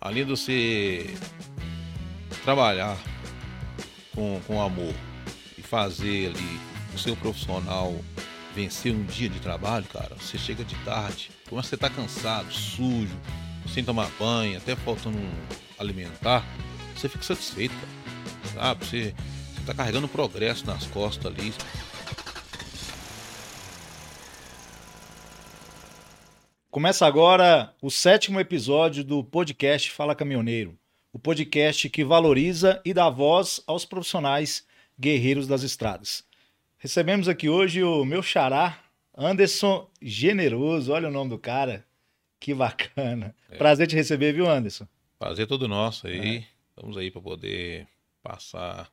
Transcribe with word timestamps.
além 0.00 0.24
de 0.24 0.30
você 0.30 1.14
trabalhar 2.44 2.96
com, 4.14 4.40
com 4.46 4.60
amor 4.60 4.94
e 5.56 5.62
fazer 5.62 6.28
ali 6.28 6.60
o 6.94 6.98
seu 6.98 7.16
profissional 7.16 7.94
vencer 8.54 8.92
um 8.92 9.04
dia 9.04 9.28
de 9.28 9.38
trabalho, 9.38 9.84
cara, 9.86 10.16
você 10.18 10.36
chega 10.36 10.64
de 10.64 10.74
tarde, 10.76 11.30
como 11.48 11.62
você 11.62 11.76
tá 11.76 11.88
cansado, 11.88 12.52
sujo, 12.52 13.16
sem 13.72 13.84
tomar 13.84 14.10
banho, 14.18 14.56
até 14.56 14.74
faltando 14.74 15.18
alimentar, 15.78 16.44
você 16.96 17.08
fica 17.08 17.22
satisfeito, 17.22 17.74
cara. 17.74 18.54
sabe? 18.54 18.84
Você, 18.84 19.14
você 19.54 19.60
tá 19.64 19.74
carregando 19.74 20.08
progresso 20.08 20.66
nas 20.66 20.86
costas 20.86 21.26
ali. 21.26 21.54
Começa 26.78 27.04
agora 27.08 27.74
o 27.82 27.90
sétimo 27.90 28.38
episódio 28.38 29.02
do 29.02 29.24
podcast 29.24 29.90
Fala 29.90 30.14
Caminhoneiro, 30.14 30.78
o 31.12 31.18
podcast 31.18 31.90
que 31.90 32.04
valoriza 32.04 32.80
e 32.84 32.94
dá 32.94 33.10
voz 33.10 33.60
aos 33.66 33.84
profissionais 33.84 34.64
guerreiros 34.96 35.48
das 35.48 35.64
estradas. 35.64 36.24
Recebemos 36.78 37.26
aqui 37.26 37.48
hoje 37.48 37.82
o 37.82 38.04
meu 38.04 38.22
xará, 38.22 38.78
Anderson 39.12 39.90
Generoso. 40.00 40.92
Olha 40.92 41.08
o 41.08 41.10
nome 41.10 41.30
do 41.30 41.36
cara. 41.36 41.84
Que 42.38 42.54
bacana. 42.54 43.34
É. 43.50 43.56
Prazer 43.56 43.88
te 43.88 43.96
receber, 43.96 44.32
viu, 44.32 44.48
Anderson? 44.48 44.86
Prazer 45.18 45.48
todo 45.48 45.66
nosso 45.66 46.06
aí. 46.06 46.36
É. 46.36 46.44
Estamos 46.68 46.96
aí 46.96 47.10
para 47.10 47.20
poder 47.20 47.88
passar 48.22 48.88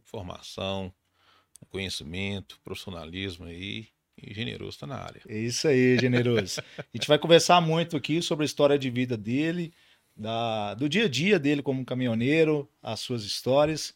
informação, 0.00 0.90
conhecimento, 1.68 2.58
profissionalismo 2.64 3.44
aí. 3.44 3.88
E 4.22 4.32
generoso 4.32 4.70
está 4.70 4.86
na 4.86 4.96
área. 4.96 5.20
É 5.28 5.38
isso 5.38 5.68
aí, 5.68 5.98
generoso. 5.98 6.60
a 6.78 6.84
gente 6.94 7.06
vai 7.06 7.18
conversar 7.18 7.60
muito 7.60 7.96
aqui 7.96 8.22
sobre 8.22 8.44
a 8.44 8.46
história 8.46 8.78
de 8.78 8.90
vida 8.90 9.16
dele, 9.16 9.72
da, 10.16 10.74
do 10.74 10.88
dia 10.88 11.04
a 11.04 11.08
dia 11.08 11.38
dele 11.38 11.62
como 11.62 11.84
caminhoneiro, 11.84 12.68
as 12.82 13.00
suas 13.00 13.24
histórias. 13.24 13.94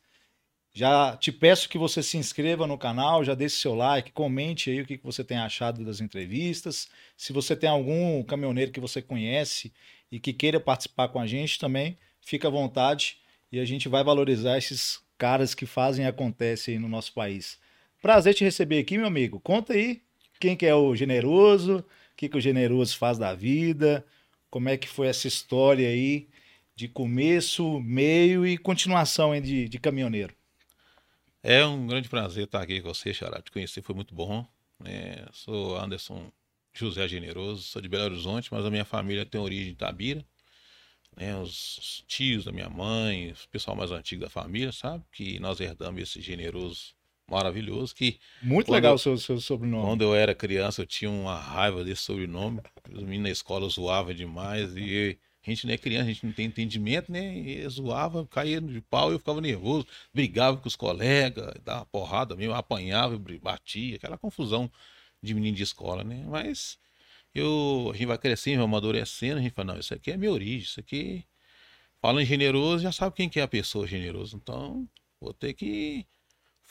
Já 0.72 1.16
te 1.16 1.32
peço 1.32 1.68
que 1.68 1.78
você 1.78 2.02
se 2.02 2.16
inscreva 2.16 2.66
no 2.66 2.78
canal, 2.78 3.24
já 3.24 3.34
deixe 3.34 3.56
seu 3.56 3.74
like, 3.74 4.12
comente 4.12 4.70
aí 4.70 4.82
o 4.82 4.86
que 4.86 5.00
você 5.02 5.24
tem 5.24 5.38
achado 5.38 5.84
das 5.84 6.00
entrevistas. 6.00 6.88
Se 7.16 7.32
você 7.32 7.56
tem 7.56 7.68
algum 7.68 8.22
caminhoneiro 8.22 8.70
que 8.70 8.78
você 8.78 9.02
conhece 9.02 9.72
e 10.12 10.20
que 10.20 10.32
queira 10.32 10.60
participar 10.60 11.08
com 11.08 11.18
a 11.18 11.26
gente 11.26 11.58
também, 11.58 11.98
fica 12.20 12.46
à 12.46 12.50
vontade 12.50 13.18
e 13.50 13.58
a 13.58 13.64
gente 13.64 13.88
vai 13.88 14.04
valorizar 14.04 14.58
esses 14.58 15.00
caras 15.18 15.54
que 15.54 15.66
fazem 15.66 16.04
e 16.04 16.08
acontecem 16.08 16.74
aí 16.74 16.80
no 16.80 16.88
nosso 16.88 17.12
país. 17.12 17.58
Prazer 18.00 18.34
te 18.34 18.44
receber 18.44 18.78
aqui, 18.78 18.96
meu 18.96 19.06
amigo. 19.06 19.40
Conta 19.40 19.72
aí 19.72 20.02
quem 20.40 20.56
que 20.56 20.66
é 20.66 20.74
o 20.74 20.96
generoso, 20.96 21.78
o 21.78 22.16
que, 22.16 22.28
que 22.28 22.38
o 22.38 22.40
generoso 22.40 22.96
faz 22.96 23.18
da 23.18 23.34
vida, 23.34 24.04
como 24.50 24.68
é 24.68 24.76
que 24.76 24.88
foi 24.88 25.06
essa 25.06 25.28
história 25.28 25.86
aí 25.86 26.28
de 26.74 26.88
começo, 26.88 27.78
meio 27.80 28.46
e 28.46 28.56
continuação 28.56 29.38
de, 29.38 29.68
de 29.68 29.78
caminhoneiro. 29.78 30.34
É 31.42 31.64
um 31.64 31.86
grande 31.86 32.08
prazer 32.08 32.44
estar 32.44 32.62
aqui 32.62 32.80
com 32.80 32.88
você, 32.88 33.12
Xará. 33.12 33.40
Te 33.40 33.50
conhecer 33.50 33.82
foi 33.82 33.94
muito 33.94 34.14
bom. 34.14 34.46
É, 34.84 35.26
sou 35.32 35.78
Anderson 35.78 36.32
José 36.72 37.06
Generoso, 37.06 37.62
sou 37.62 37.82
de 37.82 37.88
Belo 37.88 38.04
Horizonte, 38.04 38.48
mas 38.50 38.64
a 38.64 38.70
minha 38.70 38.84
família 38.84 39.26
tem 39.26 39.40
origem 39.40 39.72
em 39.72 39.76
Tabira. 39.76 40.24
Né, 41.16 41.36
os 41.36 42.04
tios 42.06 42.44
da 42.44 42.52
minha 42.52 42.70
mãe, 42.70 43.32
o 43.32 43.48
pessoal 43.50 43.76
mais 43.76 43.90
antigo 43.90 44.22
da 44.22 44.30
família, 44.30 44.72
sabe? 44.72 45.04
Que 45.12 45.38
nós 45.38 45.60
herdamos 45.60 46.00
esse 46.00 46.20
generoso 46.20 46.94
maravilhoso. 47.30 47.94
que 47.94 48.18
Muito 48.42 48.70
legal 48.70 48.94
o 48.94 48.98
seu, 48.98 49.16
seu 49.16 49.40
sobrenome. 49.40 49.84
Quando 49.84 50.02
eu 50.02 50.14
era 50.14 50.34
criança, 50.34 50.82
eu 50.82 50.86
tinha 50.86 51.10
uma 51.10 51.38
raiva 51.38 51.84
desse 51.84 52.02
sobrenome. 52.02 52.60
Os 52.92 53.02
meninos 53.02 53.24
na 53.24 53.30
escola 53.30 53.68
zoavam 53.68 54.12
demais 54.12 54.74
e 54.76 55.18
a 55.46 55.50
gente 55.50 55.66
não 55.66 55.72
é 55.72 55.78
criança, 55.78 56.04
a 56.04 56.12
gente 56.12 56.26
não 56.26 56.32
tem 56.32 56.46
entendimento, 56.46 57.10
né? 57.10 57.34
E 57.34 57.68
zoava, 57.68 58.26
caía 58.26 58.60
de 58.60 58.80
pau, 58.82 59.10
eu 59.10 59.18
ficava 59.18 59.40
nervoso, 59.40 59.86
brigava 60.12 60.58
com 60.58 60.68
os 60.68 60.76
colegas, 60.76 61.54
dava 61.64 61.86
porrada 61.86 62.36
mesmo, 62.36 62.52
apanhava, 62.54 63.18
batia, 63.40 63.96
aquela 63.96 64.18
confusão 64.18 64.70
de 65.22 65.32
menino 65.32 65.56
de 65.56 65.62
escola, 65.62 66.04
né? 66.04 66.24
Mas 66.28 66.78
eu, 67.34 67.90
a 67.90 67.96
gente 67.96 68.06
vai 68.06 68.18
crescendo, 68.18 68.62
amadurecendo, 68.62 69.38
a 69.38 69.42
gente 69.42 69.54
fala, 69.54 69.72
não, 69.74 69.80
isso 69.80 69.94
aqui 69.94 70.10
é 70.10 70.16
minha 70.16 70.32
origem, 70.32 70.58
isso 70.58 70.80
aqui. 70.80 71.24
Falando 72.00 72.22
em 72.22 72.26
generoso, 72.26 72.82
já 72.82 72.92
sabe 72.92 73.16
quem 73.16 73.28
que 73.28 73.40
é 73.40 73.42
a 73.42 73.48
pessoa 73.48 73.86
generosa. 73.86 74.36
Então, 74.36 74.88
vou 75.20 75.32
ter 75.34 75.54
que 75.54 76.06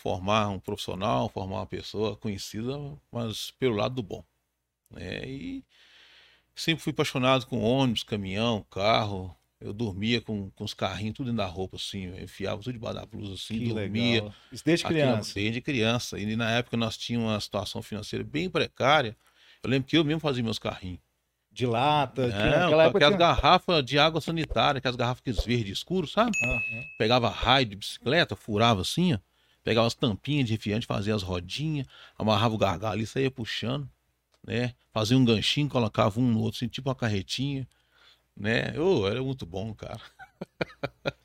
formar 0.01 0.49
um 0.49 0.59
profissional, 0.59 1.29
formar 1.29 1.57
uma 1.57 1.65
pessoa 1.65 2.15
conhecida, 2.15 2.77
mas 3.11 3.51
pelo 3.51 3.75
lado 3.75 3.95
do 3.95 4.03
bom. 4.03 4.23
Né? 4.91 5.27
E 5.27 5.65
Sempre 6.59 6.83
fui 6.83 6.91
apaixonado 6.91 7.45
com 7.45 7.61
ônibus, 7.61 8.03
caminhão, 8.03 8.65
carro. 8.69 9.33
Eu 9.61 9.71
dormia 9.71 10.19
com, 10.19 10.49
com 10.51 10.65
os 10.65 10.73
carrinhos 10.73 11.15
tudo 11.15 11.27
dentro 11.27 11.37
da 11.37 11.45
roupa, 11.45 11.77
assim. 11.77 12.07
Eu 12.07 12.21
enfiava 12.21 12.61
tudo 12.61 12.73
debaixo 12.73 12.99
da 12.99 13.05
blusa, 13.05 13.35
assim, 13.35 13.59
que 13.59 13.73
dormia. 13.73 14.15
Legal. 14.15 14.33
Isso 14.51 14.65
desde 14.65 14.85
criança? 14.85 15.33
desde 15.35 15.61
criança. 15.61 16.19
E 16.19 16.35
na 16.35 16.51
época 16.51 16.75
nós 16.75 16.97
tínhamos 16.97 17.29
uma 17.29 17.39
situação 17.39 17.81
financeira 17.81 18.25
bem 18.25 18.49
precária. 18.49 19.15
Eu 19.63 19.69
lembro 19.69 19.87
que 19.87 19.97
eu 19.97 20.03
mesmo 20.03 20.19
fazia 20.19 20.43
meus 20.43 20.59
carrinhos. 20.59 20.99
De 21.49 21.65
lata, 21.65 22.23
é, 22.23 22.27
naquela 22.27 22.83
época. 22.83 22.97
Aquelas 22.97 23.17
tinha... 23.17 23.17
garrafas 23.17 23.85
de 23.85 23.97
água 23.97 24.19
sanitária, 24.19 24.79
aquelas 24.79 24.97
garras 24.97 25.21
verdes 25.45 25.77
escuras, 25.77 26.11
sabe? 26.11 26.31
Uhum. 26.43 26.83
Pegava 26.97 27.29
raio 27.29 27.67
de 27.67 27.77
bicicleta, 27.77 28.35
furava 28.35 28.81
assim, 28.81 29.13
ó. 29.13 29.19
Pegava 29.69 29.85
as 29.85 29.93
tampinhas 29.93 30.47
de 30.47 30.53
refrigerante, 30.53 30.87
fazia 30.87 31.13
as 31.13 31.21
rodinhas, 31.21 31.85
amarrava 32.17 32.55
o 32.55 32.57
gargalo 32.57 32.93
ali, 32.93 33.05
saía 33.05 33.29
puxando 33.29 33.87
né? 34.43 34.73
Fazia 34.91 35.15
um 35.15 35.23
ganchinho, 35.23 35.69
colocava 35.69 36.19
um 36.19 36.31
no 36.31 36.39
outro, 36.41 36.57
assim, 36.57 36.67
tipo 36.67 36.89
uma 36.89 36.95
carretinha, 36.95 37.67
né? 38.35 38.73
Oh, 38.79 39.07
era 39.07 39.21
muito 39.21 39.45
bom, 39.45 39.73
cara. 39.73 40.01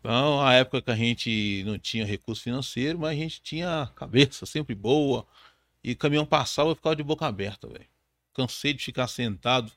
então, 0.00 0.40
a 0.44 0.54
época 0.54 0.82
que 0.82 0.90
a 0.90 0.96
gente 0.96 1.62
não 1.64 1.78
tinha 1.78 2.04
recurso 2.04 2.42
financeiro, 2.42 2.98
mas 2.98 3.10
a 3.10 3.14
gente 3.14 3.40
tinha 3.42 3.90
cabeça 3.94 4.46
sempre 4.46 4.74
boa. 4.74 5.26
E 5.84 5.94
caminhão 5.94 6.26
passava, 6.26 6.70
eu 6.70 6.74
ficava 6.74 6.96
de 6.96 7.02
boca 7.02 7.26
aberta, 7.26 7.68
velho. 7.68 7.86
Cansei 8.34 8.72
de 8.74 8.82
ficar 8.84 9.06
sentado 9.08 9.70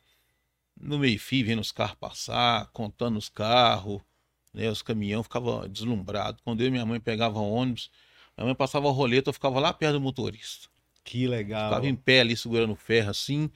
no 0.80 0.98
meio-fio, 0.98 1.46
vendo 1.46 1.62
os 1.62 1.72
carros 1.72 1.98
passar, 2.00 2.68
contando 2.72 3.18
os 3.18 3.30
carros, 3.30 4.02
né? 4.54 4.70
Os 4.70 4.82
caminhões, 4.82 5.24
ficava 5.24 5.68
deslumbrado. 5.68 6.42
Quando 6.44 6.62
eu 6.62 6.68
e 6.68 6.72
minha 6.72 6.86
mãe 6.86 7.00
pegavam 7.00 7.52
ônibus, 7.52 7.90
minha 8.38 8.46
mãe 8.46 8.56
passava 8.56 8.88
a 8.88 8.92
roleta, 8.92 9.30
eu 9.30 9.34
ficava 9.34 9.60
lá 9.60 9.74
perto 9.74 9.94
do 9.94 10.02
motorista. 10.02 10.70
Que 11.04 11.28
legal. 11.28 11.70
Ficava 11.70 11.88
em 11.88 11.96
pé 11.96 12.22
ali, 12.22 12.38
segurando 12.38 12.74
o 12.74 12.76
ferro 12.76 13.10
assim. 13.10 13.50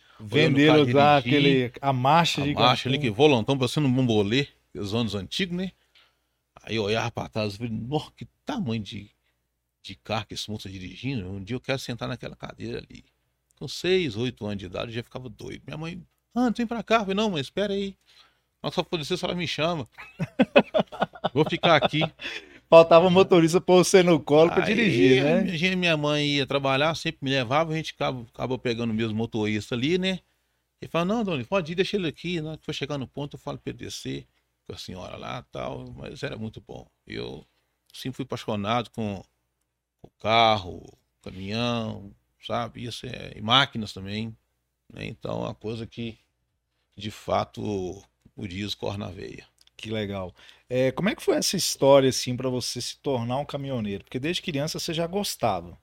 Usar 0.90 1.18
aquele, 1.18 1.72
a 1.80 1.94
marcha 1.94 2.42
a 2.42 2.46
de 2.46 2.54
marcha 2.54 2.90
ali, 2.90 2.98
que 2.98 3.10
volantão, 3.10 3.58
parecendo 3.58 3.88
um 3.88 3.94
bombolê, 3.94 4.48
os 4.74 4.94
anos 4.94 5.16
antigos, 5.16 5.56
né? 5.56 5.72
Aí 6.64 6.76
eu 6.78 6.84
olhava 6.84 7.12
para 7.12 7.30
trás 7.30 7.54
e 7.54 7.58
falei, 7.58 7.72
nossa, 7.72 8.12
que 8.16 8.26
tamanho 8.44 8.82
de, 8.82 9.12
de 9.84 9.96
carro 9.96 10.26
que 10.26 10.34
esse 10.34 10.50
moço 10.50 10.68
tá 10.68 10.74
dirigindo. 10.74 11.30
Um 11.30 11.44
dia 11.44 11.56
eu 11.56 11.62
quero 11.62 11.78
sentar 11.78 12.08
naquela 12.08 12.36
cadeira 12.36 12.80
ali. 12.80 13.06
Com 13.60 13.68
seis, 13.68 14.16
oito 14.18 14.46
anos 14.46 14.58
de 14.58 14.66
idade, 14.66 14.88
eu 14.88 14.96
já 14.96 15.04
ficava 15.04 15.30
doido. 15.30 15.62
Minha 15.66 15.78
mãe, 15.78 16.04
ah, 16.34 16.50
vem 16.50 16.66
pra 16.66 16.82
cá. 16.82 16.96
Eu 16.96 17.00
falei, 17.02 17.16
não, 17.16 17.30
mas 17.30 17.42
espera 17.42 17.74
aí. 17.74 17.96
Nossa 18.66 18.84
polícia, 18.84 19.16
ela 19.22 19.36
me 19.36 19.48
chama. 19.48 19.88
Vou 21.32 21.48
ficar 21.48 21.76
aqui. 21.76 22.02
Faltava 22.68 23.12
motorista 23.12 23.62
pôr 23.62 23.86
você 23.86 24.02
no 24.02 24.20
colo 24.20 24.50
para 24.50 24.66
dirigir, 24.66 25.24
né? 25.24 25.42
Minha, 25.44 25.76
minha 25.76 25.96
mãe 25.96 26.26
ia 26.38 26.48
trabalhar, 26.48 26.96
sempre 26.96 27.20
me 27.22 27.30
levava, 27.30 27.72
a 27.72 27.76
gente 27.76 27.94
acabou, 27.94 28.26
acabou 28.34 28.58
pegando 28.58 28.90
o 28.90 28.94
mesmo 28.94 29.16
motorista 29.16 29.76
ali, 29.76 30.00
né? 30.00 30.20
Ele 30.82 30.90
falou, 30.90 31.06
não, 31.06 31.24
Doni, 31.24 31.44
pode 31.44 31.74
ir, 31.74 31.76
deixa 31.76 31.96
ele 31.96 32.08
aqui. 32.08 32.42
Na 32.42 32.54
né? 32.54 32.58
que 32.58 32.66
for 32.66 32.74
chegar 32.74 32.98
no 32.98 33.08
ponto, 33.08 33.36
eu 33.36 33.40
falo 33.40 33.60
para 33.60 33.70
ele 33.70 33.78
descer 33.78 34.26
com 34.66 34.74
a 34.74 34.78
senhora 34.80 35.16
lá 35.16 35.44
tal. 35.52 35.86
Mas 35.96 36.24
era 36.24 36.36
muito 36.36 36.60
bom. 36.60 36.88
Eu 37.06 37.46
sempre 37.94 38.18
fui 38.18 38.26
apaixonado 38.26 38.90
com 38.90 39.24
o 40.02 40.10
carro, 40.20 40.84
caminhão, 41.22 42.12
sabe? 42.42 42.84
Isso 42.84 43.06
é, 43.06 43.34
e 43.36 43.42
máquinas 43.44 43.94
também. 43.94 44.36
Né? 44.92 45.06
Então, 45.06 45.44
é 45.44 45.48
uma 45.50 45.56
coisa 45.56 45.86
que, 45.86 46.18
de 46.98 47.12
fato, 47.12 48.04
o 48.36 48.48
dias 48.48 48.76
corre 48.76 48.98
na 48.98 49.10
veia. 49.10 49.46
Que 49.78 49.90
legal. 49.90 50.34
É, 50.70 50.92
como 50.92 51.10
é 51.10 51.16
que 51.16 51.24
foi 51.24 51.36
essa 51.36 51.56
história 51.56 52.10
assim 52.10 52.36
para 52.36 52.50
você 52.50 52.82
se 52.82 52.98
tornar 52.98 53.38
um 53.38 53.46
caminhoneiro? 53.46 54.04
Porque 54.04 54.20
desde 54.20 54.42
criança 54.42 54.80
você 54.80 54.94
já 54.94 55.06
gostava. 55.06 55.78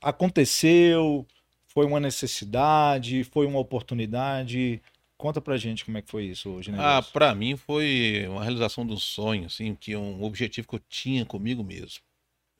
Aconteceu? 0.00 1.26
Foi 1.68 1.86
uma 1.86 2.00
necessidade? 2.00 3.24
Foi 3.24 3.46
uma 3.46 3.58
oportunidade? 3.58 4.82
Conta 5.16 5.40
pra 5.40 5.56
gente 5.56 5.84
como 5.84 5.96
é 5.98 6.02
que 6.02 6.10
foi 6.10 6.24
isso 6.24 6.50
hoje, 6.50 6.72
né? 6.72 6.78
Ah, 6.80 7.00
para 7.00 7.34
mim 7.34 7.56
foi 7.56 8.26
uma 8.28 8.42
realização 8.42 8.84
do 8.84 8.98
sonho, 8.98 9.46
assim, 9.46 9.74
que 9.74 9.94
um 9.96 10.22
objetivo 10.24 10.66
que 10.66 10.74
eu 10.74 10.82
tinha 10.88 11.24
comigo 11.24 11.62
mesmo. 11.62 12.02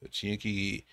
Eu 0.00 0.08
tinha 0.08 0.37
que 0.38 0.85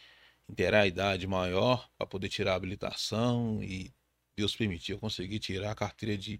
interar 0.49 0.81
a 0.81 0.87
idade 0.87 1.27
maior 1.27 1.87
para 1.97 2.07
poder 2.07 2.27
tirar 2.27 2.53
a 2.53 2.55
habilitação 2.55 3.61
e 3.61 3.91
Deus 4.35 4.55
permitiu 4.55 4.95
eu 4.95 4.99
conseguir 4.99 5.37
tirar 5.37 5.71
a 5.71 5.75
carteira 5.75 6.17
de 6.17 6.39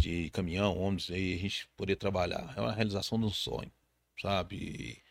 de 0.00 0.30
caminhão, 0.30 0.78
ônibus, 0.78 1.10
aí 1.10 1.34
a 1.34 1.38
gente 1.38 1.68
poder 1.76 1.96
trabalhar. 1.96 2.52
É 2.56 2.60
uma 2.60 2.72
realização 2.72 3.18
de 3.18 3.26
um 3.26 3.30
sonho, 3.32 3.70
sabe? 4.20 5.02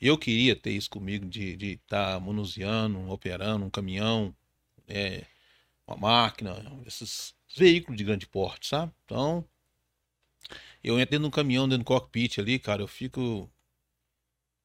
Eu 0.00 0.18
queria 0.18 0.56
ter 0.56 0.72
isso 0.72 0.90
comigo, 0.90 1.26
de 1.26 1.54
estar 1.74 2.14
tá 2.14 2.20
manuseando, 2.20 3.10
operando 3.10 3.64
um 3.66 3.70
caminhão, 3.70 4.34
é, 4.88 5.26
uma 5.86 5.96
máquina, 5.96 6.56
esses 6.86 7.34
veículos 7.56 7.98
de 7.98 8.04
grande 8.04 8.26
porte, 8.26 8.68
sabe? 8.68 8.92
Então, 9.04 9.46
Eu 10.82 10.98
entro 10.98 11.10
dentro 11.12 11.22
de 11.22 11.28
um 11.28 11.30
caminhão, 11.30 11.68
dentro 11.68 11.84
do 11.84 11.86
cockpit 11.86 12.38
ali, 12.38 12.58
cara, 12.58 12.82
eu 12.82 12.88
fico, 12.88 13.48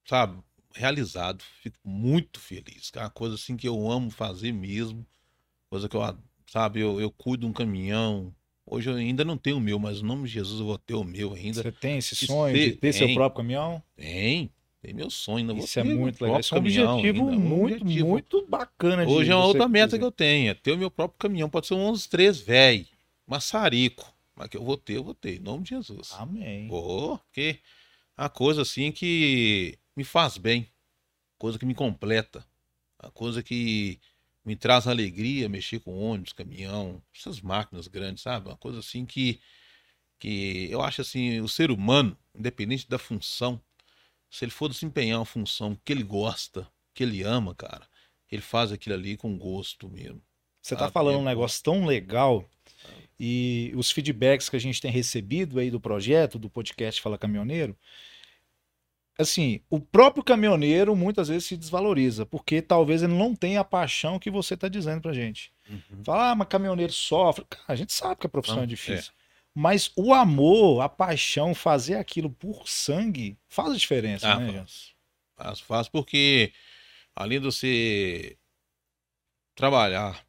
sabe, 0.05 0.41
realizado, 0.73 1.43
fico 1.61 1.77
muito 1.83 2.39
feliz. 2.39 2.91
É 2.95 2.99
uma 2.99 3.09
coisa 3.09 3.35
assim 3.35 3.55
que 3.57 3.67
eu 3.67 3.89
amo 3.89 4.09
fazer 4.09 4.51
mesmo. 4.51 5.05
Coisa 5.69 5.89
que 5.89 5.95
eu, 5.97 6.01
sabe, 6.47 6.81
eu, 6.81 7.01
eu 7.01 7.11
cuido 7.11 7.41
de 7.41 7.47
um 7.47 7.53
caminhão. 7.53 8.35
Hoje 8.65 8.89
eu 8.89 8.95
ainda 8.95 9.25
não 9.25 9.37
tenho 9.37 9.57
o 9.57 9.61
meu, 9.61 9.77
mas 9.77 10.01
no 10.01 10.07
nome 10.07 10.23
de 10.23 10.33
Jesus 10.33 10.59
eu 10.59 10.65
vou 10.65 10.77
ter 10.77 10.93
o 10.93 11.03
meu 11.03 11.33
ainda. 11.33 11.61
Você 11.61 11.71
tem 11.71 11.97
esse 11.97 12.15
sonho 12.15 12.55
de 12.55 12.71
ter 12.73 12.93
seu 12.93 13.13
próprio 13.13 13.43
caminhão? 13.43 13.83
Tem. 13.95 14.49
Tem 14.81 14.93
meu 14.93 15.09
sonho, 15.09 15.49
ainda 15.49 15.53
Isso 15.63 15.79
é 15.79 15.83
muito 15.83 16.21
legal. 16.21 16.39
Isso 16.41 16.53
é 16.53 16.57
um 16.57 16.61
objetivo 16.61 17.29
ainda, 17.29 17.39
muito, 17.39 17.81
objetivo. 17.81 18.07
muito 18.07 18.45
bacana. 18.47 19.07
Hoje 19.07 19.31
é 19.31 19.35
uma 19.35 19.45
outra 19.45 19.67
meta 19.67 19.97
que 19.97 20.03
eu 20.03 20.11
tenho, 20.11 20.51
é 20.51 20.53
ter 20.53 20.73
o 20.73 20.77
meu 20.77 20.91
próprio 20.91 21.17
caminhão. 21.17 21.49
Pode 21.49 21.67
ser 21.67 21.73
um 21.73 21.85
11 21.85 22.09
velho, 22.45 22.85
maçarico. 23.25 24.13
Mas 24.35 24.49
que 24.49 24.57
eu 24.57 24.63
vou 24.63 24.75
ter, 24.75 24.97
eu 24.97 25.03
vou 25.03 25.13
ter, 25.13 25.37
em 25.37 25.39
nome 25.39 25.63
de 25.63 25.69
Jesus. 25.69 26.11
Amém. 26.17 26.67
Porque 26.67 27.59
a 28.17 28.27
coisa 28.27 28.63
assim 28.63 28.91
que 28.91 29.77
me 29.95 30.03
faz 30.03 30.37
bem, 30.37 30.67
coisa 31.37 31.57
que 31.57 31.65
me 31.65 31.75
completa, 31.75 32.45
a 32.99 33.09
coisa 33.09 33.43
que 33.43 33.99
me 34.45 34.55
traz 34.55 34.87
alegria, 34.87 35.47
mexer 35.47 35.79
com 35.79 35.97
ônibus, 35.97 36.33
caminhão, 36.33 37.01
essas 37.15 37.41
máquinas 37.41 37.87
grandes, 37.87 38.23
sabe? 38.23 38.49
Uma 38.49 38.57
coisa 38.57 38.79
assim 38.79 39.05
que, 39.05 39.39
que 40.19 40.67
eu 40.69 40.81
acho 40.81 41.01
assim, 41.01 41.39
o 41.39 41.47
ser 41.47 41.71
humano, 41.71 42.17
independente 42.35 42.87
da 42.89 42.97
função, 42.97 43.61
se 44.29 44.43
ele 44.43 44.51
for 44.51 44.69
desempenhar 44.69 45.19
uma 45.19 45.25
função 45.25 45.77
que 45.85 45.93
ele 45.93 46.03
gosta, 46.03 46.67
que 46.93 47.03
ele 47.03 47.23
ama, 47.23 47.55
cara, 47.55 47.87
ele 48.31 48.41
faz 48.41 48.71
aquilo 48.71 48.95
ali 48.95 49.15
com 49.15 49.37
gosto 49.37 49.89
mesmo. 49.89 50.21
Você 50.61 50.75
tá 50.75 50.89
falando 50.89 51.19
um 51.19 51.23
negócio 51.23 51.61
tão 51.61 51.85
legal 51.85 52.49
e 53.19 53.71
os 53.75 53.91
feedbacks 53.91 54.49
que 54.49 54.55
a 54.55 54.59
gente 54.59 54.81
tem 54.81 54.91
recebido 54.91 55.59
aí 55.59 55.69
do 55.69 55.79
projeto, 55.79 56.39
do 56.39 56.49
podcast 56.49 57.01
Fala 57.01 57.17
Caminhoneiro, 57.17 57.77
assim, 59.17 59.61
o 59.69 59.79
próprio 59.79 60.23
caminhoneiro 60.23 60.95
muitas 60.95 61.27
vezes 61.27 61.45
se 61.45 61.57
desvaloriza, 61.57 62.25
porque 62.25 62.61
talvez 62.61 63.03
ele 63.03 63.13
não 63.13 63.35
tenha 63.35 63.61
a 63.61 63.65
paixão 63.65 64.19
que 64.19 64.31
você 64.31 64.55
está 64.55 64.67
dizendo 64.67 65.01
pra 65.01 65.13
gente. 65.13 65.51
Uhum. 65.69 66.03
Fala, 66.03 66.31
ah, 66.31 66.35
mas 66.35 66.47
caminhoneiro 66.47 66.91
sofre. 66.91 67.45
Cara, 67.49 67.63
a 67.67 67.75
gente 67.75 67.93
sabe 67.93 68.21
que 68.21 68.27
a 68.27 68.29
profissão 68.29 68.57
não, 68.57 68.63
é 68.63 68.67
difícil. 68.67 69.11
É. 69.11 69.23
Mas 69.55 69.91
o 69.95 70.13
amor, 70.13 70.81
a 70.81 70.89
paixão, 70.89 71.53
fazer 71.53 71.95
aquilo 71.95 72.29
por 72.29 72.67
sangue 72.67 73.37
faz 73.47 73.79
diferença, 73.79 74.31
ah, 74.31 74.39
né, 74.39 74.51
faz. 74.51 74.93
faz, 75.35 75.59
faz 75.59 75.87
porque 75.87 76.51
além 77.15 77.39
de 77.39 77.45
você 77.45 78.35
trabalhar 79.55 80.25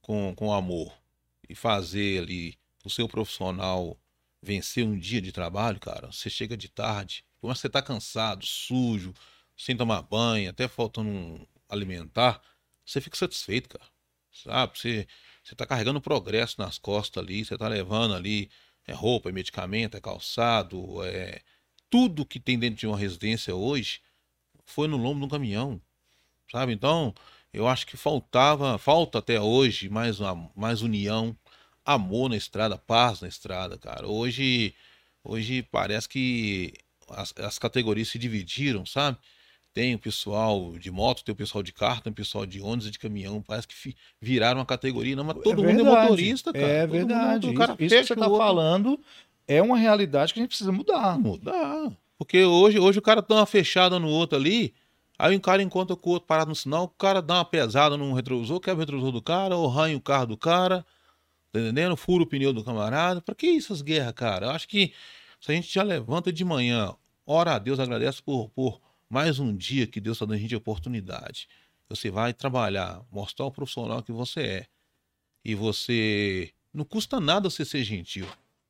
com, 0.00 0.32
com 0.36 0.52
amor 0.52 0.92
e 1.48 1.54
fazer 1.54 2.22
ali 2.22 2.56
o 2.84 2.90
seu 2.90 3.08
profissional 3.08 3.98
vencer 4.40 4.84
um 4.84 4.96
dia 4.96 5.20
de 5.20 5.32
trabalho, 5.32 5.80
cara, 5.80 6.10
você 6.12 6.30
chega 6.30 6.56
de 6.56 6.68
tarde, 6.68 7.24
como 7.40 7.54
você 7.54 7.68
tá 7.68 7.82
cansado, 7.82 8.44
sujo, 8.46 9.14
sem 9.56 9.76
tomar 9.76 10.02
banho, 10.02 10.50
até 10.50 10.68
faltando 10.68 11.08
um 11.08 11.46
alimentar, 11.68 12.40
você 12.84 13.00
fica 13.00 13.16
satisfeito, 13.16 13.68
cara. 13.70 13.90
Sabe? 14.32 14.78
Você 14.78 15.06
você 15.42 15.54
está 15.54 15.66
carregando 15.66 16.00
progresso 16.00 16.56
nas 16.58 16.78
costas 16.78 17.22
ali, 17.22 17.44
você 17.44 17.54
está 17.54 17.66
levando 17.66 18.14
ali 18.14 18.50
é, 18.86 18.92
roupa, 18.92 19.30
é 19.30 19.32
medicamento, 19.32 19.96
é 19.96 20.00
calçado, 20.00 21.02
é 21.04 21.40
tudo 21.88 22.26
que 22.26 22.38
tem 22.38 22.58
dentro 22.58 22.78
de 22.78 22.86
uma 22.86 22.96
residência 22.96 23.54
hoje 23.54 24.00
foi 24.64 24.86
no 24.86 24.96
lombo 24.96 25.20
de 25.20 25.26
um 25.26 25.28
caminhão, 25.28 25.80
sabe? 26.50 26.72
Então, 26.72 27.12
eu 27.52 27.66
acho 27.66 27.86
que 27.86 27.96
faltava, 27.96 28.78
falta 28.78 29.18
até 29.18 29.40
hoje 29.40 29.88
mais, 29.88 30.20
uma, 30.20 30.50
mais 30.54 30.82
união, 30.82 31.36
amor 31.84 32.30
na 32.30 32.36
estrada, 32.36 32.78
paz 32.78 33.20
na 33.20 33.28
estrada, 33.28 33.76
cara. 33.78 34.06
Hoje, 34.06 34.74
hoje 35.24 35.62
parece 35.64 36.08
que 36.08 36.74
as, 37.10 37.32
as 37.38 37.58
categorias 37.58 38.08
se 38.08 38.18
dividiram, 38.18 38.84
sabe? 38.86 39.18
Tem 39.72 39.94
o 39.94 39.98
pessoal 39.98 40.76
de 40.76 40.90
moto, 40.90 41.22
tem 41.22 41.32
o 41.32 41.36
pessoal 41.36 41.62
de 41.62 41.72
carro, 41.72 42.00
tem 42.00 42.10
o 42.10 42.14
pessoal 42.14 42.44
de 42.44 42.60
ônibus 42.60 42.88
e 42.88 42.90
de 42.90 42.98
caminhão. 42.98 43.40
Parece 43.40 43.68
que 43.68 43.94
viraram 44.20 44.58
uma 44.58 44.66
categoria, 44.66 45.14
não, 45.14 45.22
mas 45.22 45.36
é 45.36 45.40
todo 45.42 45.64
é 45.64 45.72
mundo 45.72 45.86
é 45.86 46.00
motorista, 46.02 46.52
cara. 46.52 46.66
É 46.66 46.86
verdade. 46.86 47.46
Mundo, 47.46 47.58
cara 47.58 47.72
isso, 47.78 47.94
isso 47.94 47.96
que 47.96 48.06
você 48.06 48.12
está 48.14 48.28
falando 48.28 48.98
é 49.46 49.62
uma 49.62 49.76
realidade 49.76 50.32
que 50.32 50.40
a 50.40 50.42
gente 50.42 50.50
precisa 50.50 50.72
mudar. 50.72 51.18
Mudar. 51.18 51.92
Porque 52.18 52.44
hoje, 52.44 52.78
hoje 52.78 52.98
o 52.98 53.02
cara 53.02 53.22
dá 53.22 53.36
uma 53.36 53.46
fechada 53.46 53.98
no 53.98 54.08
outro 54.08 54.36
ali, 54.36 54.74
aí 55.18 55.36
o 55.36 55.40
cara 55.40 55.62
encontra 55.62 55.96
com 55.96 56.10
o 56.10 56.12
outro 56.14 56.26
parado 56.26 56.50
no 56.50 56.56
sinal, 56.56 56.84
o 56.84 56.88
cara 56.88 57.22
dá 57.22 57.34
uma 57.34 57.44
pesada 57.44 57.96
no 57.96 58.12
retrovisor, 58.12 58.60
quebra 58.60 58.76
o 58.76 58.80
retrovisor 58.80 59.12
do 59.12 59.22
cara, 59.22 59.56
ou 59.56 59.70
arranha 59.70 59.96
o 59.96 60.00
carro 60.00 60.26
do 60.26 60.36
cara, 60.36 60.84
tá 61.52 61.60
entendendo? 61.60 61.96
Fura 61.96 62.24
o 62.24 62.26
pneu 62.26 62.52
do 62.52 62.64
camarada. 62.64 63.20
Pra 63.20 63.34
que 63.34 63.56
essas 63.56 63.82
guerras, 63.82 64.12
cara? 64.12 64.46
Eu 64.46 64.50
acho 64.50 64.68
que 64.68 64.92
se 65.40 65.50
a 65.50 65.54
gente 65.54 65.72
já 65.72 65.82
levanta 65.82 66.30
de 66.30 66.44
manhã, 66.44 66.94
ora 67.26 67.54
a 67.54 67.58
Deus, 67.58 67.80
agradece 67.80 68.22
por, 68.22 68.50
por 68.50 68.80
mais 69.08 69.38
um 69.38 69.56
dia 69.56 69.86
que 69.86 70.00
Deus 70.00 70.16
está 70.16 70.26
dando 70.26 70.36
a 70.36 70.38
gente 70.38 70.54
oportunidade. 70.54 71.48
Você 71.88 72.10
vai 72.10 72.34
trabalhar, 72.34 73.02
mostrar 73.10 73.46
o 73.46 73.50
profissional 73.50 74.02
que 74.02 74.12
você 74.12 74.40
é. 74.40 74.66
E 75.44 75.54
você. 75.54 76.52
Não 76.72 76.84
custa 76.84 77.18
nada 77.18 77.48
você 77.48 77.64
ser 77.64 77.82
gentil. 77.82 78.26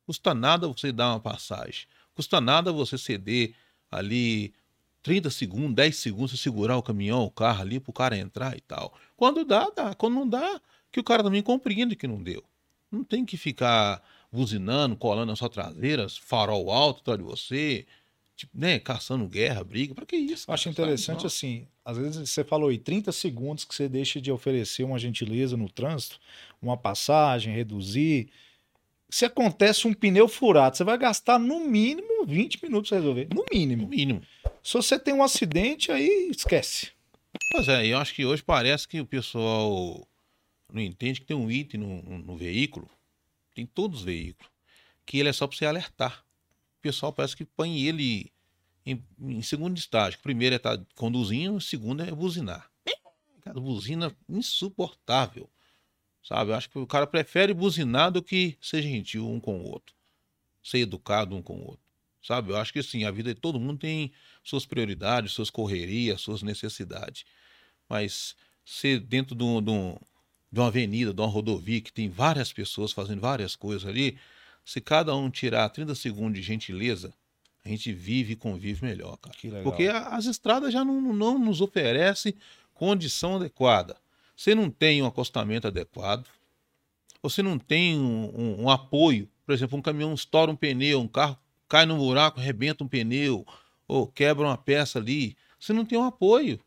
Custa 0.07 0.33
nada 0.33 0.69
você 0.69 0.93
dar 0.93 1.11
uma 1.11 1.21
passagem. 1.21 1.87
Custa 2.15 2.41
nada 2.41 2.73
você 2.73 2.97
ceder 2.97 3.55
ali 3.91 4.55
30 5.03 5.29
segundos, 5.29 5.75
10 5.75 5.97
segundos, 5.97 6.31
você 6.31 6.37
segurar 6.37 6.77
o 6.77 6.83
caminhão, 6.83 7.25
o 7.25 7.31
carro 7.31 7.63
ali 7.63 7.81
para 7.81 7.91
o 7.91 7.93
cara 7.93 8.17
entrar 8.17 8.57
e 8.57 8.61
tal. 8.61 8.95
Quando 9.17 9.45
dá, 9.45 9.69
dá. 9.75 9.95
Quando 9.95 10.15
não 10.15 10.29
dá, 10.29 10.61
que 10.93 11.01
o 11.01 11.05
cara 11.05 11.23
também 11.23 11.43
compreende 11.43 11.97
que 11.97 12.07
não 12.07 12.23
deu. 12.23 12.43
Não 12.91 13.05
tem 13.05 13.25
que 13.25 13.37
ficar 13.37 14.03
buzinando, 14.33 14.97
colando 14.97 15.27
na 15.27 15.37
sua 15.37 15.49
traseira, 15.49 16.07
farol 16.09 16.71
alto 16.71 17.01
atrás 17.01 17.19
de 17.19 17.25
você, 17.25 17.87
tipo, 18.37 18.57
né, 18.57 18.79
caçando 18.79 19.27
guerra, 19.27 19.65
briga, 19.65 19.95
para 19.95 20.07
que 20.07 20.17
isso? 20.17 20.47
Cara, 20.47 20.55
Acho 20.55 20.69
interessante 20.69 21.27
assim, 21.27 21.67
às 21.85 21.97
vezes 21.99 22.31
você 22.31 22.45
falou 22.45 22.69
aí 22.69 22.79
30 22.79 23.11
segundos 23.13 23.65
que 23.65 23.75
você 23.75 23.89
deixa 23.89 24.21
de 24.21 24.31
oferecer 24.31 24.85
uma 24.85 24.99
gentileza 24.99 25.57
no 25.57 25.69
trânsito, 25.69 26.21
uma 26.63 26.77
passagem, 26.77 27.55
reduzir. 27.55 28.29
Se 29.09 29.25
acontece 29.25 29.89
um 29.89 29.93
pneu 29.93 30.29
furado, 30.29 30.77
você 30.77 30.85
vai 30.85 30.97
gastar 30.97 31.39
no 31.39 31.61
mínimo 31.61 32.25
20 32.25 32.63
minutos 32.63 32.91
para 32.91 32.99
resolver, 32.99 33.29
no 33.35 33.45
mínimo. 33.53 33.83
No 33.83 33.89
mínimo. 33.89 34.23
Se 34.63 34.75
você 34.75 34.99
tem 34.99 35.13
um 35.13 35.23
acidente, 35.23 35.91
aí 35.91 36.31
esquece. 36.31 36.93
Pois 37.53 37.69
é, 37.69 37.87
eu 37.87 37.99
acho 37.99 38.15
que 38.15 38.25
hoje 38.25 38.43
parece 38.43 38.87
que 38.87 39.01
o 39.01 39.07
pessoal 39.07 40.07
não 40.73 40.81
entende 40.81 41.21
que 41.21 41.27
tem 41.27 41.37
um 41.37 41.51
item 41.51 41.81
no, 41.81 42.19
no 42.19 42.37
veículo, 42.37 42.89
tem 43.61 43.67
todos 43.67 44.01
os 44.01 44.05
veículos, 44.05 44.51
que 45.07 45.19
ele 45.19 45.29
é 45.29 45.33
só 45.33 45.47
para 45.47 45.57
você 45.57 45.67
alertar 45.67 46.25
o 46.81 46.83
pessoal 46.83 47.13
parece 47.13 47.37
que 47.37 47.45
põe 47.45 47.83
ele 47.83 48.33
em, 48.87 49.05
em 49.21 49.43
segundo 49.43 49.77
estágio. 49.77 50.19
O 50.19 50.23
primeiro 50.23 50.55
é 50.55 50.57
estar 50.57 50.79
tá 50.79 50.85
conduzindo, 50.97 51.57
o 51.57 51.61
segundo 51.61 52.03
é 52.03 52.11
buzinar. 52.11 52.71
Cara, 53.43 53.61
buzina 53.61 54.17
insuportável. 54.27 55.49
Sabe? 56.23 56.51
Eu 56.51 56.55
acho 56.55 56.71
que 56.71 56.79
o 56.79 56.87
cara 56.87 57.07
prefere 57.07 57.53
buzinar 57.53 58.11
do 58.11 58.23
que 58.23 58.57
ser 58.63 58.83
gentil 58.83 59.31
um 59.31 59.39
com 59.39 59.61
o 59.61 59.65
outro. 59.65 59.95
Ser 60.63 60.79
educado 60.79 61.37
um 61.37 61.43
com 61.43 61.59
o 61.59 61.67
outro. 61.67 61.85
Sabe? 62.23 62.53
Eu 62.53 62.57
acho 62.57 62.73
que 62.73 62.83
sim, 62.83 63.05
a 63.05 63.11
vida 63.11 63.35
de 63.35 63.41
todo 63.41 63.61
mundo 63.61 63.79
tem 63.79 64.13
suas 64.43 64.65
prioridades, 64.65 65.33
suas 65.33 65.51
correrias, 65.51 66.23
suas 66.23 66.43
necessidades. 66.43 67.25
Mas 67.87 68.35
ser 68.65 69.01
dentro 69.01 69.35
de, 69.35 69.45
um, 69.45 69.63
de, 69.63 69.71
um, 69.71 69.97
de 70.51 70.59
uma 70.59 70.67
avenida, 70.67 71.15
de 71.15 71.21
uma 71.21 71.29
rodovia 71.29 71.81
que 71.81 71.93
tem 71.93 72.09
várias 72.09 72.53
pessoas 72.53 72.93
fazendo 72.93 73.21
várias 73.21 73.55
coisas 73.55 73.89
ali, 73.89 74.19
se 74.65 74.81
cada 74.81 75.15
um 75.15 75.31
tirar 75.31 75.69
30 75.69 75.95
segundos 75.95 76.35
de 76.35 76.43
gentileza, 76.43 77.13
a 77.65 77.69
gente 77.69 77.93
vive 77.93 78.33
e 78.33 78.37
convive 78.37 78.85
melhor, 78.85 79.17
cara. 79.19 79.37
Porque 79.63 79.87
as 79.87 80.27
estradas 80.27 80.73
já 80.73 80.85
não, 80.85 81.01
não 81.13 81.39
nos 81.39 81.61
oferecem 81.61 82.35
condição 82.75 83.37
adequada. 83.37 83.97
Você 84.37 84.55
não 84.55 84.71
tem 84.71 85.03
um 85.03 85.07
acostamento 85.07 85.67
adequado, 85.67 86.27
você 87.23 87.43
não 87.43 87.59
tem 87.59 87.99
um, 87.99 88.33
um, 88.35 88.63
um, 88.63 88.71
apoio. 88.71 89.29
Por 89.45 89.53
exemplo, 89.53 89.79
um 89.79 89.83
caminhão 89.83 90.15
estoura 90.15 90.51
um 90.51 90.57
pneu, 90.57 91.01
um 91.01 91.09
carro 91.09 91.39
cai 91.69 91.85
num 91.85 91.99
buraco, 91.99 92.41
arrebenta 92.41 92.83
um 92.83 92.89
pneu, 92.89 93.47
ou 93.87 94.07
quebra 94.07 94.47
uma 94.47 94.57
peça 94.57 94.99
ali. 94.99 95.37
Você 95.59 95.73
não 95.73 95.85
tem 95.85 95.99
um 95.99 96.05
apoio. 96.05 96.59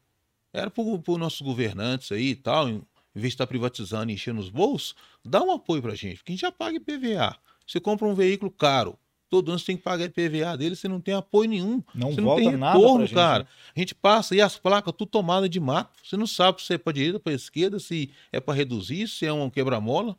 Era 0.53 0.69
para 0.69 0.83
os 0.83 1.17
nossos 1.17 1.41
governantes 1.41 2.11
aí 2.11 2.29
e 2.29 2.35
tal, 2.35 2.69
em 3.15 3.19
vez 3.19 3.31
de 3.31 3.35
estar 3.35 3.47
privatizando 3.47 4.11
e 4.11 4.15
enchendo 4.15 4.39
os 4.39 4.49
bolsos, 4.49 4.95
dá 5.23 5.41
um 5.41 5.51
apoio 5.51 5.81
para 5.81 5.93
a 5.93 5.95
gente, 5.95 6.17
porque 6.17 6.31
a 6.31 6.35
gente 6.35 6.41
já 6.41 6.51
paga 6.51 6.77
IPVA. 6.77 7.35
Você 7.65 7.79
compra 7.79 8.07
um 8.07 8.15
veículo 8.15 8.51
caro, 8.51 8.97
todo 9.29 9.49
ano 9.49 9.57
você 9.57 9.65
tem 9.65 9.77
que 9.77 9.83
pagar 9.83 10.05
IPVA 10.05 10.55
dele, 10.57 10.75
você 10.75 10.87
não 10.87 11.01
tem 11.01 11.13
apoio 11.13 11.49
nenhum. 11.49 11.83
Não 11.95 12.11
você 12.11 12.21
não 12.21 12.35
tem 12.35 12.49
retorno, 12.51 13.09
cara. 13.09 13.43
Gente, 13.43 13.47
né? 13.47 13.71
A 13.75 13.79
gente 13.79 13.95
passa 13.95 14.35
e 14.35 14.41
as 14.41 14.57
placas 14.57 14.93
tudo 14.95 15.09
tomada 15.09 15.49
de 15.49 15.59
mato. 15.59 15.99
Você 16.03 16.15
não 16.15 16.27
sabe 16.27 16.61
se 16.61 16.73
é 16.73 16.77
para 16.77 16.93
direita, 16.93 17.19
para 17.19 17.33
esquerda, 17.33 17.79
se 17.79 18.11
é 18.31 18.39
para 18.39 18.53
reduzir, 18.53 19.07
se 19.07 19.25
é 19.25 19.33
um 19.33 19.49
quebra-mola, 19.49 20.15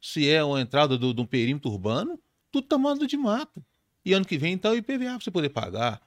se 0.00 0.28
é 0.28 0.44
uma 0.44 0.60
entrada 0.60 0.96
de 0.96 1.20
um 1.20 1.26
perímetro 1.26 1.70
urbano, 1.70 2.20
tudo 2.52 2.68
tomado 2.68 3.06
de 3.06 3.16
mato. 3.16 3.64
E 4.04 4.12
ano 4.12 4.24
que 4.24 4.38
vem, 4.38 4.52
então, 4.52 4.72
o 4.72 4.76
IPVA 4.76 5.04
para 5.04 5.20
você 5.20 5.30
poder 5.30 5.48
pagar. 5.48 6.00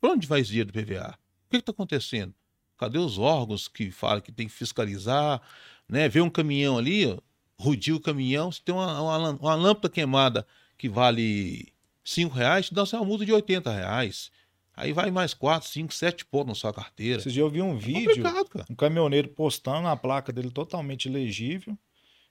Para 0.00 0.12
onde 0.12 0.26
vai 0.26 0.40
esse 0.40 0.50
dinheiro 0.50 0.72
do 0.72 0.78
IPVA? 0.78 1.18
O 1.46 1.50
que 1.50 1.56
está 1.56 1.72
acontecendo? 1.72 2.32
Cadê 2.80 2.96
os 2.98 3.18
órgãos 3.18 3.68
que 3.68 3.90
falam 3.90 4.22
que 4.22 4.32
tem 4.32 4.46
que 4.48 4.54
fiscalizar? 4.54 5.42
Né? 5.86 6.08
Ver 6.08 6.22
um 6.22 6.30
caminhão 6.30 6.78
ali, 6.78 7.06
ó, 7.06 7.18
rudir 7.58 7.92
o 7.92 8.00
caminhão, 8.00 8.50
se 8.50 8.62
tem 8.62 8.74
uma, 8.74 9.00
uma, 9.02 9.30
uma 9.32 9.54
lâmpada 9.54 9.90
queimada 9.90 10.46
que 10.78 10.88
vale 10.88 11.68
5 12.02 12.34
reais, 12.34 12.68
te 12.68 12.74
dá 12.74 12.82
uma 12.84 13.04
multa 13.04 13.26
de 13.26 13.32
80 13.34 13.70
reais. 13.70 14.30
Aí 14.74 14.94
vai 14.94 15.10
mais 15.10 15.34
4, 15.34 15.68
5, 15.68 15.92
7 15.92 16.24
pontos 16.24 16.48
na 16.48 16.54
sua 16.54 16.72
carteira. 16.72 17.20
Dias 17.20 17.36
eu 17.36 17.50
vi 17.50 17.60
um 17.60 17.76
É 17.76 17.78
vídeo, 17.78 18.22
cara. 18.22 18.64
um 18.70 18.74
caminhoneiro 18.74 19.28
postando 19.28 19.86
a 19.86 19.94
placa 19.94 20.32
dele 20.32 20.50
totalmente 20.50 21.04
ilegível. 21.04 21.76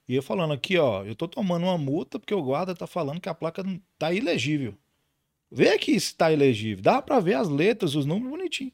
E 0.08 0.15
eu 0.15 0.24
falando 0.24 0.53
aqui, 0.53 0.79
ó, 0.79 1.03
eu 1.03 1.13
tô 1.13 1.27
tomando 1.27 1.65
uma 1.65 1.77
multa 1.77 2.18
porque 2.18 2.34
o 2.34 2.41
guarda 2.41 2.74
tá 2.74 2.88
falando 2.88 3.22
que 3.22 3.29
a 3.29 3.36
placa 3.36 3.63
tá 4.00 4.12
ilegível. 4.12 4.75
Vê 5.51 5.70
aqui 5.70 6.00
se 6.00 6.15
tá 6.15 6.32
ilegível. 6.32 6.84
Dá 6.84 7.03
pra 7.03 7.20
ver 7.20 7.36
as 7.36 7.48
letras, 7.48 7.94
os 7.94 8.08
números 8.08 8.32
bonitinho. 8.32 8.72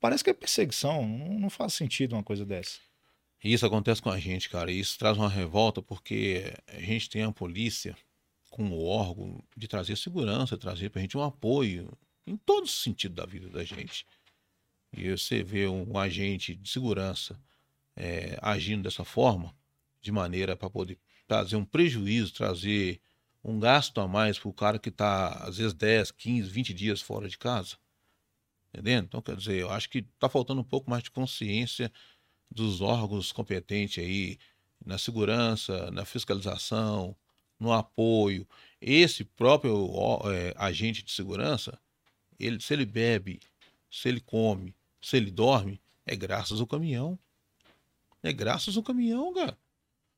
Parece 0.00 0.24
que 0.24 0.30
é 0.30 0.34
perseguição. 0.34 1.06
Não, 1.06 1.38
não 1.38 1.50
faz 1.50 1.74
sentido 1.74 2.14
uma 2.14 2.24
coisa 2.24 2.44
dessa. 2.44 2.78
Isso 3.44 3.64
acontece 3.64 4.02
com 4.02 4.10
a 4.10 4.18
gente, 4.18 4.48
cara. 4.48 4.72
Isso 4.72 4.98
traz 4.98 5.16
uma 5.16 5.28
revolta 5.28 5.80
porque 5.80 6.52
a 6.66 6.80
gente 6.80 7.08
tem 7.08 7.22
a 7.22 7.32
polícia 7.32 7.96
como 8.50 8.82
órgão 8.82 9.42
de 9.56 9.68
trazer 9.68 9.96
segurança, 9.96 10.58
trazer 10.58 10.90
pra 10.90 11.00
gente 11.00 11.16
um 11.16 11.22
apoio 11.22 11.96
em 12.26 12.36
todo 12.36 12.66
sentido 12.66 13.14
da 13.14 13.24
vida 13.24 13.48
da 13.48 13.62
gente. 13.62 14.04
E 14.92 15.10
você 15.10 15.42
vê 15.42 15.68
um 15.68 15.96
agente 15.96 16.54
de 16.54 16.68
segurança 16.68 17.40
eh, 17.96 18.36
agindo 18.42 18.82
dessa 18.82 19.04
forma, 19.04 19.54
de 20.02 20.10
maneira 20.10 20.56
para 20.56 20.68
poder 20.68 20.98
trazer 21.26 21.56
um 21.56 21.64
prejuízo, 21.64 22.34
trazer 22.34 23.00
um 23.42 23.58
gasto 23.58 24.00
a 24.00 24.08
mais 24.08 24.38
para 24.38 24.48
o 24.48 24.52
cara 24.52 24.78
que 24.78 24.88
está, 24.88 25.28
às 25.44 25.58
vezes, 25.58 25.72
10, 25.72 26.10
15, 26.10 26.50
20 26.50 26.74
dias 26.74 27.00
fora 27.00 27.28
de 27.28 27.38
casa. 27.38 27.76
Entendendo? 28.72 29.04
Então, 29.06 29.20
quer 29.20 29.36
dizer, 29.36 29.56
eu 29.56 29.70
acho 29.70 29.88
que 29.90 29.98
está 29.98 30.28
faltando 30.28 30.60
um 30.60 30.64
pouco 30.64 30.88
mais 30.88 31.02
de 31.02 31.10
consciência 31.10 31.90
dos 32.50 32.80
órgãos 32.80 33.32
competentes 33.32 34.02
aí 34.02 34.38
na 34.84 34.96
segurança, 34.96 35.90
na 35.90 36.04
fiscalização, 36.04 37.14
no 37.58 37.72
apoio. 37.72 38.46
Esse 38.80 39.24
próprio 39.24 39.88
é, 40.32 40.54
agente 40.56 41.02
de 41.02 41.10
segurança, 41.10 41.78
ele, 42.38 42.60
se 42.60 42.72
ele 42.72 42.86
bebe, 42.86 43.40
se 43.90 44.08
ele 44.08 44.20
come, 44.20 44.74
se 45.02 45.16
ele 45.16 45.30
dorme, 45.30 45.80
é 46.06 46.14
graças 46.16 46.60
ao 46.60 46.66
caminhão. 46.66 47.18
É 48.22 48.32
graças 48.32 48.76
ao 48.76 48.82
caminhão, 48.82 49.32
cara. 49.34 49.56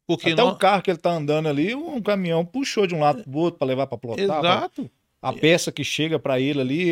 Porque 0.07 0.33
Até 0.33 0.43
nó- 0.43 0.53
o 0.53 0.57
carro 0.57 0.83
que 0.83 0.91
ele 0.91 0.99
tá 0.99 1.13
andando 1.13 1.49
ali, 1.49 1.75
um 1.75 2.03
caminhão 2.03 2.45
puxou 2.45 2.87
de 2.87 2.95
um 2.95 3.01
lado 3.01 3.23
pro 3.25 3.39
outro 3.39 3.59
pra 3.59 3.67
levar 3.67 3.87
pra 3.87 3.97
plotar. 3.97 4.27
pra- 4.27 4.57
Exato. 4.57 4.91
A 5.23 5.33
peça 5.33 5.71
que 5.73 5.85
chega 5.85 6.19
pra 6.19 6.41
ele 6.41 6.61
ali. 6.61 6.91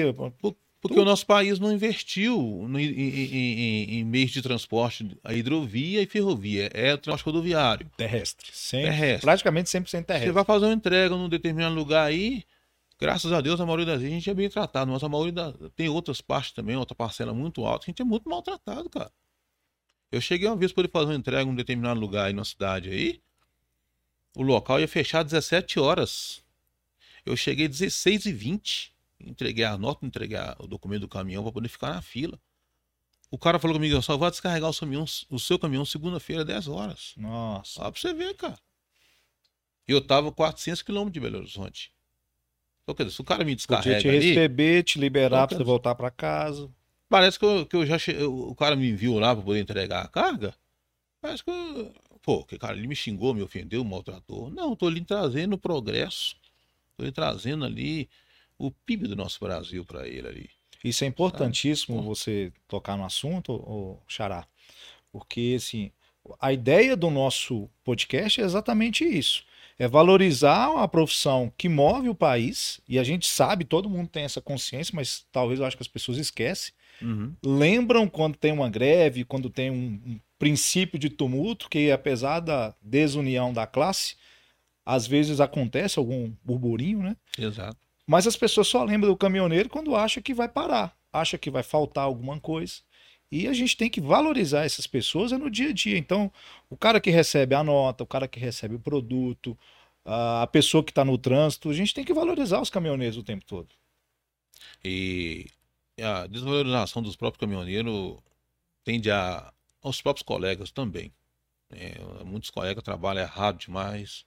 Porque 0.80 0.98
o 0.98 1.04
nosso 1.04 1.26
país 1.26 1.58
não 1.58 1.70
investiu 1.70 2.64
no- 2.66 2.80
em, 2.80 2.86
em- 2.86 3.34
em- 3.34 3.98
em 3.98 4.04
meios 4.04 4.30
de 4.30 4.40
transporte, 4.40 5.14
a 5.22 5.34
hidrovia 5.34 6.00
e 6.00 6.06
ferrovia. 6.06 6.70
É 6.72 6.94
o 6.94 6.98
transporte 6.98 7.26
rodoviário. 7.26 7.90
Terrestre. 7.98 8.50
Terrestre. 8.86 9.20
Praticamente 9.20 9.68
100% 9.68 9.88
Você 9.88 10.02
terrestre. 10.04 10.32
vai 10.32 10.44
fazer 10.44 10.64
uma 10.66 10.72
entrega 10.74 11.14
num 11.14 11.28
determinado 11.28 11.74
lugar 11.74 12.06
aí, 12.06 12.44
graças 12.98 13.30
a 13.30 13.42
Deus, 13.42 13.60
a 13.60 13.66
maioria 13.66 13.84
das 13.84 14.00
vezes 14.00 14.10
a 14.10 14.18
gente 14.18 14.30
é 14.30 14.34
bem 14.34 14.48
tratado, 14.48 14.90
mas 14.90 15.02
a 15.02 15.08
maioria 15.08 15.32
da- 15.32 15.52
tem 15.76 15.88
outras 15.90 16.22
partes 16.22 16.52
também, 16.52 16.76
outra 16.76 16.94
parcela 16.94 17.34
muito 17.34 17.62
alta, 17.66 17.84
que 17.84 17.90
a 17.90 17.92
gente 17.92 18.00
é 18.02 18.04
muito 18.04 18.26
maltratado, 18.28 18.88
cara. 18.88 19.12
Eu 20.10 20.20
cheguei 20.20 20.48
uma 20.48 20.56
vez 20.56 20.72
para 20.72 20.88
fazer 20.88 21.06
uma 21.12 21.14
entrega 21.14 21.44
num 21.44 21.54
determinado 21.54 22.00
lugar 22.00 22.26
aí 22.28 22.32
na 22.32 22.44
cidade 22.44 22.88
aí, 22.88 23.20
o 24.34 24.42
local 24.42 24.80
ia 24.80 24.88
fechar 24.88 25.20
às 25.20 25.26
17 25.26 25.78
horas. 25.78 26.42
Eu 27.26 27.36
cheguei 27.36 27.66
às 27.66 27.72
16 27.78 28.24
e 28.24 28.32
20 28.32 28.92
entreguei 29.24 29.64
a 29.64 29.76
nota, 29.76 30.06
entreguei 30.06 30.38
o 30.58 30.66
documento 30.66 31.02
do 31.02 31.08
caminhão 31.08 31.42
para 31.42 31.52
poder 31.52 31.68
ficar 31.68 31.94
na 31.94 32.02
fila. 32.02 32.38
O 33.30 33.38
cara 33.38 33.58
falou 33.58 33.76
comigo, 33.76 33.94
eu 33.94 34.02
só 34.02 34.16
vou 34.16 34.28
descarregar 34.28 34.68
o 34.68 34.72
seu 34.72 34.86
caminhão, 34.86 35.04
o 35.30 35.38
seu 35.38 35.58
caminhão 35.58 35.84
segunda-feira, 35.84 36.44
10 36.44 36.66
horas. 36.66 37.14
Nossa. 37.16 37.74
Só 37.74 37.90
pra 37.90 38.00
você 38.00 38.12
ver, 38.12 38.34
cara. 38.34 38.58
E 39.86 39.92
eu 39.92 40.00
tava 40.00 40.32
400 40.32 40.82
quilômetros 40.82 41.14
de 41.14 41.20
Belo 41.20 41.38
Horizonte. 41.38 41.92
Então, 42.82 42.94
quer 42.94 43.04
dizer, 43.04 43.14
se 43.14 43.20
o 43.20 43.24
cara 43.24 43.44
me 43.44 43.52
Podia 43.52 43.56
descarrega 43.56 44.00
te 44.00 44.08
ali, 44.08 44.28
receber, 44.30 44.82
te 44.82 44.98
liberar 44.98 45.40
Não, 45.40 45.46
pra 45.46 45.56
você 45.58 45.64
voltar 45.64 45.94
pra 45.94 46.10
casa. 46.10 46.68
parece 47.08 47.38
que 47.38 47.44
eu, 47.44 47.66
que 47.66 47.76
eu 47.76 47.86
já 47.86 47.98
che... 47.98 48.12
o 48.24 48.54
cara 48.54 48.74
me 48.74 48.92
viu 48.92 49.18
lá 49.18 49.34
pra 49.34 49.44
poder 49.44 49.60
entregar 49.60 50.04
a 50.04 50.08
carga. 50.08 50.54
Parece 51.20 51.44
que 51.44 51.50
eu... 51.50 51.92
Pô, 52.22 52.44
que 52.44 52.58
cara, 52.58 52.76
ele 52.76 52.86
me 52.86 52.96
xingou, 52.96 53.32
me 53.32 53.42
ofendeu, 53.42 53.84
maltratou. 53.84 54.50
Não, 54.50 54.70
eu 54.70 54.76
tô 54.76 54.88
ali 54.88 55.00
trazendo 55.04 55.56
progresso. 55.56 56.36
Tô 56.96 57.04
ali 57.04 57.12
trazendo 57.12 57.64
ali 57.64 58.08
o 58.60 58.70
PIB 58.70 59.08
do 59.08 59.16
nosso 59.16 59.40
Brasil 59.40 59.84
pra 59.86 60.06
ele 60.06 60.28
ali. 60.28 60.50
Isso 60.84 61.02
é 61.02 61.06
importantíssimo 61.06 62.02
você 62.02 62.52
tocar 62.68 62.96
no 62.96 63.04
assunto, 63.04 63.52
ô, 63.52 63.98
Xará. 64.06 64.46
Porque, 65.10 65.54
assim, 65.56 65.90
a 66.38 66.52
ideia 66.52 66.94
do 66.94 67.10
nosso 67.10 67.68
podcast 67.82 68.40
é 68.40 68.44
exatamente 68.44 69.04
isso. 69.04 69.44
É 69.78 69.88
valorizar 69.88 70.70
a 70.76 70.86
profissão 70.86 71.52
que 71.56 71.68
move 71.68 72.10
o 72.10 72.14
país, 72.14 72.80
e 72.86 72.98
a 72.98 73.04
gente 73.04 73.26
sabe, 73.26 73.64
todo 73.64 73.88
mundo 73.88 74.08
tem 74.08 74.24
essa 74.24 74.40
consciência, 74.40 74.92
mas 74.94 75.24
talvez 75.32 75.58
eu 75.58 75.66
acho 75.66 75.76
que 75.76 75.82
as 75.82 75.88
pessoas 75.88 76.18
esquecem. 76.18 76.74
Uhum. 77.00 77.34
Lembram 77.42 78.06
quando 78.06 78.36
tem 78.36 78.52
uma 78.52 78.68
greve, 78.68 79.24
quando 79.24 79.48
tem 79.48 79.70
um, 79.70 80.00
um 80.06 80.20
princípio 80.38 80.98
de 80.98 81.08
tumulto, 81.08 81.68
que 81.68 81.90
apesar 81.90 82.40
da 82.40 82.74
desunião 82.82 83.54
da 83.54 83.66
classe, 83.66 84.16
às 84.84 85.06
vezes 85.06 85.40
acontece 85.40 85.98
algum 85.98 86.30
burburinho, 86.44 87.02
né? 87.02 87.16
Exato. 87.38 87.89
Mas 88.10 88.26
as 88.26 88.34
pessoas 88.34 88.66
só 88.66 88.82
lembram 88.82 89.12
do 89.12 89.16
caminhoneiro 89.16 89.68
quando 89.68 89.94
acha 89.94 90.20
que 90.20 90.34
vai 90.34 90.48
parar, 90.48 90.96
acha 91.12 91.38
que 91.38 91.48
vai 91.48 91.62
faltar 91.62 92.02
alguma 92.02 92.40
coisa. 92.40 92.80
E 93.30 93.46
a 93.46 93.52
gente 93.52 93.76
tem 93.76 93.88
que 93.88 94.00
valorizar 94.00 94.64
essas 94.64 94.84
pessoas 94.84 95.30
é 95.30 95.38
no 95.38 95.48
dia 95.48 95.68
a 95.68 95.72
dia. 95.72 95.96
Então, 95.96 96.28
o 96.68 96.76
cara 96.76 97.00
que 97.00 97.08
recebe 97.08 97.54
a 97.54 97.62
nota, 97.62 98.02
o 98.02 98.06
cara 98.08 98.26
que 98.26 98.40
recebe 98.40 98.74
o 98.74 98.80
produto, 98.80 99.56
a 100.04 100.44
pessoa 100.48 100.82
que 100.82 100.90
está 100.90 101.04
no 101.04 101.16
trânsito, 101.16 101.70
a 101.70 101.72
gente 101.72 101.94
tem 101.94 102.04
que 102.04 102.12
valorizar 102.12 102.60
os 102.60 102.68
caminhoneiros 102.68 103.16
o 103.16 103.22
tempo 103.22 103.44
todo. 103.44 103.68
E 104.84 105.46
a 106.02 106.26
desvalorização 106.26 107.02
dos 107.02 107.14
próprios 107.14 107.38
caminhoneiros 107.38 108.18
tende 108.82 109.08
a 109.08 109.52
aos 109.80 110.02
próprios 110.02 110.24
colegas 110.24 110.72
também. 110.72 111.12
né? 111.70 111.92
Muitos 112.24 112.50
colegas 112.50 112.82
trabalham 112.82 113.22
errado 113.22 113.56
demais, 113.56 114.26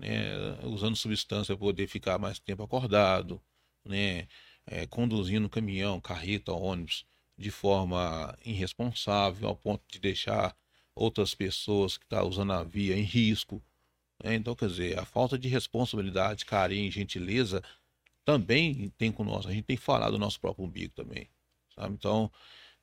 né? 0.00 0.56
usando 0.64 0.96
substância 0.96 1.54
para 1.54 1.66
poder 1.66 1.86
ficar 1.86 2.18
mais 2.18 2.38
tempo 2.38 2.62
acordado, 2.62 3.40
né? 3.84 4.26
É, 4.66 4.86
conduzindo 4.86 5.48
caminhão, 5.48 6.00
carreta, 6.00 6.52
ônibus 6.52 7.04
de 7.36 7.50
forma 7.50 8.36
irresponsável, 8.44 9.48
ao 9.48 9.56
ponto 9.56 9.82
de 9.90 9.98
deixar 9.98 10.56
outras 10.94 11.34
pessoas 11.34 11.96
que 11.96 12.04
estão 12.04 12.28
usando 12.28 12.52
a 12.52 12.62
via 12.62 12.96
em 12.96 13.02
risco. 13.02 13.62
né? 14.22 14.34
Então, 14.34 14.54
quer 14.54 14.68
dizer, 14.68 14.98
a 14.98 15.04
falta 15.04 15.38
de 15.38 15.48
responsabilidade, 15.48 16.44
carinho 16.44 16.90
gentileza 16.90 17.62
também 18.24 18.90
tem 18.98 19.10
com 19.10 19.24
nós. 19.24 19.46
A 19.46 19.52
gente 19.52 19.64
tem 19.64 19.76
que 19.76 19.82
falar 19.82 20.10
do 20.10 20.18
nosso 20.18 20.38
próprio 20.40 20.66
umbigo 20.66 20.92
também, 20.94 21.28
sabe? 21.74 21.94
Então, 21.94 22.30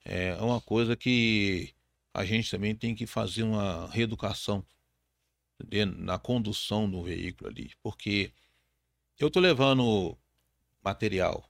é 0.03 0.35
uma 0.41 0.59
coisa 0.59 0.95
que 0.95 1.73
a 2.13 2.25
gente 2.25 2.49
também 2.49 2.75
tem 2.75 2.95
que 2.95 3.05
fazer 3.05 3.43
uma 3.43 3.87
reeducação? 3.87 4.65
Na 5.97 6.17
condução 6.19 6.89
do 6.89 7.01
veículo 7.03 7.49
ali, 7.49 7.71
porque 7.81 8.31
eu 9.19 9.29
tô 9.29 9.39
levando 9.39 10.17
material, 10.83 11.43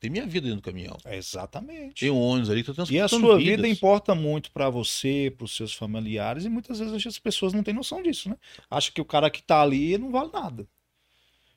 tem 0.00 0.10
minha 0.10 0.26
vida 0.26 0.46
dentro 0.48 0.60
do 0.60 0.64
caminhão. 0.64 0.96
Exatamente. 1.04 2.00
Tem 2.00 2.10
um 2.10 2.20
ônibus 2.20 2.50
ali 2.50 2.62
que 2.64 2.72
tá 2.72 2.72
E 2.72 2.98
a 2.98 3.06
transportando 3.06 3.26
sua 3.26 3.38
vidas. 3.38 3.56
vida 3.56 3.68
importa 3.68 4.14
muito 4.14 4.50
para 4.50 4.68
você, 4.70 5.32
para 5.36 5.44
os 5.44 5.54
seus 5.54 5.72
familiares, 5.72 6.44
e 6.44 6.48
muitas 6.48 6.78
vezes 6.78 7.06
as 7.06 7.18
pessoas 7.18 7.52
não 7.52 7.62
têm 7.62 7.74
noção 7.74 8.02
disso, 8.02 8.28
né? 8.28 8.36
Acha 8.70 8.90
que 8.90 9.00
o 9.00 9.04
cara 9.04 9.30
que 9.30 9.42
tá 9.42 9.62
ali 9.62 9.96
não 9.98 10.10
vale 10.10 10.30
nada. 10.32 10.66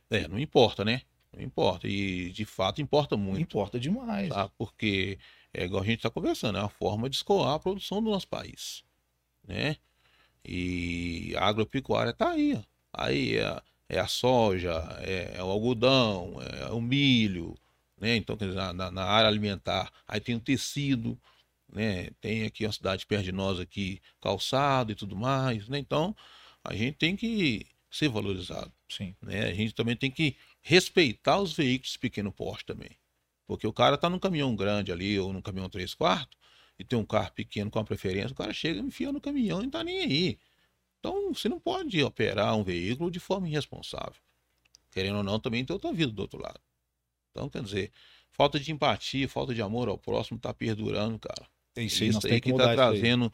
É, 0.10 0.27
não 0.27 0.38
importa, 0.39 0.86
né? 0.86 1.01
Não 1.34 1.42
importa. 1.42 1.88
E 1.88 2.30
de 2.32 2.46
fato 2.46 2.82
importa 2.82 3.18
muito. 3.18 3.42
Importa 3.42 3.80
demais. 3.80 4.30
tá? 4.30 4.50
Porque 4.58 5.18
é 5.54 5.66
igual 5.66 5.82
a 5.82 5.86
gente 5.86 5.98
está 5.98 6.10
conversando, 6.10 6.58
é 6.58 6.62
uma 6.62 6.70
forma 6.70 7.10
de 7.10 7.16
escoar 7.16 7.54
a 7.56 7.60
produção 7.60 8.04
do 8.04 8.12
nosso 8.12 8.27
país, 8.27 8.84
né? 9.48 9.77
E 10.46 11.34
a 11.38 11.46
agropecuária 11.48 12.12
está 12.12 12.32
aí, 12.32 12.53
ó. 12.56 12.62
aí 12.94 13.38
é, 13.38 13.62
é 13.89 14.00
a 14.00 14.08
soja, 14.08 14.72
é, 15.01 15.34
é 15.38 15.44
o 15.44 15.48
algodão, 15.50 16.36
é 16.41 16.72
o 16.72 16.82
milho, 16.82 17.56
né? 18.00 18.15
Então, 18.15 18.38
quer 18.38 18.46
dizer, 18.48 18.58
na- 18.58 18.74
na, 18.74 18.91
na 18.91 19.03
área 19.06 19.27
alimentar, 19.29 19.91
aí 20.08 20.20
tem 20.20 20.36
o 20.36 20.39
tecido, 20.39 21.20
né? 21.72 22.10
Tem 22.22 22.44
aqui 22.46 22.65
uma 22.65 22.72
cidade 22.72 23.06
perto 23.06 23.24
de 23.25 23.32
nós 23.32 23.60
aqui, 23.60 24.01
calçado 24.22 24.91
e 24.91 24.96
tudo 24.96 25.15
mais, 25.15 25.67
né? 25.70 25.77
Então, 25.79 26.15
a 26.63 26.74
gente 26.75 26.96
tem 26.98 27.15
que 27.15 27.65
ser 27.89 28.10
valorizado 28.10 28.72
Sim. 28.89 29.15
né? 29.22 29.46
A 29.46 29.53
gente 29.53 29.74
também 29.74 29.96
tem 29.96 30.12
que 30.12 30.36
respeitar 30.62 31.39
os 31.39 31.53
veículos 31.53 31.94
de 31.94 32.00
pequeno 32.00 32.32
porte 32.32 32.65
também. 32.65 32.91
Porque 33.46 33.65
o 33.65 33.74
cara 33.74 33.98
tá 33.98 34.10
num 34.10 34.20
caminhão 34.20 34.56
grande 34.56 34.91
ali, 34.91 35.17
ou 35.20 35.32
num 35.32 35.41
caminhão 35.41 35.70
3 35.70 35.94
quartos, 35.94 36.38
e 36.79 36.84
tem 36.84 36.98
um 36.98 37.05
carro 37.05 37.31
pequeno 37.31 37.72
com 37.72 37.79
a 37.79 37.84
preferência, 37.84 38.31
o 38.31 38.36
cara 38.36 38.53
chega 38.53 38.79
e 38.79 38.84
enfia 38.84 39.12
no 39.12 39.19
caminhão 39.19 39.60
e 39.60 39.63
não 39.63 39.69
tá 39.69 39.84
nem 39.84 40.00
aí. 40.00 40.39
Então, 41.00 41.34
você 41.34 41.48
não 41.48 41.60
pode 41.60 42.01
operar 42.03 42.55
um 42.55 42.63
veículo 42.63 43.10
de 43.10 43.19
forma 43.19 43.48
irresponsável. 43.48 44.22
Querendo 44.91 45.17
ou 45.17 45.24
não, 45.24 45.39
também 45.39 45.63
tem 45.63 45.74
outra 45.74 45.91
vida 45.93 46.12
do 46.12 46.22
outro 46.22 46.41
lado. 46.41 46.60
Então, 47.31 47.50
quer 47.50 47.62
dizer, 47.62 47.91
falta 48.31 48.60
de 48.60 48.72
empatia, 48.72 49.27
falta 49.29 49.53
de 49.53 49.62
amor 49.62 49.88
ao 49.88 49.98
próximo 49.98 50.39
tá 50.39 50.53
perdurando, 50.53 51.19
cara. 51.19 51.48
É 51.75 51.84
Isso 51.84 52.03
Isso, 52.03 52.03
aí, 52.03 52.12
nós 52.12 52.25
aí 52.25 52.41
que 52.41 52.51
que 52.51 52.57
tá 52.57 52.65
isso 52.65 52.75
trazendo 52.75 53.34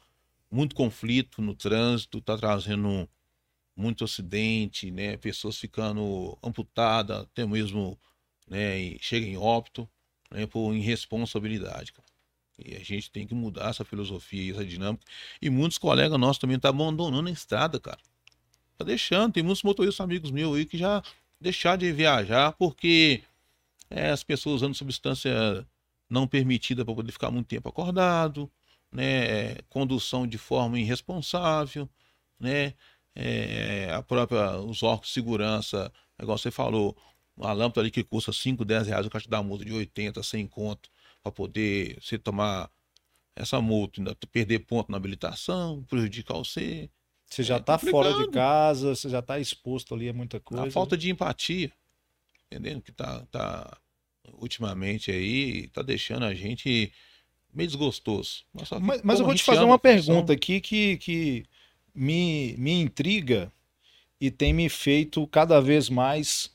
muito 0.51 0.75
conflito 0.75 1.41
no 1.41 1.55
trânsito, 1.55 2.21
tá 2.21 2.37
trazendo 2.37 3.09
muito 3.75 4.03
acidente, 4.03 4.91
né? 4.91 5.17
Pessoas 5.17 5.57
ficando 5.57 6.37
amputadas, 6.43 7.21
até 7.21 7.45
mesmo, 7.45 7.99
né? 8.47 8.77
E 8.77 8.99
chega 8.99 9.25
em 9.25 9.37
óbito, 9.37 9.89
né? 10.29 10.45
Por 10.45 10.75
irresponsabilidade, 10.75 11.93
cara. 11.93 12.12
E 12.59 12.75
a 12.75 12.79
gente 12.79 13.11
tem 13.11 13.25
que 13.25 13.33
mudar 13.33 13.69
essa 13.69 13.83
filosofia, 13.83 14.53
essa 14.53 14.65
dinâmica. 14.65 15.03
E 15.41 15.49
muitos 15.49 15.77
colegas 15.77 16.19
nossos 16.19 16.37
também 16.37 16.55
estão 16.55 16.71
tá 16.71 16.77
abandonando 16.77 17.29
a 17.29 17.31
estrada, 17.31 17.79
cara. 17.79 17.99
Tá 18.77 18.85
deixando. 18.85 19.33
Tem 19.33 19.43
muitos 19.43 19.63
motoristas 19.63 20.03
amigos 20.03 20.31
meus 20.31 20.57
aí 20.57 20.65
que 20.65 20.77
já 20.77 21.01
deixaram 21.39 21.79
de 21.79 21.91
viajar 21.91 22.53
porque 22.53 23.23
é, 23.89 24.09
as 24.09 24.23
pessoas 24.23 24.57
usando 24.57 24.75
substância 24.75 25.65
não 26.09 26.27
permitida 26.27 26.85
para 26.85 26.93
poder 26.93 27.11
ficar 27.11 27.31
muito 27.31 27.47
tempo 27.47 27.69
acordado, 27.69 28.49
né? 28.91 29.55
Condução 29.69 30.27
de 30.27 30.37
forma 30.37 30.79
irresponsável, 30.79 31.89
né? 32.39 32.73
É, 33.15 33.91
a 33.93 34.01
própria, 34.01 34.57
os 34.59 34.81
órgãos 34.83 35.07
de 35.07 35.13
segurança, 35.13 35.91
igual 36.19 36.37
você 36.37 36.51
falou, 36.51 36.95
uma 37.35 37.51
lâmpada 37.53 37.81
ali 37.81 37.91
que 37.91 38.03
custa 38.03 38.31
5, 38.31 38.63
10 38.63 38.87
reais, 38.87 39.05
o 39.05 39.09
te 39.09 39.29
dá 39.29 39.41
multa 39.41 39.65
de 39.65 39.73
80, 39.73 40.21
100 40.21 40.47
conto, 40.47 40.89
para 41.23 41.31
poder 41.31 41.97
você 42.01 42.19
tomar 42.19 42.69
essa 43.35 43.59
multa, 43.61 43.99
ainda 43.99 44.15
perder 44.31 44.59
ponto 44.59 44.91
na 44.91 44.97
habilitação, 44.97 45.83
prejudicar 45.83 46.35
você. 46.35 46.89
Você 47.25 47.41
já 47.41 47.57
está 47.57 47.75
é 47.75 47.77
fora 47.79 48.13
de 48.13 48.29
casa, 48.29 48.95
você 48.95 49.09
já 49.09 49.19
está 49.19 49.39
exposto 49.39 49.95
ali 49.95 50.09
a 50.09 50.13
muita 50.13 50.39
coisa. 50.39 50.65
A 50.65 50.71
falta 50.71 50.95
de 50.95 51.09
empatia, 51.09 51.71
entendendo? 52.45 52.81
Que 52.81 52.91
tá, 52.91 53.25
tá 53.31 53.77
ultimamente 54.33 55.09
aí, 55.09 55.67
tá 55.69 55.81
deixando 55.81 56.25
a 56.25 56.33
gente 56.35 56.91
meio 57.51 57.67
desgostoso. 57.67 58.43
Mas, 58.53 58.69
mas, 58.81 59.01
mas 59.01 59.19
eu 59.19 59.25
vou 59.25 59.33
te 59.33 59.43
fazer 59.43 59.63
uma 59.63 59.79
pergunta 59.79 60.33
aqui 60.33 60.61
que, 60.61 60.97
que 60.97 61.45
me, 61.93 62.55
me 62.57 62.71
intriga 62.71 63.51
e 64.19 64.29
tem 64.29 64.53
me 64.53 64.69
feito 64.69 65.25
cada 65.27 65.59
vez 65.59 65.89
mais 65.89 66.51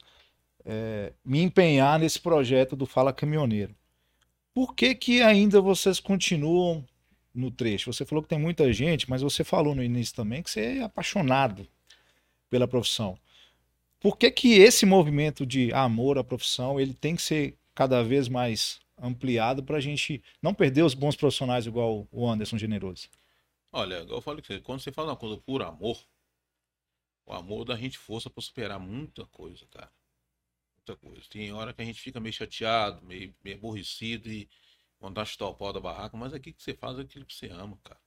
é, 0.65 1.13
me 1.25 1.41
empenhar 1.41 1.99
nesse 1.99 2.21
projeto 2.21 2.77
do 2.77 2.87
Fala 2.87 3.13
Caminhoneiro. 3.13 3.75
Por 4.59 4.75
que, 4.75 4.93
que 4.93 5.23
ainda 5.23 5.61
vocês 5.61 6.01
continuam 6.01 6.85
no 7.33 7.49
trecho? 7.49 7.93
Você 7.93 8.05
falou 8.05 8.25
que 8.25 8.29
tem 8.29 8.41
muita 8.41 8.73
gente, 8.73 9.09
mas 9.09 9.23
você 9.23 9.45
falou 9.45 9.73
no 9.73 9.85
início 9.85 10.17
também 10.17 10.43
que 10.43 10.51
você 10.51 10.79
é 10.79 10.83
apaixonado 10.83 11.65
pela 12.51 12.67
profissão. 12.67 13.17
Por 14.01 14.19
que, 14.19 14.29
que 14.33 14.55
esse 14.55 14.85
movimento 14.85 15.47
de 15.47 15.73
amor 15.73 16.19
à 16.19 16.25
profissão 16.25 16.81
ele 16.81 16.93
tem 16.93 17.15
que 17.15 17.23
ser 17.23 17.57
cada 17.73 18.03
vez 18.03 18.27
mais 18.27 18.81
ampliado 19.01 19.63
para 19.63 19.77
a 19.77 19.81
gente 19.81 20.21
não 20.43 20.53
perder 20.53 20.83
os 20.83 20.93
bons 20.93 21.15
profissionais 21.15 21.65
igual 21.65 22.09
o 22.11 22.29
Anderson 22.29 22.59
Generoso? 22.59 23.09
Olha, 23.71 24.05
eu 24.09 24.21
falo 24.21 24.43
que 24.43 24.61
quando 24.63 24.81
você 24.81 24.91
fala 24.91 25.11
uma 25.11 25.17
coisa 25.17 25.37
por 25.37 25.63
amor, 25.63 26.05
o 27.25 27.33
amor 27.33 27.65
dá 27.65 27.75
a 27.75 27.79
gente 27.79 27.97
força 27.97 28.29
para 28.29 28.43
superar 28.43 28.81
muita 28.81 29.25
coisa, 29.27 29.65
cara. 29.71 29.93
Muita 30.89 30.97
coisa. 30.97 31.23
Tem 31.29 31.53
hora 31.53 31.75
que 31.75 31.83
a 31.83 31.85
gente 31.85 32.01
fica 32.01 32.19
meio 32.19 32.33
chateado, 32.33 33.05
meio, 33.05 33.35
meio 33.45 33.57
aborrecido 33.57 34.31
e 34.31 34.49
vontade 34.99 35.27
de 35.27 35.33
chutar 35.33 35.49
o 35.49 35.55
pau 35.55 35.73
da 35.73 35.81
barraca, 35.81 36.17
mas 36.17 36.33
aqui 36.33 36.53
que 36.53 36.63
você 36.63 36.75
faz 36.75 36.99
é 36.99 37.03
aquilo 37.03 37.27
que 37.27 37.35
você 37.35 37.49
ama, 37.49 37.79
cara. 37.85 38.01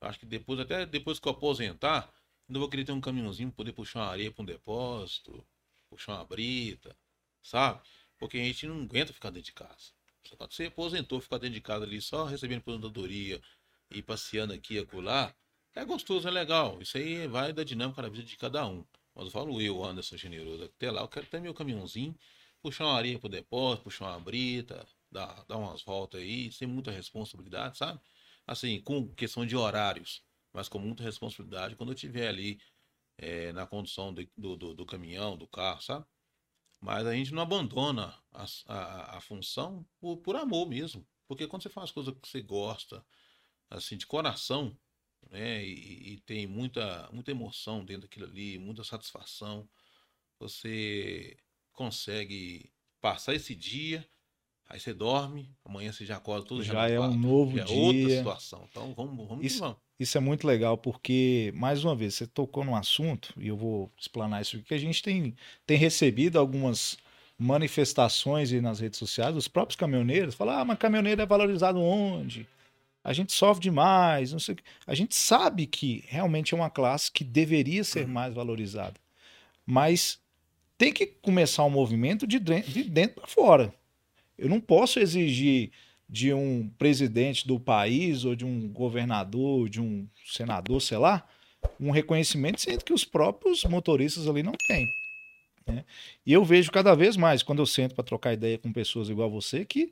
Eu 0.00 0.08
acho 0.08 0.18
que 0.18 0.26
depois, 0.26 0.58
até 0.58 0.86
depois 0.86 1.18
que 1.18 1.28
eu 1.28 1.32
aposentar, 1.32 2.10
ainda 2.48 2.58
vou 2.58 2.68
querer 2.68 2.84
ter 2.84 2.92
um 2.92 3.00
caminhãozinho 3.00 3.52
poder 3.52 3.72
puxar 3.72 4.00
uma 4.00 4.08
areia 4.08 4.32
para 4.32 4.42
um 4.42 4.46
depósito, 4.46 5.46
puxar 5.90 6.14
uma 6.14 6.24
brita, 6.24 6.96
sabe? 7.42 7.80
Porque 8.18 8.38
a 8.38 8.44
gente 8.44 8.66
não 8.66 8.82
aguenta 8.82 9.12
ficar 9.12 9.30
dentro 9.30 9.46
de 9.46 9.52
casa. 9.52 9.92
Quando 10.38 10.52
você 10.52 10.66
aposentou, 10.66 11.20
ficar 11.20 11.38
dentro 11.38 11.54
de 11.54 11.60
casa 11.60 11.84
ali 11.84 12.00
só 12.00 12.24
recebendo 12.24 12.60
aposentadoria, 12.60 13.42
e 13.90 14.02
passeando 14.02 14.54
aqui 14.54 14.74
e 14.74 14.78
acolá, 14.78 15.34
é 15.74 15.84
gostoso, 15.84 16.26
é 16.26 16.30
legal. 16.30 16.80
Isso 16.80 16.96
aí 16.96 17.26
vai 17.26 17.52
da 17.52 17.62
dinâmica 17.62 18.00
da 18.00 18.08
vida 18.08 18.24
de 18.24 18.36
cada 18.36 18.66
um. 18.66 18.84
Mas 19.14 19.26
eu 19.26 19.30
falo 19.30 19.60
eu, 19.60 19.84
Anderson 19.84 20.16
Generoso, 20.16 20.64
até 20.64 20.90
lá 20.90 21.02
eu 21.02 21.08
quero 21.08 21.26
ter 21.26 21.40
meu 21.40 21.54
caminhãozinho, 21.54 22.16
puxar 22.62 22.84
uma 22.86 22.96
areia 22.96 23.18
pro 23.18 23.28
depósito, 23.28 23.84
puxar 23.84 24.06
uma 24.06 24.20
brita, 24.20 24.86
dar, 25.10 25.44
dar 25.46 25.58
umas 25.58 25.82
voltas 25.82 26.20
aí, 26.20 26.50
sem 26.52 26.66
muita 26.66 26.90
responsabilidade, 26.90 27.78
sabe? 27.78 28.00
Assim, 28.46 28.80
com 28.80 29.08
questão 29.14 29.44
de 29.44 29.56
horários, 29.56 30.22
mas 30.52 30.68
com 30.68 30.78
muita 30.78 31.02
responsabilidade 31.02 31.76
quando 31.76 31.90
eu 31.90 31.94
estiver 31.94 32.28
ali 32.28 32.60
é, 33.18 33.52
na 33.52 33.66
condução 33.66 34.12
do, 34.12 34.56
do, 34.56 34.74
do, 34.74 34.86
caminhão, 34.86 35.36
do 35.36 35.46
carro, 35.46 35.82
sabe? 35.82 36.06
Mas 36.80 37.06
a 37.06 37.14
gente 37.14 37.32
não 37.32 37.42
abandona 37.42 38.14
a, 38.32 38.46
a, 38.66 39.16
a 39.18 39.20
função 39.20 39.86
por, 40.00 40.16
por 40.18 40.36
amor 40.36 40.66
mesmo. 40.68 41.06
Porque 41.28 41.46
quando 41.46 41.62
você 41.62 41.68
faz 41.68 41.90
coisa 41.90 42.12
que 42.12 42.28
você 42.28 42.42
gosta, 42.42 43.04
assim, 43.70 43.96
de 43.96 44.06
coração, 44.06 44.76
né? 45.30 45.64
E, 45.64 46.14
e, 46.14 46.20
tem 46.20 46.46
muita, 46.46 47.08
muita 47.12 47.30
emoção 47.30 47.84
dentro 47.84 48.02
daquilo 48.02 48.26
ali, 48.26 48.58
muita 48.58 48.84
satisfação. 48.84 49.68
Você 50.38 51.36
consegue 51.72 52.70
passar 53.00 53.34
esse 53.34 53.54
dia, 53.54 54.06
aí 54.68 54.78
você 54.78 54.92
dorme, 54.92 55.54
amanhã 55.64 55.92
você 55.92 56.04
já 56.04 56.16
acorda 56.16 56.46
tudo 56.46 56.62
já, 56.62 56.74
já 56.74 56.88
é 56.88 57.00
um 57.00 57.16
novo 57.16 57.56
já 57.56 57.64
dia. 57.64 57.74
É 57.74 57.78
outra 57.78 58.16
situação. 58.16 58.66
Então 58.70 58.94
vamos, 58.94 59.28
vamos 59.28 59.44
isso, 59.44 59.60
vamos. 59.60 59.76
Isso 59.98 60.18
é 60.18 60.20
muito 60.20 60.46
legal 60.46 60.76
porque 60.76 61.52
mais 61.54 61.84
uma 61.84 61.94
vez 61.94 62.14
você 62.14 62.26
tocou 62.26 62.64
num 62.64 62.74
assunto 62.74 63.32
e 63.36 63.48
eu 63.48 63.56
vou 63.56 63.90
explanar 63.98 64.42
isso 64.42 64.56
aqui 64.56 64.64
que 64.64 64.74
a 64.74 64.78
gente 64.78 65.02
tem 65.02 65.36
tem 65.66 65.76
recebido 65.76 66.38
algumas 66.38 66.98
manifestações 67.38 68.52
nas 68.52 68.80
redes 68.80 68.98
sociais, 68.98 69.36
os 69.36 69.48
próprios 69.48 69.76
caminhoneiros 69.76 70.34
falam: 70.34 70.58
"Ah, 70.58 70.64
mas 70.64 70.78
caminhoneiro 70.78 71.22
é 71.22 71.26
valorizado 71.26 71.80
onde?" 71.80 72.46
A 73.04 73.12
gente 73.12 73.32
sofre 73.32 73.62
demais, 73.62 74.32
não 74.32 74.38
sei 74.38 74.56
A 74.86 74.94
gente 74.94 75.14
sabe 75.14 75.66
que 75.66 76.04
realmente 76.06 76.54
é 76.54 76.56
uma 76.56 76.70
classe 76.70 77.10
que 77.10 77.24
deveria 77.24 77.82
ser 77.82 78.06
uhum. 78.06 78.12
mais 78.12 78.34
valorizada. 78.34 78.94
Mas 79.66 80.20
tem 80.78 80.92
que 80.92 81.06
começar 81.06 81.64
um 81.64 81.70
movimento 81.70 82.26
de 82.26 82.38
dentro, 82.38 82.70
de 82.70 82.84
dentro 82.84 83.16
para 83.16 83.26
fora. 83.26 83.74
Eu 84.38 84.48
não 84.48 84.60
posso 84.60 84.98
exigir 84.98 85.70
de 86.08 86.32
um 86.32 86.68
presidente 86.78 87.46
do 87.46 87.58
país 87.58 88.24
ou 88.24 88.36
de 88.36 88.44
um 88.44 88.68
governador, 88.68 89.68
de 89.68 89.80
um 89.80 90.06
senador, 90.26 90.80
sei 90.80 90.98
lá, 90.98 91.26
um 91.80 91.90
reconhecimento, 91.90 92.60
sendo 92.60 92.84
que 92.84 92.92
os 92.92 93.04
próprios 93.04 93.64
motoristas 93.64 94.28
ali 94.28 94.42
não 94.42 94.52
têm. 94.68 94.86
Né? 95.66 95.84
E 96.26 96.32
eu 96.32 96.44
vejo 96.44 96.70
cada 96.70 96.94
vez 96.94 97.16
mais, 97.16 97.42
quando 97.42 97.60
eu 97.60 97.66
sento 97.66 97.94
para 97.94 98.04
trocar 98.04 98.32
ideia 98.32 98.58
com 98.58 98.72
pessoas 98.72 99.08
igual 99.08 99.30
você, 99.30 99.64
que 99.64 99.90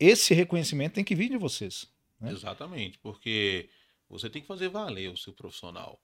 esse 0.00 0.32
reconhecimento 0.32 0.94
tem 0.94 1.04
que 1.04 1.14
vir 1.14 1.28
de 1.28 1.36
vocês. 1.36 1.86
Né? 2.18 2.32
Exatamente, 2.32 2.98
porque 2.98 3.68
você 4.08 4.30
tem 4.30 4.40
que 4.40 4.48
fazer 4.48 4.70
valer 4.70 5.10
o 5.10 5.16
seu 5.16 5.34
profissional. 5.34 6.02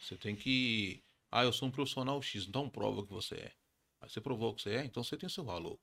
Você 0.00 0.16
tem 0.16 0.34
que. 0.34 1.04
Ah, 1.30 1.44
eu 1.44 1.52
sou 1.52 1.68
um 1.68 1.70
profissional 1.70 2.20
X, 2.22 2.46
então 2.46 2.68
prova 2.68 3.04
que 3.04 3.12
você 3.12 3.34
é. 3.34 3.52
Aí 4.00 4.08
você 4.08 4.20
provou 4.20 4.54
que 4.54 4.62
você 4.62 4.70
é, 4.70 4.84
então 4.84 5.04
você 5.04 5.16
tem 5.18 5.28
seu 5.28 5.44
valor. 5.44 5.78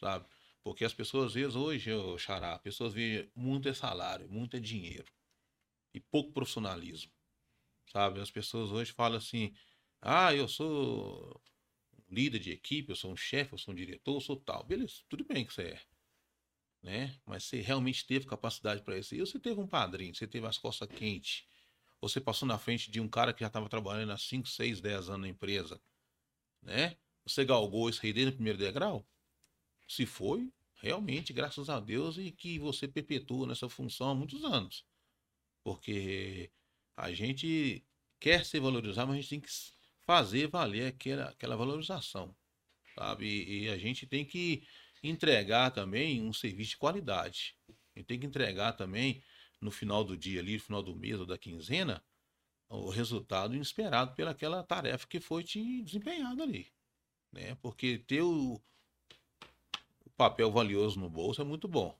Sabe? 0.00 0.26
Porque 0.62 0.84
as 0.84 0.94
pessoas, 0.94 1.26
às 1.26 1.34
vezes, 1.34 1.56
hoje, 1.56 1.90
eu 1.90 2.16
xará, 2.18 2.54
as 2.54 2.62
pessoas 2.62 2.94
veem 2.94 3.30
muito 3.34 3.68
é 3.68 3.74
salário, 3.74 4.28
muito 4.30 4.56
é 4.56 4.60
dinheiro. 4.60 5.12
E 5.92 6.00
pouco 6.00 6.32
profissionalismo. 6.32 7.12
Sabe? 7.86 8.20
As 8.20 8.30
pessoas 8.30 8.70
hoje 8.70 8.92
falam 8.92 9.18
assim: 9.18 9.54
ah, 10.00 10.34
eu 10.34 10.48
sou 10.48 11.38
líder 12.08 12.38
de 12.38 12.50
equipe, 12.50 12.90
eu 12.90 12.96
sou 12.96 13.12
um 13.12 13.16
chefe, 13.16 13.52
eu 13.52 13.58
sou 13.58 13.72
um 13.74 13.76
diretor, 13.76 14.14
eu 14.14 14.20
sou 14.20 14.36
tal. 14.36 14.64
Beleza, 14.64 15.02
tudo 15.08 15.24
bem 15.24 15.44
que 15.44 15.52
você 15.52 15.62
é 15.62 15.91
né? 16.82 17.14
Mas 17.24 17.44
você 17.44 17.60
realmente 17.60 18.04
teve 18.04 18.26
capacidade 18.26 18.82
para 18.82 18.98
isso. 18.98 19.14
E 19.14 19.20
você 19.20 19.38
teve 19.38 19.60
um 19.60 19.66
padrinho, 19.66 20.14
você 20.14 20.26
teve 20.26 20.46
as 20.46 20.58
costas 20.58 20.88
quentes. 20.88 21.44
Você 22.00 22.20
passou 22.20 22.48
na 22.48 22.58
frente 22.58 22.90
de 22.90 23.00
um 23.00 23.08
cara 23.08 23.32
que 23.32 23.40
já 23.40 23.46
estava 23.46 23.68
trabalhando 23.68 24.10
há 24.10 24.18
5, 24.18 24.48
6, 24.48 24.80
10 24.80 25.08
anos 25.08 25.20
na 25.20 25.28
empresa, 25.28 25.80
né? 26.60 26.96
Você 27.24 27.44
galgou 27.44 27.88
isso 27.88 28.04
aí 28.04 28.12
desde 28.12 28.32
o 28.32 28.34
primeiro 28.34 28.58
degrau? 28.58 29.06
Se 29.86 30.04
foi, 30.04 30.52
realmente, 30.74 31.32
graças 31.32 31.70
a 31.70 31.78
Deus, 31.78 32.18
e 32.18 32.32
que 32.32 32.58
você 32.58 32.88
perpetua 32.88 33.46
nessa 33.46 33.68
função 33.68 34.10
há 34.10 34.14
muitos 34.14 34.44
anos. 34.44 34.84
Porque 35.62 36.50
a 36.96 37.12
gente 37.12 37.84
quer 38.18 38.44
ser 38.44 38.58
valorizado, 38.58 39.08
mas 39.08 39.18
a 39.18 39.20
gente 39.20 39.30
tem 39.30 39.40
que 39.40 39.50
fazer 40.04 40.48
valer 40.48 40.88
aquela, 40.88 41.26
aquela 41.26 41.56
valorização, 41.56 42.34
sabe? 42.96 43.26
E, 43.26 43.64
e 43.64 43.68
a 43.68 43.78
gente 43.78 44.06
tem 44.06 44.24
que 44.24 44.66
entregar 45.02 45.70
também 45.70 46.22
um 46.22 46.32
serviço 46.32 46.70
de 46.70 46.76
qualidade. 46.76 47.56
E 47.94 48.02
tem 48.02 48.18
que 48.18 48.26
entregar 48.26 48.72
também 48.72 49.22
no 49.60 49.70
final 49.70 50.04
do 50.04 50.16
dia 50.16 50.40
ali, 50.40 50.54
no 50.54 50.60
final 50.60 50.82
do 50.82 50.94
mês 50.94 51.18
ou 51.18 51.26
da 51.26 51.38
quinzena, 51.38 52.02
o 52.68 52.88
resultado 52.88 53.54
esperado 53.54 54.14
pelaquela 54.14 54.62
tarefa 54.62 55.06
que 55.06 55.20
foi 55.20 55.44
te 55.44 55.82
desempenhada 55.82 56.42
ali. 56.42 56.72
Né? 57.30 57.54
Porque 57.56 57.98
ter 57.98 58.22
o, 58.22 58.60
o 60.04 60.10
papel 60.16 60.50
valioso 60.50 60.98
no 60.98 61.08
bolso 61.08 61.42
é 61.42 61.44
muito 61.44 61.68
bom. 61.68 61.96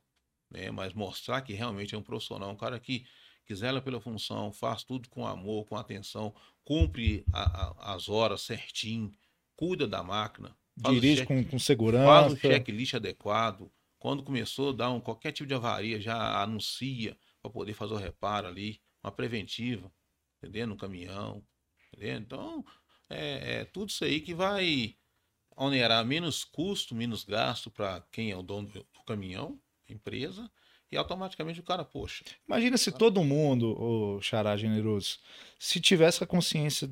Né? 0.50 0.70
Mas 0.70 0.94
mostrar 0.94 1.42
que 1.42 1.52
realmente 1.52 1.94
é 1.94 1.98
um 1.98 2.02
profissional, 2.02 2.50
um 2.50 2.56
cara 2.56 2.80
que, 2.80 3.06
zela 3.52 3.82
pela 3.82 4.00
função, 4.00 4.50
faz 4.50 4.82
tudo 4.82 5.10
com 5.10 5.26
amor, 5.26 5.66
com 5.66 5.76
atenção, 5.76 6.34
cumpre 6.64 7.22
a, 7.30 7.42
a, 7.42 7.94
as 7.94 8.08
horas 8.08 8.40
certinho, 8.40 9.12
cuida 9.54 9.86
da 9.86 10.02
máquina, 10.02 10.56
dirige 10.76 11.24
com, 11.24 11.44
com 11.44 11.58
segurança. 11.58 12.06
Faz 12.06 12.32
o 12.32 12.36
checklist 12.36 12.94
adequado. 12.94 13.70
Quando 13.98 14.22
começou 14.22 14.70
a 14.70 14.72
dar 14.72 14.90
um, 14.90 15.00
qualquer 15.00 15.32
tipo 15.32 15.46
de 15.46 15.54
avaria, 15.54 16.00
já 16.00 16.42
anuncia 16.42 17.16
para 17.40 17.50
poder 17.50 17.74
fazer 17.74 17.94
o 17.94 17.98
reparo 17.98 18.48
ali, 18.48 18.80
uma 19.02 19.12
preventiva, 19.12 19.92
entendeu? 20.38 20.66
No 20.66 20.76
caminhão. 20.76 21.42
Entendeu? 21.92 22.16
Então, 22.16 22.64
é, 23.08 23.60
é 23.60 23.64
tudo 23.64 23.90
isso 23.90 24.04
aí 24.04 24.20
que 24.20 24.34
vai 24.34 24.96
onerar 25.56 26.04
menos 26.04 26.44
custo, 26.44 26.94
menos 26.94 27.24
gasto 27.24 27.70
para 27.70 28.00
quem 28.10 28.30
é 28.30 28.36
o 28.36 28.42
dono 28.42 28.68
do 28.68 29.02
caminhão, 29.06 29.60
empresa, 29.88 30.50
e 30.90 30.96
automaticamente 30.96 31.60
o 31.60 31.62
cara, 31.62 31.84
poxa. 31.84 32.24
Imagina 32.46 32.76
se 32.76 32.92
todo 32.92 33.24
mundo, 33.24 33.74
o 33.80 34.20
Xará 34.20 34.56
generoso, 34.56 35.18
se 35.58 35.80
tivesse 35.80 36.22
a 36.22 36.26
consciência 36.26 36.90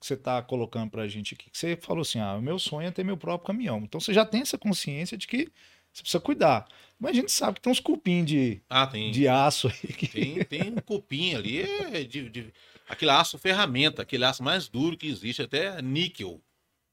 que 0.00 0.06
você 0.06 0.14
está 0.14 0.40
colocando 0.42 0.90
para 0.90 1.02
a 1.02 1.08
gente 1.08 1.34
aqui, 1.34 1.50
que 1.50 1.58
você 1.58 1.76
falou 1.76 2.02
assim, 2.02 2.20
ah, 2.20 2.36
o 2.36 2.42
meu 2.42 2.58
sonho 2.58 2.88
é 2.88 2.90
ter 2.90 3.04
meu 3.04 3.16
próprio 3.16 3.46
caminhão. 3.46 3.78
Então 3.78 4.00
você 4.00 4.12
já 4.12 4.24
tem 4.24 4.42
essa 4.42 4.56
consciência 4.56 5.16
de 5.16 5.26
que 5.26 5.50
você 5.92 6.02
precisa 6.02 6.20
cuidar. 6.20 6.66
Mas 6.98 7.12
a 7.12 7.14
gente 7.14 7.32
sabe 7.32 7.54
que 7.54 7.62
tem 7.62 7.72
uns 7.72 7.80
cupim 7.80 8.24
de, 8.24 8.60
ah, 8.68 8.86
tem, 8.86 9.10
de 9.10 9.26
aço 9.26 9.68
aí. 9.68 9.92
Que... 9.92 10.08
Tem, 10.08 10.44
tem 10.44 10.62
um 10.70 10.76
cupim 10.76 11.34
ali, 11.34 11.62
é 11.62 12.04
de, 12.04 12.28
de, 12.28 12.52
aquele 12.88 13.10
aço 13.10 13.38
ferramenta, 13.38 14.02
aquele 14.02 14.24
aço 14.24 14.42
mais 14.42 14.68
duro 14.68 14.96
que 14.96 15.06
existe, 15.06 15.42
até 15.42 15.80
níquel. 15.82 16.40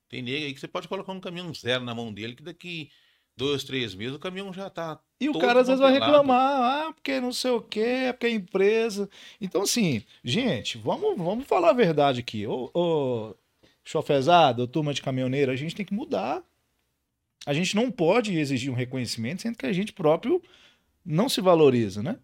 Tem 0.10 0.22
nele 0.22 0.46
aí 0.46 0.54
que 0.54 0.60
você 0.60 0.68
pode 0.68 0.88
colocar 0.88 1.12
um 1.12 1.20
caminhão 1.20 1.54
zero 1.54 1.84
na 1.84 1.94
mão 1.94 2.14
dele, 2.14 2.36
que 2.36 2.44
daqui 2.44 2.90
dois, 3.38 3.64
três 3.64 3.94
meses 3.94 4.16
o 4.16 4.20
caminhão 4.20 4.54
já 4.54 4.70
tá. 4.70 5.00
E 5.20 5.30
o 5.30 5.40
cara 5.40 5.62
às 5.62 5.68
vezes 5.68 5.82
vai 5.82 5.92
reclamar, 5.92 6.88
ah, 6.88 6.94
porque 6.94 7.20
não 7.20 7.32
sei 7.32 7.52
o 7.52 7.62
quê, 7.62 8.08
porque 8.12 8.28
é 8.28 8.32
empresa. 8.32 9.10
Então, 9.40 9.62
assim, 9.62 10.04
gente, 10.24 10.78
vamos, 10.78 11.18
vamos 11.18 11.46
falar 11.46 11.70
a 11.70 11.74
verdade 11.74 12.20
aqui. 12.20 12.46
Ô, 12.48 12.70
ô 12.74 13.36
chofezado, 13.84 14.68
turma 14.68 14.94
de 14.94 15.02
caminhoneiro, 15.02 15.52
a 15.52 15.56
gente 15.56 15.76
tem 15.76 15.86
que 15.86 15.94
mudar. 15.94 16.44
A 17.46 17.54
gente 17.54 17.76
não 17.76 17.92
pode 17.92 18.36
exigir 18.38 18.72
um 18.72 18.76
reconhecimento, 18.76 19.44
sendo 19.44 19.58
que 19.58 19.66
a 19.66 19.74
gente 19.74 19.94
próprio 19.94 20.42
não 21.06 21.30
se 21.30 21.40
valoriza, 21.40 22.02
né? 22.02 22.18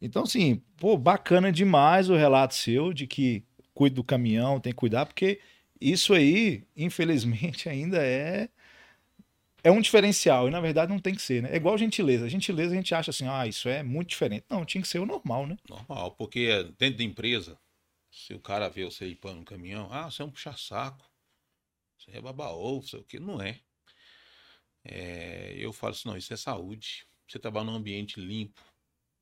Então, 0.00 0.24
assim, 0.24 0.62
pô, 0.76 0.96
bacana 0.96 1.50
demais 1.50 2.10
o 2.10 2.14
relato 2.14 2.54
seu 2.54 2.92
de 2.92 3.06
que 3.06 3.42
cuida 3.72 3.96
do 3.96 4.04
caminhão, 4.04 4.60
tem 4.60 4.72
que 4.72 4.76
cuidar, 4.76 5.06
porque 5.06 5.40
isso 5.80 6.12
aí, 6.12 6.64
infelizmente, 6.76 7.68
ainda 7.70 7.98
é 7.98 8.48
é 9.62 9.70
um 9.70 9.80
diferencial, 9.80 10.48
e 10.48 10.50
na 10.50 10.60
verdade 10.60 10.92
não 10.92 11.00
tem 11.00 11.14
que 11.14 11.22
ser, 11.22 11.42
né? 11.42 11.52
É 11.52 11.56
igual 11.56 11.76
gentileza. 11.76 12.28
Gentileza 12.28 12.72
a 12.72 12.76
gente 12.76 12.94
acha 12.94 13.10
assim, 13.10 13.26
ah, 13.26 13.46
isso 13.46 13.68
é 13.68 13.82
muito 13.82 14.10
diferente. 14.10 14.44
Não, 14.48 14.64
tinha 14.64 14.80
que 14.80 14.88
ser 14.88 14.98
o 14.98 15.06
normal, 15.06 15.46
né? 15.46 15.56
Normal, 15.68 16.12
porque 16.12 16.64
dentro 16.78 16.98
da 16.98 17.04
empresa, 17.04 17.58
se 18.10 18.34
o 18.34 18.40
cara 18.40 18.68
vê 18.68 18.84
você 18.84 19.06
ir 19.06 19.18
no 19.24 19.44
caminhão, 19.44 19.88
ah, 19.92 20.10
você 20.10 20.22
é 20.22 20.24
um 20.24 20.30
puxa-saco, 20.30 21.04
você 21.98 22.16
é 22.16 22.20
babaô, 22.20 22.80
sei 22.82 23.00
o 23.00 23.04
que, 23.04 23.18
não 23.18 23.40
é. 23.42 23.60
é. 24.84 25.54
Eu 25.58 25.72
falo 25.72 25.92
assim, 25.92 26.08
não, 26.08 26.16
isso 26.16 26.32
é 26.32 26.36
saúde. 26.36 27.06
Você 27.26 27.38
trabalha 27.38 27.66
num 27.66 27.74
ambiente 27.74 28.20
limpo, 28.20 28.62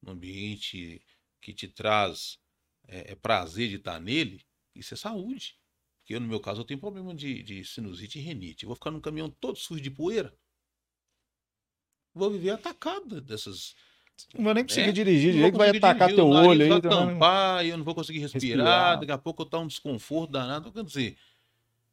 num 0.03 0.13
ambiente 0.13 1.03
que 1.41 1.53
te 1.53 1.67
traz 1.67 2.39
é, 2.87 3.13
é 3.13 3.15
prazer 3.15 3.69
de 3.69 3.77
estar 3.77 4.01
nele, 4.01 4.45
isso 4.75 4.95
é 4.95 4.97
saúde. 4.97 5.59
Porque 6.07 6.15
eu, 6.15 6.21
no 6.21 6.29
meu 6.29 6.39
caso, 6.39 6.61
eu 6.61 6.65
tenho 6.65 6.79
problema 6.79 7.13
de, 7.13 7.43
de 7.43 7.65
sinusite 7.65 8.21
e 8.21 8.23
renite. 8.23 8.63
Eu 8.63 8.69
vou 8.69 8.77
ficar 8.77 8.93
num 8.93 9.01
caminhão 9.01 9.29
todo 9.29 9.59
sujo 9.59 9.81
de 9.81 9.91
poeira. 9.91 10.33
Vou 12.15 12.31
viver 12.31 12.51
atacado 12.51 13.21
dessas. 13.21 13.75
Não 14.33 14.45
vou 14.45 14.55
nem 14.55 14.63
conseguir 14.63 14.87
né? 14.87 14.93
dirigir, 14.93 15.33
direito 15.33 15.59
vai 15.59 15.71
atacar 15.71 16.09
dirigir, 16.09 16.15
teu 16.15 16.29
olho 16.29 16.63
aí. 16.63 16.69
Vai 16.69 16.81
tampar, 16.81 17.67
eu 17.67 17.77
não 17.77 17.85
vou 17.85 17.93
conseguir 17.93 18.21
respirar, 18.21 18.43
respirar. 18.45 19.01
daqui 19.01 19.11
a 19.11 19.19
pouco 19.19 19.43
eu 19.43 19.47
tô 19.47 19.59
um 19.59 19.67
desconforto 19.67 20.31
danado. 20.31 20.71
Quer 20.71 20.85
dizer, 20.85 21.17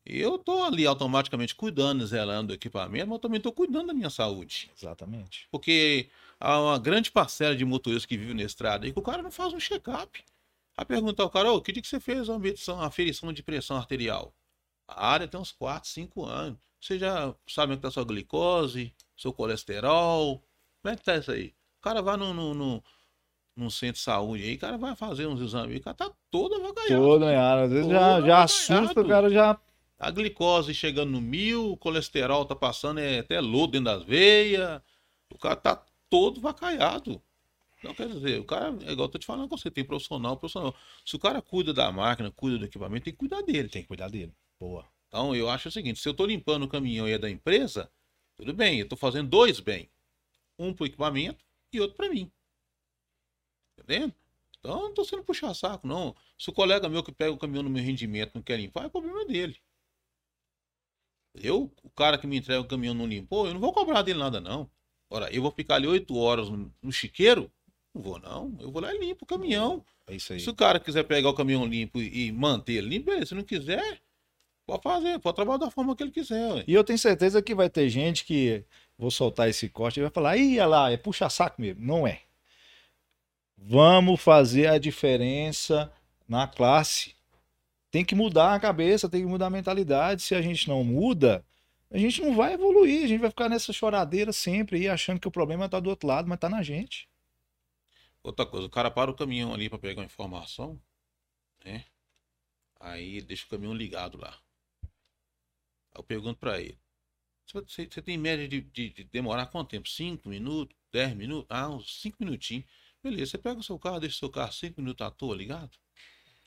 eu 0.05 0.37
tô 0.37 0.61
ali 0.61 0.85
automaticamente 0.85 1.55
cuidando, 1.55 2.05
zelando 2.05 2.49
do 2.49 2.53
equipamento, 2.53 3.07
mas 3.07 3.15
eu 3.15 3.19
também 3.19 3.41
tô 3.41 3.51
cuidando 3.51 3.87
da 3.87 3.93
minha 3.95 4.11
saúde. 4.11 4.69
Exatamente. 4.79 5.47
Porque 5.49 6.07
há 6.39 6.61
uma 6.61 6.77
grande 6.77 7.09
parcela 7.09 7.55
de 7.55 7.65
motoristas 7.65 8.05
que 8.05 8.15
vivem 8.15 8.35
na 8.35 8.43
estrada 8.43 8.85
aí 8.85 8.93
que 8.93 8.99
o 8.99 9.01
cara 9.01 9.23
não 9.23 9.31
faz 9.31 9.53
um 9.53 9.59
check-up. 9.59 10.23
A 10.75 10.83
pergunta 10.83 11.21
ao 11.21 11.29
cara, 11.29 11.51
oh, 11.51 11.61
que 11.61 11.71
dia 11.71 11.81
que 11.81 11.87
você 11.87 11.99
fez 11.99 12.29
a 12.29 12.39
medição, 12.39 12.81
aferição 12.81 13.31
de 13.31 13.43
pressão 13.43 13.77
arterial? 13.77 14.33
A 14.87 15.07
área 15.07 15.27
tem 15.27 15.39
uns 15.39 15.51
4, 15.51 15.87
5 15.87 16.25
anos. 16.25 16.59
Você 16.81 16.99
já 16.99 17.33
sabe 17.47 17.67
como 17.67 17.73
está 17.75 17.91
sua 17.91 18.03
glicose, 18.03 18.93
seu 19.15 19.31
colesterol? 19.31 20.43
Como 20.81 20.93
é 20.93 20.97
que 20.97 21.03
tá 21.03 21.15
isso 21.15 21.31
aí? 21.31 21.53
O 21.79 21.81
cara 21.81 22.01
vai 22.01 22.17
no, 22.17 22.33
no, 22.33 22.53
no, 22.53 22.83
no 23.55 23.71
centro 23.71 23.95
de 23.95 23.99
saúde 23.99 24.43
aí, 24.43 24.55
o 24.55 24.59
cara 24.59 24.77
vai 24.77 24.95
fazer 24.95 25.27
uns 25.27 25.39
exames, 25.39 25.79
o 25.79 25.83
cara 25.83 25.95
tá 25.95 26.11
todo 26.29 26.55
avacaiado. 26.55 27.03
Todo 27.03 27.23
avacaiado. 27.23 27.61
Às 27.61 27.71
vezes 27.71 27.91
já, 27.91 28.21
já 28.21 28.43
assusta, 28.43 29.01
o 29.01 29.07
cara 29.07 29.29
já... 29.29 29.59
A 29.99 30.11
glicose 30.11 30.73
chegando 30.73 31.11
no 31.11 31.21
mil, 31.21 31.71
o 31.71 31.77
colesterol 31.77 32.45
tá 32.45 32.55
passando 32.55 32.99
é 32.99 33.19
até 33.19 33.39
lodo 33.39 33.73
dentro 33.73 33.85
das 33.85 34.03
veias. 34.03 34.81
O 35.33 35.37
cara 35.37 35.55
tá 35.55 35.85
todo 36.09 36.41
vacaiado. 36.41 37.21
Não 37.83 37.93
quer 37.93 38.07
dizer, 38.07 38.39
o 38.39 38.45
cara, 38.45 38.67
é 38.85 38.91
igual 38.93 39.07
eu 39.07 39.09
tô 39.09 39.19
te 39.19 39.25
falando, 39.25 39.49
você 39.49 39.69
tem 39.69 39.83
profissional, 39.83 40.37
profissional. 40.37 40.73
Se 41.05 41.15
o 41.15 41.19
cara 41.19 41.41
cuida 41.41 41.73
da 41.73 41.91
máquina, 41.91 42.31
cuida 42.31 42.57
do 42.57 42.65
equipamento, 42.65 43.03
tem 43.03 43.13
que 43.13 43.19
cuidar 43.19 43.41
dele. 43.41 43.67
Tem 43.67 43.81
que 43.81 43.87
cuidar 43.89 44.09
dele. 44.09 44.33
Boa. 44.59 44.87
Então 45.07 45.35
eu 45.35 45.49
acho 45.49 45.67
o 45.67 45.71
seguinte: 45.71 45.99
se 45.99 46.07
eu 46.07 46.13
tô 46.13 46.25
limpando 46.25 46.63
o 46.63 46.67
caminhão 46.67 47.07
e 47.07 47.11
é 47.11 47.17
da 47.17 47.29
empresa, 47.29 47.91
tudo 48.35 48.53
bem, 48.53 48.79
eu 48.79 48.87
tô 48.87 48.95
fazendo 48.95 49.29
dois 49.29 49.59
bem. 49.59 49.89
Um 50.57 50.73
pro 50.73 50.85
equipamento 50.85 51.43
e 51.73 51.81
outro 51.81 51.97
para 51.97 52.09
mim. 52.09 52.31
Entendendo? 53.77 54.13
Então 54.59 54.77
eu 54.79 54.83
não 54.83 54.93
tô 54.93 55.03
sendo 55.03 55.23
puxar 55.23 55.53
saco, 55.53 55.85
não. 55.85 56.15
Se 56.37 56.49
o 56.49 56.53
colega 56.53 56.87
meu 56.87 57.03
que 57.03 57.11
pega 57.11 57.31
o 57.31 57.37
caminhão 57.37 57.63
no 57.63 57.69
meu 57.69 57.83
rendimento 57.83 58.31
não 58.35 58.41
quer 58.41 58.57
limpar, 58.57 58.85
é 58.85 58.89
problema 58.89 59.25
dele. 59.25 59.59
Eu, 61.35 61.71
o 61.83 61.89
cara 61.89 62.17
que 62.17 62.27
me 62.27 62.37
entrega 62.37 62.61
o 62.61 62.67
caminhão 62.67 62.93
não 62.93 63.07
limpou, 63.07 63.47
eu 63.47 63.53
não 63.53 63.59
vou 63.59 63.73
cobrar 63.73 64.03
dele 64.03 64.19
nada, 64.19 64.39
não. 64.39 64.69
Ora, 65.09 65.31
eu 65.33 65.41
vou 65.41 65.51
ficar 65.51 65.75
ali 65.75 65.87
oito 65.87 66.15
horas 66.15 66.49
no, 66.49 66.73
no 66.81 66.91
chiqueiro, 66.91 67.51
não 67.93 68.01
vou, 68.01 68.19
não. 68.19 68.55
Eu 68.59 68.71
vou 68.71 68.81
lá 68.81 68.93
e 68.93 68.97
limpo 68.97 69.23
o 69.23 69.27
caminhão. 69.27 69.83
É 70.07 70.15
isso 70.15 70.33
aí. 70.33 70.39
Se 70.39 70.49
o 70.49 70.55
cara 70.55 70.79
quiser 70.79 71.03
pegar 71.03 71.29
o 71.29 71.33
caminhão 71.33 71.65
limpo 71.65 72.01
e, 72.01 72.31
manter 72.31 72.73
ele 72.73 72.89
limpo, 72.89 73.05
beleza. 73.07 73.27
Se 73.27 73.35
não 73.35 73.43
quiser, 73.43 74.01
pode 74.65 74.81
fazer, 74.81 75.19
pode 75.19 75.35
trabalhar 75.35 75.59
da 75.59 75.71
forma 75.71 75.95
que 75.95 76.03
ele 76.03 76.11
quiser. 76.11 76.53
Ué. 76.53 76.63
E 76.67 76.73
eu 76.73 76.83
tenho 76.83 76.97
certeza 76.97 77.41
que 77.41 77.53
vai 77.53 77.69
ter 77.69 77.87
gente 77.89 78.25
que 78.25 78.63
vou 78.97 79.11
soltar 79.11 79.47
esse 79.47 79.69
corte 79.69 79.99
e 79.99 80.01
vai 80.01 80.11
falar, 80.11 80.37
ia 80.37 80.65
lá, 80.65 80.91
é 80.91 80.97
puxa 80.97 81.29
saco 81.29 81.61
mesmo. 81.61 81.85
Não 81.85 82.07
é. 82.07 82.21
Vamos 83.57 84.19
fazer 84.19 84.67
a 84.67 84.77
diferença 84.77 85.91
na 86.27 86.47
classe. 86.47 87.15
Tem 87.91 88.03
que 88.03 88.15
mudar 88.15 88.55
a 88.55 88.59
cabeça, 88.59 89.07
tem 89.07 89.21
que 89.21 89.27
mudar 89.27 89.47
a 89.47 89.51
mentalidade. 89.51 90.23
Se 90.23 90.33
a 90.33 90.41
gente 90.41 90.67
não 90.67 90.83
muda, 90.83 91.45
a 91.91 91.97
gente 91.97 92.21
não 92.23 92.35
vai 92.35 92.53
evoluir. 92.53 93.03
A 93.03 93.07
gente 93.07 93.21
vai 93.21 93.29
ficar 93.29 93.47
nessa 93.47 93.71
choradeira 93.71 94.33
sempre 94.33 94.77
aí, 94.77 94.89
achando 94.89 95.19
que 95.19 95.27
o 95.27 95.31
problema 95.31 95.65
está 95.65 95.79
do 95.79 95.91
outro 95.91 96.07
lado, 96.07 96.27
mas 96.27 96.37
está 96.37 96.49
na 96.49 96.63
gente. 96.63 97.07
Outra 98.23 98.45
coisa, 98.45 98.65
o 98.65 98.69
cara 98.69 98.89
para 98.89 99.11
o 99.11 99.15
caminhão 99.15 99.53
ali 99.53 99.69
para 99.69 99.77
pegar 99.77 100.01
uma 100.01 100.05
informação, 100.05 100.81
né? 101.65 101.85
Aí 102.79 103.21
deixa 103.21 103.45
o 103.45 103.49
caminhão 103.49 103.73
ligado 103.73 104.17
lá. 104.17 104.41
Eu 105.93 106.03
pergunto 106.03 106.39
para 106.39 106.59
ele: 106.61 106.79
você, 107.45 107.85
você, 107.85 108.01
tem 108.01 108.17
média 108.17 108.47
de, 108.47 108.61
de, 108.61 108.89
de, 108.89 109.03
demorar 109.03 109.47
quanto 109.47 109.69
tempo? 109.69 109.89
5 109.89 110.27
minutos? 110.29 110.75
10 110.91 111.15
minutos? 111.15 111.47
Ah, 111.49 111.69
uns 111.69 112.01
5 112.01 112.17
minutinhos. 112.23 112.65
Beleza, 113.03 113.31
você 113.31 113.37
pega 113.37 113.59
o 113.59 113.63
seu 113.63 113.77
carro, 113.77 113.99
deixa 113.99 114.15
o 114.15 114.19
seu 114.19 114.29
carro 114.29 114.53
5 114.53 114.79
minutos 114.79 115.05
à 115.05 115.11
toa 115.11 115.35
ligado? 115.35 115.77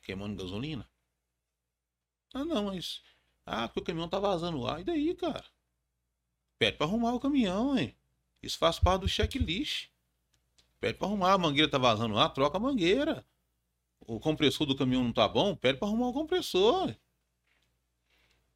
Queimando 0.02 0.42
gasolina? 0.42 0.88
Ah, 2.32 2.44
não, 2.44 2.64
mas. 2.66 3.02
Ah, 3.44 3.68
porque 3.68 3.80
o 3.80 3.84
caminhão 3.84 4.08
tá 4.08 4.18
vazando 4.18 4.66
ar. 4.66 4.80
E 4.80 4.84
daí, 4.84 5.14
cara? 5.14 5.44
Pede 6.58 6.78
para 6.78 6.86
arrumar 6.86 7.12
o 7.12 7.20
caminhão, 7.20 7.78
hein? 7.78 7.94
Isso 8.42 8.58
faz 8.58 8.78
parte 8.78 9.02
do 9.02 9.08
checklist. 9.08 9.90
Pede 10.80 10.98
para 10.98 11.08
arrumar. 11.08 11.32
A 11.32 11.38
mangueira 11.38 11.70
tá 11.70 11.78
vazando 11.78 12.14
lá, 12.14 12.28
troca 12.28 12.56
a 12.56 12.60
mangueira. 12.60 13.24
O 14.00 14.20
compressor 14.20 14.66
do 14.66 14.76
caminhão 14.76 15.02
não 15.02 15.12
tá 15.12 15.26
bom, 15.26 15.54
pede 15.54 15.78
para 15.78 15.88
arrumar 15.88 16.08
o 16.08 16.12
compressor. 16.12 16.94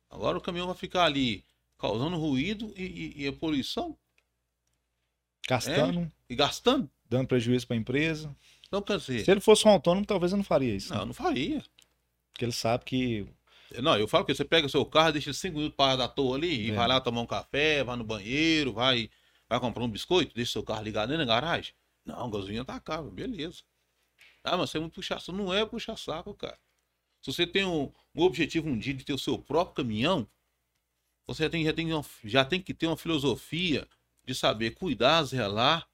Agora 0.08 0.36
o 0.38 0.40
caminhão 0.40 0.66
vai 0.66 0.76
ficar 0.76 1.04
ali 1.04 1.44
causando 1.78 2.16
ruído 2.16 2.72
e, 2.76 2.82
e, 2.82 3.22
e 3.22 3.26
a 3.28 3.32
poluição. 3.32 3.96
Gastando. 5.48 6.00
É, 6.00 6.10
e 6.28 6.36
gastando. 6.36 6.90
Dando 7.08 7.26
prejuízo 7.26 7.66
para 7.66 7.74
a 7.74 7.78
empresa. 7.78 8.36
Então, 8.68 8.82
quer 8.82 8.98
dizer. 8.98 9.24
Se 9.24 9.30
ele 9.30 9.40
fosse 9.40 9.66
um 9.66 9.70
autônomo, 9.70 10.06
talvez 10.06 10.30
eu 10.30 10.36
não 10.36 10.44
faria 10.44 10.74
isso. 10.74 10.92
Não, 10.92 11.00
né? 11.00 11.06
não 11.06 11.14
faria. 11.14 11.62
Porque 12.32 12.44
ele 12.44 12.52
sabe 12.52 12.84
que. 12.84 13.26
Não, 13.82 13.96
eu 13.96 14.06
falo 14.06 14.24
que 14.24 14.34
você 14.34 14.44
pega 14.44 14.66
o 14.66 14.70
seu 14.70 14.84
carro, 14.84 15.12
deixa 15.12 15.32
cinco 15.32 15.56
minutos 15.56 15.76
parado 15.76 16.02
à 16.02 16.08
toa 16.08 16.36
ali, 16.36 16.50
é. 16.50 16.68
e 16.68 16.70
vai 16.72 16.86
lá 16.88 17.00
tomar 17.00 17.20
um 17.20 17.26
café, 17.26 17.84
vai 17.84 17.96
no 17.96 18.04
banheiro, 18.04 18.72
vai, 18.72 19.08
vai 19.48 19.60
comprar 19.60 19.84
um 19.84 19.88
biscoito, 19.88 20.34
deixa 20.34 20.50
o 20.50 20.52
seu 20.54 20.62
carro 20.62 20.82
ligado 20.82 21.08
dentro 21.10 21.24
da 21.24 21.32
garagem. 21.34 21.72
Não, 22.10 22.30
gasolina 22.30 22.64
tá 22.64 22.80
cara, 22.80 23.02
beleza. 23.02 23.62
Ah, 24.42 24.56
mas 24.56 24.70
você 24.70 24.78
é 24.78 24.80
muito 24.80 24.94
puxa-saco. 24.94 25.32
Não 25.36 25.52
é 25.52 25.64
puxa-saco, 25.64 26.34
cara. 26.34 26.58
Se 27.22 27.32
você 27.32 27.46
tem 27.46 27.64
um, 27.64 27.92
um, 28.14 28.22
objetivo 28.22 28.68
um 28.68 28.78
dia 28.78 28.94
de 28.94 29.04
ter 29.04 29.12
o 29.12 29.18
seu 29.18 29.38
próprio 29.38 29.74
caminhão, 29.74 30.26
você 31.26 31.44
já 31.44 31.50
tem, 31.50 31.64
já, 31.64 31.72
tem 31.72 31.88
já 32.24 32.44
tem 32.44 32.62
que 32.62 32.74
ter 32.74 32.86
uma 32.86 32.96
filosofia 32.96 33.86
de 34.24 34.34
saber 34.34 34.72
cuidar, 34.72 35.22
zelar 35.24 35.88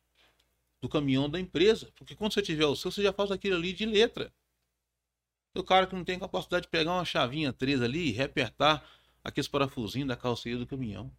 do 0.80 0.88
caminhão 0.88 1.28
da 1.28 1.40
empresa. 1.40 1.92
Porque 1.96 2.14
quando 2.14 2.32
você 2.32 2.42
tiver 2.42 2.66
o 2.66 2.76
seu, 2.76 2.90
você 2.90 3.02
já 3.02 3.12
faz 3.12 3.30
aquilo 3.30 3.56
ali 3.56 3.72
de 3.72 3.84
letra. 3.84 4.32
O 5.54 5.64
cara 5.64 5.86
que 5.86 5.94
não 5.96 6.04
tem 6.04 6.18
capacidade 6.18 6.64
de 6.64 6.68
pegar 6.68 6.92
uma 6.92 7.04
chavinha 7.04 7.52
3 7.52 7.82
ali 7.82 8.08
e 8.08 8.12
reapertar 8.12 8.86
aqueles 9.24 9.48
parafusinhos 9.48 10.08
da 10.08 10.16
calceira 10.16 10.58
do 10.58 10.66
caminhão. 10.66 11.10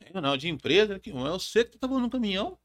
É, 0.00 0.20
não, 0.20 0.36
de 0.36 0.48
empresa, 0.48 0.98
que 0.98 1.10
é 1.10 1.12
você 1.12 1.64
que 1.64 1.78
tá 1.78 1.88
no 1.88 2.10
caminhão. 2.10 2.58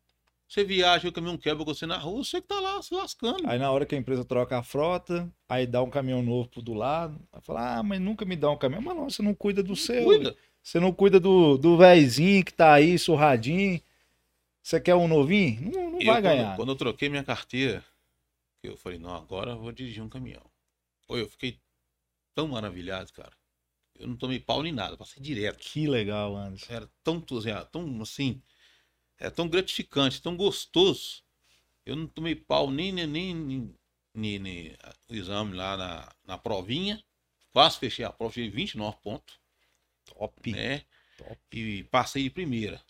Você 0.52 0.66
viaja, 0.66 1.08
o 1.08 1.14
caminhão 1.14 1.38
quebra 1.38 1.64
você 1.64 1.86
na 1.86 1.98
rua, 1.98 2.26
você 2.26 2.42
que 2.42 2.48
tá 2.50 2.60
lá 2.60 2.82
se 2.82 2.94
lascando. 2.94 3.50
Aí 3.50 3.58
na 3.58 3.72
hora 3.72 3.86
que 3.86 3.96
a 3.96 3.98
empresa 3.98 4.26
troca 4.26 4.58
a 4.58 4.62
frota, 4.62 5.34
aí 5.48 5.66
dá 5.66 5.82
um 5.82 5.90
caminhão 5.90 6.22
novo 6.22 6.50
pro 6.50 6.62
do 6.62 6.74
lado, 6.74 7.18
aí 7.32 7.40
fala, 7.42 7.78
ah, 7.78 7.84
mas 7.84 8.02
nunca 8.02 8.26
me 8.26 8.36
dá 8.36 8.52
um 8.52 8.58
caminhão. 8.58 8.82
Mas 8.82 8.94
não, 8.98 9.10
você 9.10 9.22
não 9.22 9.34
cuida 9.34 9.64
do 9.64 9.78
seu. 9.78 10.04
Cuida. 10.04 10.36
Você 10.62 10.78
não 10.78 10.92
cuida 10.92 11.22
do, 11.22 11.58
do 11.58 11.78
véizinho 11.78 12.44
que 12.44 12.52
tá 12.54 12.74
aí, 12.74 13.00
surradinho. 13.00 13.80
Você 14.62 14.78
quer 14.82 14.94
um 14.94 15.08
novinho? 15.08 15.72
Não, 15.72 15.92
não 15.92 16.02
Eu, 16.02 16.08
vai 16.08 16.16
quando- 16.16 16.24
ganhar. 16.24 16.56
Quando 16.58 16.70
eu 16.74 16.76
troquei 16.76 17.08
minha 17.08 17.24
carteira, 17.24 17.82
eu 18.62 18.76
falei, 18.76 19.00
não, 19.00 19.16
agora 19.16 19.52
eu 19.52 19.58
vou 19.58 19.72
dirigir 19.72 20.04
um 20.04 20.10
caminhão. 20.10 20.44
Pô, 21.08 21.16
eu 21.18 21.30
fiquei 21.30 21.62
tão 22.36 22.50
maravilhado, 22.50 23.14
cara. 23.14 23.32
Eu 23.98 24.06
não 24.06 24.18
tomei 24.18 24.38
pau 24.42 24.62
nem 24.62 24.74
nada, 24.74 24.98
passei 24.98 25.24
direto. 25.24 25.60
Que 25.60 25.88
legal, 25.88 26.36
Anderson. 26.36 26.74
Era 26.74 26.90
tão 27.02 27.16
entusiasmado, 27.16 27.70
tão 27.72 28.02
assim, 28.02 28.42
é 29.22 29.30
tão 29.30 29.48
gratificante, 29.48 30.22
tão 30.22 30.36
gostoso. 30.38 31.24
Eu 31.86 31.96
não 31.96 32.08
tomei 32.08 32.36
pau 32.36 32.72
nem, 32.72 32.92
nem, 32.94 33.08
nem, 33.08 33.36
nem, 33.36 33.76
nem- 34.16 34.40
nem 34.40 34.78
o 35.10 35.16
exame 35.16 35.56
lá 35.56 35.78
na, 35.78 36.16
na 36.26 36.38
provinha. 36.38 37.04
Quase 37.52 37.80
fechei 37.80 38.06
a 38.06 38.12
prova, 38.12 38.34
tirei 38.34 38.50
29 38.50 38.98
pontos, 39.04 39.40
Top. 40.06 40.34
né? 40.48 40.86
Top. 41.18 41.40
E 41.52 41.84
passei 41.86 42.24
de 42.24 42.30
primeira. 42.30 42.82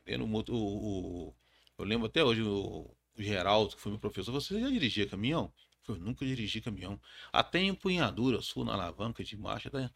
Entendeu? 0.00 0.26
O 0.26 0.44
o- 0.56 1.28
o- 1.30 1.36
eu 1.78 1.84
lembro 1.84 2.06
até 2.06 2.22
hoje, 2.24 2.42
o, 2.42 2.90
o 3.16 3.22
Geraldo, 3.22 3.74
que 3.76 3.80
foi 3.82 3.92
meu 3.92 4.00
professor, 4.00 4.32
você 4.32 4.60
já 4.60 4.68
dirigia 4.70 5.08
caminhão? 5.08 5.52
Eu 5.88 5.94
"Eu 5.96 6.00
nunca 6.00 6.26
dirigi 6.26 6.60
caminhão. 6.60 7.00
Até 7.32 7.60
em 7.60 7.68
empunhadura 7.68 8.42
sua 8.42 8.64
na 8.64 8.72
alavanca 8.74 9.22
de 9.24 9.36
marcha, 9.36 9.70
dá, 9.70 9.90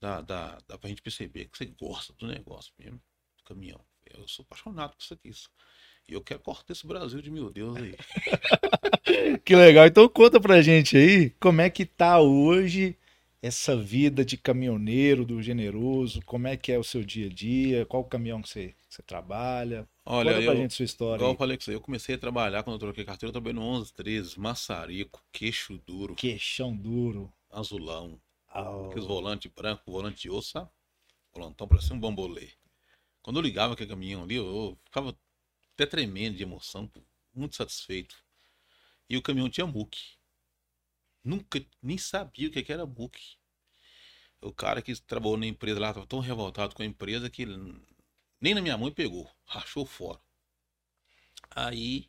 dá, 0.00 0.20
dá, 0.22 0.60
dá 0.68 0.78
pra 0.78 0.88
gente 0.90 1.02
perceber 1.02 1.46
que 1.46 1.58
você 1.58 1.66
gosta 1.66 2.12
do 2.14 2.26
negócio 2.28 2.72
mesmo, 2.78 3.02
do 3.38 3.44
caminhão. 3.44 3.84
Eu 4.18 4.26
sou 4.28 4.42
apaixonado 4.44 4.90
por 4.96 5.02
isso 5.02 5.14
aqui. 5.14 5.28
isso. 5.28 5.48
E 6.08 6.12
eu 6.14 6.20
quero 6.20 6.40
cortar 6.40 6.72
esse 6.72 6.86
Brasil 6.86 7.20
de 7.22 7.30
meu 7.30 7.50
Deus 7.50 7.76
aí. 7.76 7.94
Que 9.44 9.56
legal. 9.56 9.86
Então 9.86 10.08
conta 10.08 10.40
pra 10.40 10.62
gente 10.62 10.96
aí 10.96 11.30
como 11.40 11.60
é 11.60 11.68
que 11.70 11.84
tá 11.84 12.20
hoje 12.20 12.96
essa 13.42 13.74
vida 13.76 14.24
de 14.24 14.36
caminhoneiro 14.36 15.24
do 15.24 15.40
generoso, 15.42 16.20
como 16.26 16.46
é 16.46 16.56
que 16.56 16.70
é 16.70 16.78
o 16.78 16.84
seu 16.84 17.02
dia 17.02 17.26
a 17.26 17.28
dia, 17.30 17.86
qual 17.86 18.04
caminhão 18.04 18.40
que 18.42 18.48
você, 18.48 18.68
que 18.88 18.94
você 18.94 19.02
trabalha. 19.02 19.88
Olha, 20.04 20.32
conta 20.34 20.44
pra 20.44 20.54
eu, 20.54 20.56
gente 20.58 20.74
sua 20.74 20.84
história. 20.84 21.16
igual 21.16 21.30
eu 21.30 21.32
aí. 21.32 21.38
falei 21.38 21.56
com 21.56 21.64
você, 21.64 21.74
eu 21.74 21.80
comecei 21.80 22.14
a 22.14 22.18
trabalhar 22.18 22.62
quando 22.62 22.74
eu 22.74 22.78
troquei 22.80 23.04
carteira, 23.04 23.30
eu 23.30 23.32
trabalhei 23.32 23.54
no 23.58 23.62
11, 23.66 23.92
13, 23.94 24.38
maçarico, 24.38 25.22
queixo 25.32 25.78
duro, 25.86 26.14
Queixão 26.14 26.76
duro. 26.76 27.32
azulão. 27.50 28.20
Oh, 28.54 28.86
Aqueles 28.86 29.06
volantes 29.06 29.50
brancos, 29.54 29.84
volante 29.86 30.22
de 30.22 30.30
osso, 30.30 30.50
sabe? 30.50 30.68
Volantão 31.32 31.66
parecia 31.66 31.94
um 31.96 32.00
bambolê. 32.00 32.48
Quando 33.22 33.38
eu 33.38 33.42
ligava 33.42 33.74
aquele 33.74 33.90
caminhão 33.90 34.22
ali, 34.22 34.36
eu, 34.36 34.44
eu 34.46 34.78
ficava 34.84 35.16
até 35.74 35.86
tremendo 35.86 36.36
de 36.36 36.42
emoção, 36.42 36.90
muito 37.34 37.56
satisfeito. 37.56 38.16
E 39.08 39.16
o 39.16 39.22
caminhão 39.22 39.50
tinha 39.50 39.66
muque. 39.66 40.18
Nunca, 41.24 41.64
nem 41.82 41.96
sabia 41.98 42.48
o 42.48 42.50
que 42.50 42.72
era 42.72 42.84
muque. 42.86 43.36
O 44.40 44.52
cara 44.52 44.82
que 44.82 44.94
trabalhou 45.02 45.36
na 45.38 45.46
empresa 45.46 45.80
lá 45.80 45.88
estava 45.90 46.06
tão 46.06 46.18
revoltado 46.20 46.74
com 46.74 46.82
a 46.82 46.86
empresa 46.86 47.30
que 47.30 47.46
nem 48.40 48.54
na 48.54 48.60
minha 48.60 48.76
mãe 48.76 48.92
pegou, 48.92 49.30
rachou 49.46 49.86
fora. 49.86 50.20
Aí 51.54 52.08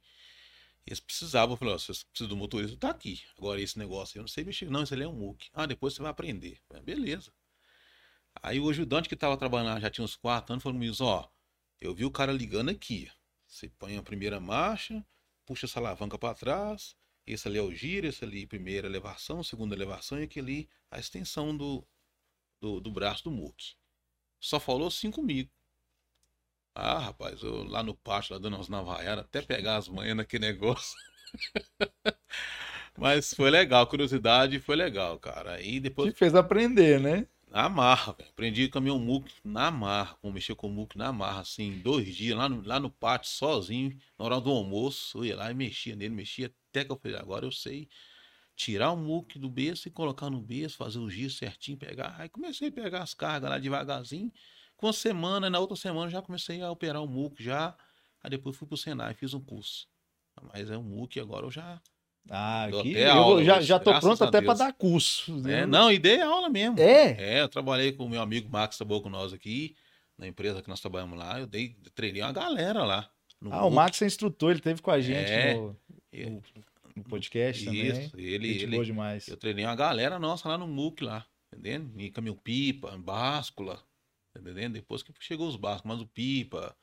eles 0.86 1.00
precisavam, 1.00 1.54
eu 1.54 1.58
falei, 1.58 1.74
ó, 1.74 1.78
se 1.78 1.88
você 1.88 2.06
precisa 2.06 2.30
do 2.30 2.38
motorista, 2.38 2.78
tá 2.78 2.90
aqui. 2.90 3.24
Agora 3.38 3.62
esse 3.62 3.78
negócio, 3.78 4.18
eu 4.18 4.22
não 4.24 4.28
sei 4.28 4.44
mexer, 4.44 4.70
não, 4.70 4.84
isso 4.84 4.94
ali 4.94 5.04
é 5.04 5.08
um 5.08 5.14
muque. 5.14 5.50
Ah, 5.54 5.66
depois 5.66 5.94
você 5.94 6.02
vai 6.02 6.12
aprender. 6.12 6.60
Beleza. 6.84 7.32
Aí 8.42 8.60
o 8.60 8.70
ajudante 8.70 9.10
que 9.10 9.16
estava 9.16 9.38
trabalhando 9.38 9.82
já 9.82 9.90
tinha 9.90 10.06
uns 10.06 10.16
quatro 10.16 10.54
anos, 10.54 10.64
falou 10.64 10.78
comigo, 10.78 10.96
ó, 11.02 11.28
eu 11.80 11.94
vi 11.94 12.06
o 12.06 12.12
cara 12.12 12.32
ligando 12.32 12.70
aqui. 12.70 13.10
Você 13.48 13.70
põe 13.70 13.98
a 13.98 14.04
primeira 14.04 14.40
marcha, 14.40 15.06
puxa 15.46 15.66
essa 15.66 15.80
alavanca 15.80 16.18
para 16.18 16.36
trás, 16.36 16.96
esse 17.26 17.48
ali 17.48 17.58
é 17.58 17.62
o 17.62 17.74
giro, 17.74 18.08
esse 18.08 18.24
ali 18.24 18.48
primeira 18.48 18.88
elevação, 18.88 19.44
segunda 19.44 19.76
elevação 19.76 20.20
e 20.20 20.24
aquele 20.24 20.70
a 20.90 21.00
extensão 21.00 21.56
do, 21.56 21.86
do, 22.62 22.80
do 22.80 22.92
braço 22.92 23.24
do 23.26 23.32
muque. 23.32 23.76
Só 24.40 24.60
falou 24.60 24.88
assim 24.88 25.12
comigo. 25.12 25.50
Ah, 26.76 27.00
rapaz, 27.00 27.44
eu 27.44 27.64
lá 27.64 27.84
no 27.84 27.96
pátio, 27.96 28.34
lá 28.34 28.40
dando 28.40 28.56
umas 28.56 28.70
navaiadas, 28.70 29.26
até 29.26 29.42
pegar 29.42 29.78
as 29.78 29.88
manhas 29.90 30.16
naquele 30.16 30.48
negócio. 30.48 30.98
Mas 32.98 33.34
foi 33.34 33.50
legal, 33.50 33.88
curiosidade 33.88 34.60
foi 34.60 34.76
legal, 34.76 35.20
cara. 35.20 35.54
Aí 35.54 35.80
depois 35.80 36.14
Te 36.14 36.18
fez 36.18 36.36
aprender, 36.36 37.00
né? 37.00 37.28
Na 37.52 37.70
marra, 37.70 38.14
velho. 38.14 38.30
Aprendi 38.30 38.70
caminhão 38.70 38.98
muque 38.98 39.34
na 39.44 39.70
marra, 39.70 40.16
como 40.22 40.34
mexer 40.34 40.56
com 40.56 40.68
o 40.68 40.72
muque 40.72 40.98
na 40.98 41.12
marra, 41.12 41.42
assim, 41.42 41.80
dois 41.80 42.16
dias, 42.16 42.38
lá 42.38 42.48
no, 42.50 42.66
lá 42.66 42.80
no 42.80 42.90
pátio, 42.90 43.30
sozinho, 43.30 43.98
na 44.18 44.26
hora 44.26 44.40
do 44.42 44.50
almoço, 44.50 45.20
eu 45.20 45.26
ia 45.26 45.36
lá 45.36 45.52
e 45.52 45.54
mexia 45.54 45.96
nele, 45.96 46.16
mexia, 46.16 46.54
até 46.70 46.86
que 46.86 46.92
eu 46.92 46.98
falei, 46.98 47.18
agora 47.18 47.46
eu 47.46 47.52
sei 47.52 47.90
tirar 48.56 48.92
o 48.92 48.98
muque 48.98 49.40
do 49.40 49.50
berço 49.50 49.88
e 49.88 49.92
colocar 49.92 50.30
no 50.30 50.40
berço, 50.42 50.78
fazer 50.78 51.00
o 51.00 51.10
giro 51.10 51.32
certinho, 51.32 51.78
pegar. 51.78 52.16
Aí 52.20 52.30
comecei 52.30 52.70
a 52.70 52.72
pegar 52.72 53.02
as 53.02 53.14
cargas 53.14 53.50
lá 53.50 53.58
devagarzinho. 53.58 54.32
Com 54.78 54.88
uma 54.88 54.94
semana, 54.94 55.50
na 55.50 55.60
outra 55.60 55.76
semana 55.76 56.10
já 56.10 56.22
comecei 56.22 56.62
a 56.62 56.72
operar 56.72 57.04
o 57.04 57.08
muque 57.08 57.44
já. 57.44 57.76
Aí 58.24 58.30
depois 58.30 58.56
fui 58.56 58.68
pro 58.68 58.78
Senai, 58.78 59.14
fiz 59.16 59.34
um 59.34 59.42
curso. 59.42 59.88
Mas 60.54 60.70
é 60.70 60.78
um 60.78 60.84
muque 60.84 61.20
agora 61.20 61.46
eu 61.46 61.52
já. 61.52 61.82
Ah, 62.30 62.68
Dou 62.70 62.80
aqui 62.82 62.92
até 62.92 63.08
eu 63.08 63.12
aula 63.14 63.44
já, 63.44 63.62
já 63.62 63.80
tô 63.80 64.00
pronto 64.00 64.24
até 64.24 64.42
Deus. 64.42 64.58
dar 64.60 64.74
curso. 64.74 65.36
né? 65.38 65.62
É, 65.62 65.66
não, 65.66 65.92
e 65.92 65.98
dei 66.00 66.22
aula 66.22 66.50
mesmo. 66.50 66.80
É? 66.80 67.38
É, 67.38 67.42
eu 67.42 67.50
trabalhei 67.50 67.92
com 67.92 68.06
o 68.06 68.10
meu 68.10 68.22
amigo 68.22 68.50
Max 68.50 68.78
trabalhou 68.78 69.02
com 69.02 69.10
nós 69.10 69.34
aqui, 69.34 69.76
na 70.18 70.28
empresa 70.28 70.62
que 70.62 70.70
nós 70.70 70.80
trabalhamos 70.80 71.18
lá. 71.18 71.40
Eu 71.40 71.48
dei, 71.48 71.76
treinei 71.96 72.22
uma 72.22 72.32
galera 72.32 72.84
lá. 72.84 73.10
no 73.42 73.52
Ah, 73.54 73.66
o. 73.66 73.72
Max 73.72 74.02
é 74.02 74.06
instrutor, 74.06 74.52
ele 74.52 74.60
teve 74.62 74.82
com 74.82 74.92
a 74.92 75.00
gente 75.02 75.30
É. 75.32 75.56
no, 75.56 75.76
Eu- 76.14 76.42
no 76.96 77.04
podcast 77.06 77.66
também. 77.66 77.88
Isso, 77.88 78.18
ele, 78.18 78.54
Gente 78.54 78.64
ele, 78.64 78.72
boa 78.76 78.86
demais. 78.86 79.28
Eu 79.28 79.36
treinei 79.38 79.66
uma 79.66 79.76
galera 79.76 80.20
nossa 80.20 80.48
lá 80.48 80.58
no 80.58 80.68
MUC 80.68 81.04
lá, 81.04 81.26
entendendo? 81.52 82.00
Em 82.00 82.12
caminhão 82.12 82.36
pipa, 82.38 82.96
báscula, 82.98 83.82
entendendo? 84.38 84.74
Depois 84.74 85.02
que 85.02 85.12
chegou 85.20 85.48
os 85.48 85.56
básculos, 85.56 85.98
mas 85.98 86.06
o 86.06 86.08
pipa, 86.08 86.76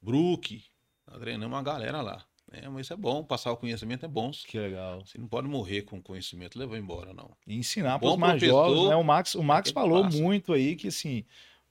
Brook, 0.00 0.62
nós 1.06 1.18
treinamos 1.20 1.54
uma 1.56 1.62
galera 1.62 2.00
lá. 2.02 2.24
Né? 2.60 2.68
Mas 2.68 2.86
isso 2.86 2.92
é 2.92 2.96
bom, 2.96 3.22
passar 3.24 3.52
o 3.52 3.56
conhecimento 3.56 4.04
é 4.04 4.08
bom. 4.08 4.30
Que 4.30 4.58
legal. 4.58 5.04
Você 5.04 5.18
não 5.18 5.28
pode 5.28 5.48
morrer 5.48 5.82
com 5.82 6.00
conhecimento, 6.02 6.58
levar 6.58 6.78
embora, 6.78 7.12
não. 7.12 7.36
E 7.46 7.56
ensinar 7.56 7.98
para 7.98 8.08
os 8.08 8.16
mais 8.16 8.40
jovens, 8.42 8.88
né? 8.88 8.96
O 8.96 9.02
Max, 9.04 9.34
o 9.34 9.42
Max 9.42 9.68
é 9.68 9.70
que 9.70 9.74
falou 9.74 10.02
passa. 10.02 10.16
muito 10.18 10.52
aí 10.52 10.76
que 10.76 10.88
assim, 10.88 11.24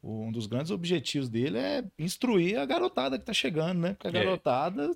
um 0.03 0.31
dos 0.31 0.45
grandes 0.45 0.71
objetivos 0.71 1.29
dele 1.29 1.57
é 1.57 1.83
instruir 1.97 2.59
a 2.59 2.65
garotada 2.65 3.17
que 3.17 3.25
tá 3.25 3.33
chegando, 3.33 3.79
né? 3.79 3.93
Porque 3.93 4.07
a 4.07 4.09
É. 4.09 4.13
garotada 4.23 4.91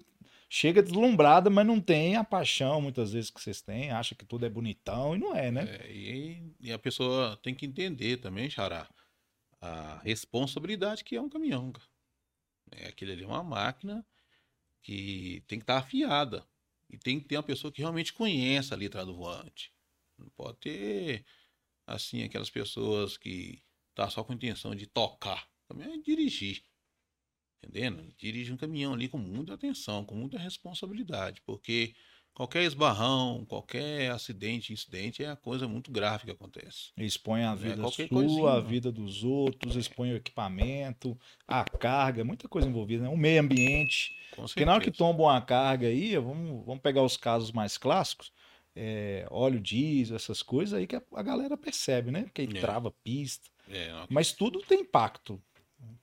chega 0.50 0.82
deslumbrada, 0.82 1.50
mas 1.50 1.66
não 1.66 1.80
tem 1.80 2.16
a 2.16 2.24
paixão 2.24 2.82
muitas 2.82 3.12
vezes 3.14 3.30
que 3.30 3.40
vocês 3.42 3.62
têm, 3.62 3.92
acha 3.92 4.16
que 4.16 4.26
tudo 4.26 4.46
é 4.46 4.50
bonitão 4.50 5.16
e 5.16 5.20
não 5.20 5.36
é, 5.36 5.52
né? 5.52 5.78
É, 5.82 5.92
e, 5.92 6.42
e 6.60 6.72
a 6.72 6.80
pessoa 6.80 7.38
tem 7.44 7.54
que 7.54 7.66
entender 7.68 8.18
também, 8.18 8.50
Xará, 8.50 8.88
a 9.62 10.00
responsabilidade 10.04 11.04
que 11.04 11.16
é 11.16 11.22
um 11.22 11.30
caminhão. 11.30 11.72
É, 12.72 12.88
aquele 12.88 13.12
ali 13.14 13.24
é 13.24 13.28
uma 13.28 13.44
máquina 13.44 14.06
que 14.82 15.44
tem 15.48 15.60
que 15.60 15.64
estar 15.64 15.78
afiada. 15.78 16.48
E 16.90 16.98
tem 16.98 17.20
que 17.20 17.28
ter 17.28 17.38
uma 17.38 17.44
pessoa 17.44 17.72
que 17.72 17.82
realmente 17.82 18.14
conheça 18.14 18.74
ali 18.74 18.88
atrás 18.88 19.06
do 19.06 19.16
volante. 19.16 19.72
Não 20.18 20.28
pode 20.30 20.58
ter, 20.58 21.26
assim, 21.86 22.24
aquelas 22.24 22.50
pessoas 22.50 23.16
que 23.16 23.62
tá 23.94 24.10
só 24.10 24.24
com 24.24 24.32
a 24.32 24.36
intenção 24.36 24.74
de 24.74 24.88
tocar. 24.88 25.48
Também 25.68 25.94
é 25.94 25.98
dirigir. 25.98 26.64
Entendendo? 27.62 28.14
Dirige 28.18 28.52
um 28.52 28.58
caminhão 28.58 28.94
ali 28.94 29.08
com 29.08 29.18
muita 29.18 29.54
atenção, 29.54 30.06
com 30.06 30.16
muita 30.16 30.40
responsabilidade, 30.40 31.42
porque 31.42 31.94
qualquer 32.34 32.64
esbarrão, 32.64 33.46
qualquer 33.48 34.12
acidente, 34.12 34.72
incidente 34.74 35.24
é 35.24 35.30
a 35.30 35.36
coisa 35.36 35.68
muito 35.68 35.92
grave 35.92 36.26
que 36.26 36.32
acontece. 36.32 36.92
Expõe 36.98 37.44
a 37.44 37.52
É, 37.52 37.56
vida 37.56 37.82
qualquer 37.82 38.08
sua, 38.08 38.18
coisinha, 38.18 38.50
a 38.52 38.60
não. 38.60 38.68
vida 38.68 38.92
dos 38.92 39.24
outros, 39.24 39.76
expõe 39.76 40.14
o 40.14 40.16
equipamento, 40.16 41.18
a 41.48 41.64
carga, 41.64 42.24
muita 42.24 42.48
coisa 42.48 42.68
envolvida, 42.68 43.04
né? 43.04 43.10
O 43.10 43.18
meio 43.18 43.42
ambiente. 43.42 44.16
Porque 44.36 44.64
na 44.66 44.74
hora 44.74 44.84
que 44.84 44.92
tomba 44.92 45.24
uma 45.24 45.42
carga 45.42 45.88
aí, 45.88 46.16
vamos, 46.18 46.66
vamos 46.66 46.82
pegar 46.82 47.04
os 47.04 47.18
casos 47.18 47.52
mais 47.52 47.78
clássicos, 47.78 48.32
é, 48.76 49.28
óleo 49.30 49.60
diesel, 49.60 50.16
essas 50.16 50.42
coisas 50.42 50.74
aí 50.80 50.88
que 50.88 50.96
a, 50.96 51.02
a 51.16 51.24
galera 51.24 51.58
percebe, 51.58 52.12
né? 52.12 52.24
Porque 52.24 52.42
aí 52.42 52.48
É. 52.48 52.62
trava 52.62 52.92
pista. 53.04 53.50
É, 53.70 53.92
não, 53.92 54.08
Mas 54.10 54.32
tudo 54.32 54.60
tem 54.62 54.80
impacto. 54.82 55.42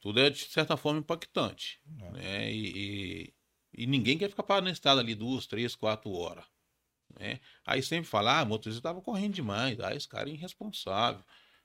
tudo 0.00 0.20
é 0.20 0.28
de 0.30 0.38
certa 0.38 0.76
forma 0.76 1.00
impactante. 1.00 1.80
É. 2.00 2.10
Né? 2.12 2.52
E, 2.52 2.72
e- 2.76 3.34
e 3.76 3.86
ninguém 3.86 4.16
quer 4.16 4.30
ficar 4.30 4.42
parado 4.42 4.64
na 4.66 4.72
estrada 4.72 5.00
ali 5.00 5.14
duas, 5.14 5.46
três, 5.46 5.74
quatro 5.74 6.10
horas. 6.12 6.44
Né? 7.18 7.40
Aí 7.64 7.82
sempre 7.82 8.08
fala, 8.08 8.40
ah, 8.40 8.42
o 8.42 8.46
motorista 8.46 8.78
estava 8.78 9.00
correndo 9.00 9.34
demais, 9.34 9.78
ah, 9.80 9.94
esse 9.94 10.08
cara 10.08 10.28
é 10.28 10.32
irresponsável. 10.32 11.22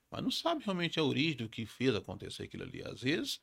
Mas 0.09 0.21
não 0.21 0.31
sabe 0.31 0.63
realmente 0.63 0.99
a 0.99 1.03
origem 1.03 1.37
do 1.37 1.49
que 1.49 1.65
fez 1.65 1.95
acontecer 1.95 2.43
aquilo 2.43 2.63
ali. 2.63 2.83
Às 2.83 3.01
vezes, 3.01 3.39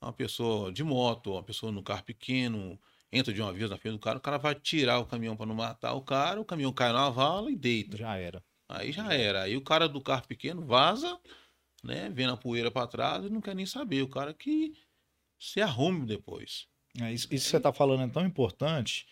uma 0.00 0.12
pessoa 0.12 0.72
de 0.72 0.84
moto, 0.84 1.32
uma 1.32 1.42
pessoa 1.42 1.72
no 1.72 1.82
carro 1.82 2.04
pequeno, 2.04 2.78
entra 3.10 3.32
de 3.32 3.42
uma 3.42 3.52
vez 3.52 3.68
na 3.68 3.76
frente 3.76 3.94
do 3.94 3.98
cara, 3.98 4.18
o 4.18 4.20
cara 4.20 4.38
vai 4.38 4.54
tirar 4.54 5.00
o 5.00 5.06
caminhão 5.06 5.36
para 5.36 5.46
não 5.46 5.54
matar 5.54 5.94
o 5.94 6.02
cara, 6.02 6.40
o 6.40 6.44
caminhão 6.44 6.72
cai 6.72 6.92
na 6.92 7.10
vala 7.10 7.50
e 7.50 7.56
deita. 7.56 7.96
Já 7.96 8.16
era. 8.16 8.44
Aí 8.68 8.92
já 8.92 9.12
era. 9.12 9.42
Aí 9.42 9.56
o 9.56 9.62
cara 9.62 9.88
do 9.88 10.00
carro 10.00 10.26
pequeno 10.26 10.64
vaza, 10.64 11.18
né? 11.82 12.08
Vendo 12.10 12.32
a 12.32 12.36
poeira 12.36 12.70
para 12.70 12.86
trás 12.86 13.24
e 13.24 13.30
não 13.30 13.40
quer 13.40 13.54
nem 13.54 13.66
saber. 13.66 14.02
O 14.02 14.08
cara 14.08 14.32
que 14.32 14.72
se 15.38 15.60
arrume 15.60 16.06
depois. 16.06 16.68
É, 17.00 17.12
isso, 17.12 17.26
isso 17.30 17.44
que 17.46 17.50
você 17.50 17.56
está 17.56 17.72
falando 17.72 18.04
é 18.04 18.08
tão 18.08 18.24
importante 18.24 19.06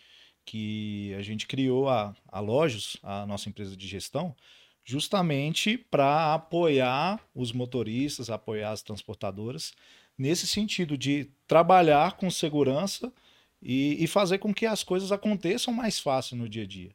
que 0.45 1.13
a 1.17 1.21
gente 1.21 1.47
criou 1.47 1.89
a, 1.89 2.15
a 2.27 2.39
Lojos, 2.39 2.97
a 3.01 3.25
nossa 3.25 3.49
empresa 3.49 3.75
de 3.75 3.87
gestão, 3.87 4.35
justamente 4.83 5.77
para 5.77 6.33
apoiar 6.33 7.19
os 7.33 7.51
motoristas, 7.51 8.29
apoiar 8.29 8.71
as 8.71 8.81
transportadoras, 8.81 9.73
nesse 10.17 10.45
sentido 10.45 10.97
de 10.97 11.29
trabalhar 11.47 12.17
com 12.17 12.29
segurança 12.29 13.11
e, 13.61 14.03
e, 14.03 14.07
fazer 14.07 14.39
com 14.39 14.53
que 14.53 14.65
as 14.65 14.83
coisas 14.83 15.11
aconteçam 15.11 15.73
mais 15.73 15.99
fácil 15.99 16.35
no 16.35 16.49
dia 16.49 16.63
a 16.63 16.67
dia. 16.67 16.93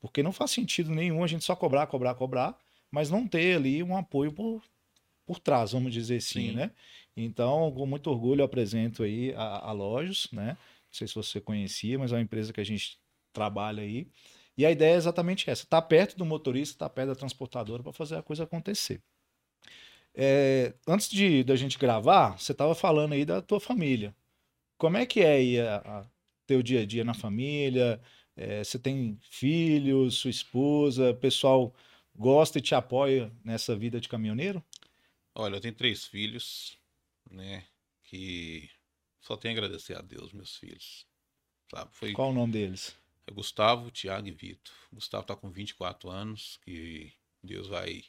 Porque 0.00 0.22
não 0.22 0.32
faz 0.32 0.52
sentido 0.52 0.90
nenhum 0.90 1.24
a 1.24 1.26
gente 1.26 1.44
só 1.44 1.56
cobrar, 1.56 1.86
cobrar, 1.88 2.14
cobrar, 2.14 2.56
mas 2.90 3.10
não 3.10 3.26
ter 3.26 3.56
ali 3.56 3.82
um 3.82 3.96
apoio 3.96 4.32
por, 4.32 4.62
por 5.26 5.38
trás, 5.38 5.72
vamos 5.72 5.92
dizer 5.92 6.16
assim, 6.16 6.48
Sim. 6.48 6.52
né? 6.52 6.70
Então, 7.16 7.72
com 7.72 7.86
muito 7.86 8.10
orgulho, 8.10 8.40
eu 8.40 8.44
apresento 8.44 9.02
aí 9.02 9.32
a, 9.34 9.68
a 9.68 9.72
Lojos, 9.72 10.28
né? 10.32 10.48
Não 10.48 10.92
sei 10.92 11.06
se 11.06 11.14
você 11.14 11.40
conhecia, 11.40 11.98
mas 11.98 12.12
é 12.12 12.16
uma 12.16 12.22
empresa 12.22 12.52
que 12.52 12.60
a 12.60 12.64
gente 12.64 12.98
trabalha 13.32 13.82
aí. 13.82 14.08
E 14.56 14.64
a 14.64 14.70
ideia 14.70 14.94
é 14.94 14.96
exatamente 14.96 15.48
essa: 15.50 15.66
tá 15.66 15.80
perto 15.82 16.16
do 16.16 16.24
motorista, 16.24 16.78
tá 16.78 16.88
perto 16.88 17.08
da 17.08 17.14
transportadora 17.14 17.82
para 17.82 17.92
fazer 17.92 18.16
a 18.16 18.22
coisa 18.22 18.44
acontecer. 18.44 19.02
É, 20.14 20.74
antes 20.86 21.08
de 21.10 21.42
da 21.42 21.56
gente 21.56 21.76
gravar, 21.76 22.38
você 22.38 22.52
estava 22.52 22.74
falando 22.74 23.12
aí 23.12 23.24
da 23.24 23.42
tua 23.42 23.58
família. 23.58 24.14
Como 24.78 24.96
é 24.96 25.06
que 25.06 25.20
é 25.20 25.32
aí 25.32 25.60
a, 25.60 25.76
a 25.76 26.06
teu 26.46 26.62
dia 26.62 26.82
a 26.82 26.86
dia 26.86 27.04
na 27.04 27.14
família? 27.14 28.00
É, 28.36 28.62
você 28.62 28.78
tem 28.78 29.18
filhos, 29.22 30.16
sua 30.16 30.30
esposa, 30.30 31.10
o 31.10 31.16
pessoal 31.16 31.74
gosta 32.14 32.58
e 32.58 32.62
te 32.62 32.74
apoia 32.74 33.32
nessa 33.44 33.74
vida 33.74 34.00
de 34.00 34.08
caminhoneiro? 34.08 34.62
Olha, 35.34 35.56
eu 35.56 35.60
tenho 35.60 35.74
três 35.74 36.06
filhos, 36.06 36.78
né? 37.30 37.64
Que 38.04 38.70
só 39.20 39.36
tenho 39.36 39.54
a 39.54 39.58
agradecer 39.58 39.96
a 39.96 40.00
Deus, 40.00 40.32
meus 40.32 40.56
filhos. 40.56 41.06
Sabe? 41.70 41.90
Foi... 41.92 42.12
Qual 42.12 42.30
o 42.30 42.34
nome 42.34 42.52
deles? 42.52 42.96
É 43.26 43.32
Gustavo, 43.32 43.90
Tiago 43.90 44.28
e 44.28 44.30
Vitor. 44.30 44.74
Gustavo 44.92 45.22
está 45.22 45.34
com 45.34 45.50
24 45.50 46.10
anos, 46.10 46.58
que 46.62 47.12
Deus 47.42 47.68
vai, 47.68 48.04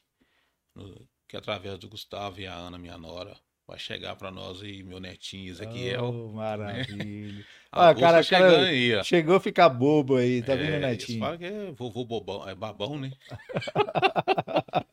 que 1.27 1.37
através 1.37 1.79
do 1.79 1.87
Gustavo 1.87 2.39
e 2.41 2.45
a 2.45 2.53
Ana, 2.53 2.77
minha 2.77 2.97
nora, 2.97 3.35
vai 3.65 3.79
chegar 3.79 4.15
para 4.15 4.29
nós 4.29 4.61
e 4.61 4.83
meu 4.83 4.99
netinho 4.99 5.49
Ezequiel. 5.49 6.03
Oh, 6.03 6.33
maravilha. 6.33 7.45
Né? 7.75 7.81
ah, 7.89 7.93
cara, 7.93 8.23
cara 8.23 8.67
aí, 8.67 9.03
chegou 9.03 9.35
a 9.35 9.39
ficar 9.39 9.67
bobo 9.67 10.15
aí, 10.15 10.41
tá 10.41 10.53
é, 10.53 10.55
vendo, 10.55 10.79
netinho? 10.79 11.19
Fala 11.19 11.37
que 11.37 11.43
é 11.43 11.71
vovô 11.73 12.05
bobão, 12.05 12.47
é 12.47 12.55
babão, 12.55 12.97
né? 12.97 13.11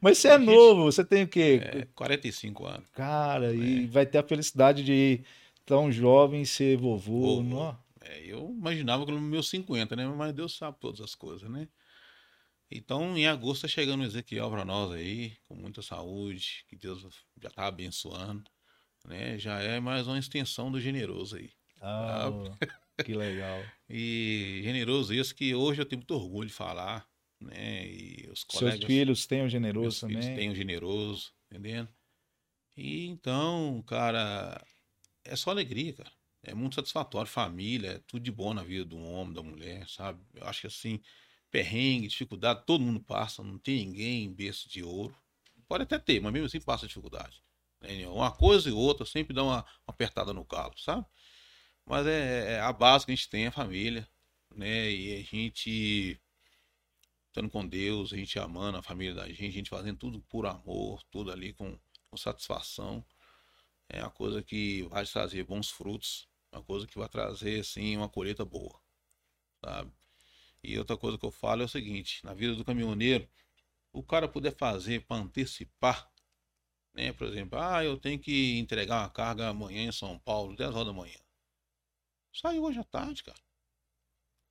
Mas 0.00 0.18
você 0.18 0.28
é 0.28 0.38
novo, 0.38 0.84
você 0.84 1.04
tem 1.04 1.24
o 1.24 1.28
quê? 1.28 1.60
É, 1.62 1.86
45 1.94 2.66
anos. 2.66 2.88
Cara, 2.90 3.52
é. 3.52 3.56
e 3.56 3.86
vai 3.86 4.06
ter 4.06 4.18
a 4.18 4.22
felicidade 4.22 4.84
de 4.84 5.22
tão 5.64 5.90
jovem 5.90 6.44
ser 6.44 6.76
vovô, 6.76 7.36
vovô. 7.36 7.42
Não? 7.42 7.78
É, 8.00 8.24
eu 8.26 8.50
imaginava 8.50 9.06
que 9.06 9.12
no 9.12 9.20
meus 9.20 9.48
50, 9.48 9.94
né? 9.96 10.06
Mas 10.06 10.32
Deus 10.32 10.56
sabe 10.56 10.76
todas 10.80 11.00
as 11.00 11.14
coisas, 11.14 11.48
né? 11.48 11.68
Então, 12.70 13.16
em 13.16 13.26
agosto, 13.26 13.62
tá 13.62 13.68
chegando 13.68 14.00
o 14.00 14.04
Ezequiel 14.04 14.50
para 14.50 14.64
nós 14.64 14.92
aí, 14.92 15.36
com 15.46 15.54
muita 15.54 15.82
saúde, 15.82 16.64
que 16.68 16.74
Deus 16.74 17.06
já 17.40 17.50
tá 17.50 17.66
abençoando, 17.66 18.50
né? 19.06 19.38
Já 19.38 19.60
é 19.60 19.78
mais 19.78 20.06
uma 20.06 20.18
extensão 20.18 20.72
do 20.72 20.80
generoso 20.80 21.36
aí. 21.36 21.50
Oh, 21.82 23.02
que 23.02 23.14
legal. 23.14 23.62
e 23.90 24.60
generoso 24.64 25.12
esse 25.12 25.34
que 25.34 25.54
hoje 25.54 25.82
eu 25.82 25.86
tenho 25.86 26.00
muito 26.00 26.14
orgulho 26.14 26.48
de 26.48 26.54
falar, 26.54 27.06
né? 27.42 27.86
E 27.86 28.28
os 28.32 28.44
colegas, 28.44 28.78
Seus 28.80 28.86
filhos 28.86 29.26
têm 29.26 29.42
o 29.42 29.48
generoso 29.48 30.00
também. 30.00 30.22
Filhos 30.22 30.36
têm 30.38 30.50
o 30.50 30.54
generoso, 30.54 31.32
entendendo? 31.50 31.88
E 32.76 33.06
então, 33.06 33.82
cara, 33.86 34.64
é 35.24 35.36
só 35.36 35.50
alegria, 35.50 35.92
cara 35.92 36.12
é 36.42 36.54
muito 36.54 36.74
satisfatório. 36.74 37.30
Família, 37.30 37.92
é 37.92 37.98
tudo 38.06 38.22
de 38.22 38.32
bom 38.32 38.52
na 38.52 38.62
vida 38.62 38.84
do 38.84 38.98
homem, 38.98 39.32
da 39.32 39.42
mulher, 39.42 39.88
sabe? 39.88 40.20
Eu 40.34 40.46
acho 40.46 40.62
que 40.62 40.66
assim, 40.66 41.00
perrengue, 41.50 42.08
dificuldade, 42.08 42.64
todo 42.66 42.82
mundo 42.82 43.00
passa, 43.00 43.42
não 43.42 43.58
tem 43.58 43.86
ninguém 43.86 44.32
berço 44.32 44.68
de 44.68 44.82
ouro. 44.82 45.16
Pode 45.68 45.84
até 45.84 45.98
ter, 45.98 46.20
mas 46.20 46.32
mesmo 46.32 46.46
assim 46.46 46.60
passa 46.60 46.86
dificuldade. 46.86 47.42
Uma 48.12 48.30
coisa 48.30 48.68
e 48.68 48.72
outra 48.72 49.04
sempre 49.04 49.34
dá 49.34 49.42
uma, 49.42 49.56
uma 49.56 49.88
apertada 49.88 50.32
no 50.32 50.44
calo, 50.44 50.74
sabe? 50.78 51.04
Mas 51.84 52.06
é, 52.06 52.54
é, 52.54 52.60
a 52.60 52.72
base 52.72 53.04
que 53.04 53.12
a 53.12 53.14
gente 53.14 53.28
tem, 53.28 53.44
é 53.44 53.48
a 53.48 53.52
família, 53.52 54.08
né? 54.54 54.90
E 54.90 55.16
a 55.16 55.22
gente 55.22 56.20
estando 57.32 57.50
com 57.50 57.66
Deus, 57.66 58.12
a 58.12 58.16
gente 58.16 58.38
amando 58.38 58.78
a 58.78 58.82
família 58.82 59.14
da 59.14 59.28
gente, 59.28 59.46
a 59.46 59.50
gente 59.50 59.70
fazendo 59.70 59.98
tudo 59.98 60.20
por 60.22 60.46
amor, 60.46 61.02
tudo 61.10 61.32
ali 61.32 61.52
com, 61.52 61.78
com 62.10 62.16
satisfação. 62.16 63.04
É 63.88 64.00
uma 64.02 64.10
coisa 64.10 64.42
que 64.42 64.82
vai 64.84 65.04
trazer 65.06 65.44
bons 65.44 65.70
frutos 65.70 66.28
uma 66.52 66.62
coisa 66.62 66.86
que 66.86 66.98
vai 66.98 67.08
trazer, 67.08 67.60
assim, 67.60 67.96
uma 67.96 68.08
colheita 68.08 68.44
boa, 68.44 68.78
sabe? 69.64 69.90
E 70.62 70.78
outra 70.78 70.96
coisa 70.96 71.18
que 71.18 71.24
eu 71.24 71.30
falo 71.30 71.62
é 71.62 71.64
o 71.64 71.68
seguinte, 71.68 72.24
na 72.24 72.34
vida 72.34 72.54
do 72.54 72.64
caminhoneiro, 72.64 73.28
o 73.92 74.02
cara 74.02 74.28
puder 74.28 74.54
fazer 74.54 75.04
para 75.06 75.22
antecipar, 75.22 76.12
né? 76.94 77.12
Por 77.12 77.26
exemplo, 77.26 77.58
ah, 77.58 77.82
eu 77.82 77.98
tenho 77.98 78.18
que 78.18 78.58
entregar 78.58 79.00
uma 79.00 79.10
carga 79.10 79.48
amanhã 79.48 79.84
em 79.88 79.92
São 79.92 80.18
Paulo, 80.18 80.54
10 80.56 80.74
horas 80.74 80.86
da 80.86 80.92
manhã. 80.92 81.18
Sai 82.32 82.58
hoje 82.58 82.78
à 82.78 82.84
tarde, 82.84 83.24
cara. 83.24 83.40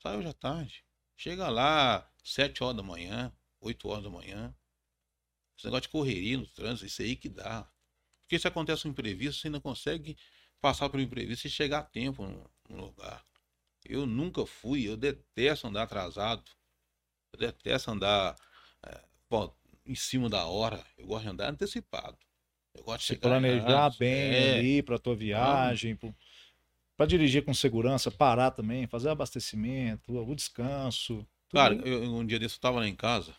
Sai 0.02 0.18
hoje 0.18 0.28
à 0.28 0.34
tarde. 0.34 0.84
Chega 1.22 1.50
lá, 1.50 2.12
7 2.24 2.64
horas 2.64 2.78
da 2.78 2.82
manhã, 2.82 3.32
8 3.60 3.88
horas 3.88 4.04
da 4.04 4.10
manhã. 4.10 4.56
Esse 5.56 5.68
negócio 5.68 5.84
de 5.84 5.90
correria 5.90 6.36
no 6.36 6.48
trânsito, 6.48 6.88
isso 6.88 7.04
aí 7.04 7.16
que 7.16 7.30
dá. 7.30 7.70
Porque 8.24 8.40
se 8.40 8.48
acontece 8.48 8.88
um 8.88 8.90
imprevisto, 8.90 9.40
você 9.40 9.48
ainda 9.48 9.62
consegue 9.62 10.18
passar 10.60 10.90
por 10.90 11.00
um 11.00 11.04
imprevisto 11.04 11.46
e 11.46 11.50
chegar 11.52 11.78
a 11.78 11.84
tempo 11.84 12.26
no, 12.26 12.50
no 12.68 12.86
lugar. 12.86 13.24
Eu 13.86 14.08
nunca 14.08 14.48
fui, 14.48 14.90
eu 14.90 14.98
detesto 14.98 15.68
andar 15.68 15.84
atrasado. 15.84 16.44
Eu 17.34 17.40
detesto 17.40 17.92
andar 17.92 18.36
é, 18.82 19.04
bom, 19.30 19.56
em 19.86 19.94
cima 19.94 20.28
da 20.28 20.48
hora. 20.48 20.84
Eu 20.98 21.06
gosto 21.06 21.26
de 21.26 21.30
andar 21.30 21.52
antecipado. 21.52 22.18
Eu 22.74 22.84
gosto 22.84 23.02
de 23.02 23.06
Se 23.06 23.16
planejar 23.18 23.96
bem 24.00 24.34
é, 24.34 24.58
ali 24.58 24.82
para 24.82 24.98
tua 24.98 25.16
viagem, 25.16 25.96
para 27.02 27.08
dirigir 27.08 27.44
com 27.44 27.52
segurança, 27.52 28.12
parar 28.12 28.52
também, 28.52 28.86
fazer 28.86 29.10
abastecimento, 29.10 30.16
o 30.16 30.36
descanso. 30.36 31.28
Cara, 31.52 31.74
eu, 31.74 32.04
um 32.04 32.24
dia 32.24 32.38
desse 32.38 32.58
eu 32.58 32.62
tava 32.62 32.80
lá 32.80 32.88
em 32.88 32.96
casa, 32.96 33.36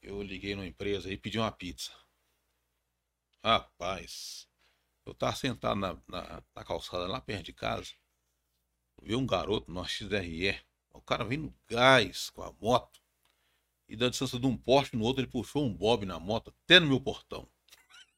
eu 0.00 0.22
liguei 0.22 0.54
numa 0.54 0.66
empresa 0.66 1.12
e 1.12 1.16
pedi 1.18 1.38
uma 1.38 1.52
pizza. 1.52 1.92
Rapaz, 3.44 4.48
eu 5.04 5.12
tava 5.12 5.36
sentado 5.36 5.78
na, 5.78 5.98
na, 6.08 6.42
na, 6.56 6.64
calçada 6.64 7.06
lá 7.06 7.20
perto 7.20 7.44
de 7.44 7.52
casa. 7.52 7.92
Vi 9.02 9.14
um 9.14 9.26
garoto 9.26 9.70
no 9.70 9.84
XRE. 9.86 10.58
O 10.90 11.02
cara 11.02 11.22
vem 11.22 11.36
no 11.36 11.54
gás 11.68 12.30
com 12.30 12.42
a 12.42 12.50
moto. 12.62 12.98
E 13.86 13.94
da 13.94 14.08
distância 14.08 14.40
de 14.40 14.46
um 14.46 14.56
poste 14.56 14.96
no 14.96 15.04
outro, 15.04 15.20
ele 15.20 15.30
puxou 15.30 15.66
um 15.66 15.74
bob 15.74 16.06
na 16.06 16.18
moto 16.18 16.48
até 16.64 16.80
no 16.80 16.86
meu 16.86 16.98
portão. 16.98 17.46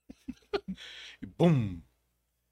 e 1.21 1.27
bum! 1.27 1.83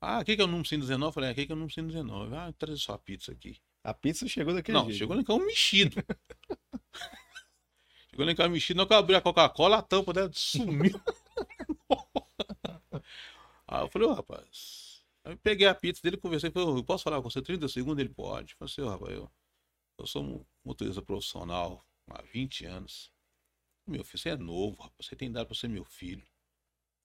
Ah, 0.04 0.18
aqui 0.18 0.34
que 0.34 0.42
é 0.42 0.44
o 0.44 0.48
número 0.48 0.68
119? 0.68 1.08
Eu 1.08 1.12
falei, 1.12 1.30
aqui 1.30 1.46
que 1.46 1.52
é 1.52 1.54
o 1.54 1.56
número 1.56 1.72
119. 1.72 2.34
Ah, 2.34 2.52
traz 2.58 2.82
sua 2.82 2.98
pizza 2.98 3.30
aqui. 3.30 3.56
A 3.84 3.94
pizza 3.94 4.26
chegou 4.26 4.52
daquele 4.52 4.76
Não, 4.76 4.86
jeito. 4.86 4.98
chegou 4.98 5.14
nem 5.14 5.24
cá 5.24 5.32
um 5.32 5.46
mexido. 5.46 5.94
chegou 8.10 8.26
nem 8.26 8.34
cá 8.34 8.46
um 8.46 8.50
mexido. 8.50 8.78
Não 8.78 8.86
que 8.86 8.92
eu 8.92 8.96
abri 8.96 9.14
a 9.14 9.20
Coca-Cola, 9.20 9.78
a 9.78 9.82
tampa 9.82 10.12
dela 10.12 10.28
sumiu. 10.34 11.00
Aí 13.68 13.80
eu 13.80 13.88
falei, 13.88 14.08
ô 14.08 14.10
oh, 14.10 14.14
rapaz. 14.14 15.04
Aí 15.24 15.34
eu 15.34 15.36
peguei 15.36 15.68
a 15.68 15.74
pizza 15.74 16.02
dele, 16.02 16.16
conversei, 16.16 16.50
falei, 16.50 16.68
eu 16.68 16.82
posso 16.82 17.04
falar 17.04 17.22
com 17.22 17.30
você 17.30 17.40
30 17.40 17.68
segundos? 17.68 18.00
Ele 18.00 18.12
pode. 18.12 18.54
Eu 18.54 18.58
falei 18.58 18.72
assim, 18.72 18.82
oh, 18.82 18.88
rapaz, 18.88 19.12
eu, 19.12 19.30
eu 19.98 20.06
sou 20.08 20.24
um 20.24 20.44
motorista 20.64 21.00
profissional 21.00 21.86
há 22.10 22.20
20 22.22 22.66
anos. 22.66 23.12
Meu 23.86 24.02
filho, 24.02 24.18
você 24.18 24.30
é 24.30 24.36
novo, 24.36 24.82
rapaz, 24.82 25.06
você 25.06 25.14
tem 25.14 25.30
dado 25.30 25.46
pra 25.46 25.54
ser 25.54 25.68
meu 25.68 25.84
filho. 25.84 26.26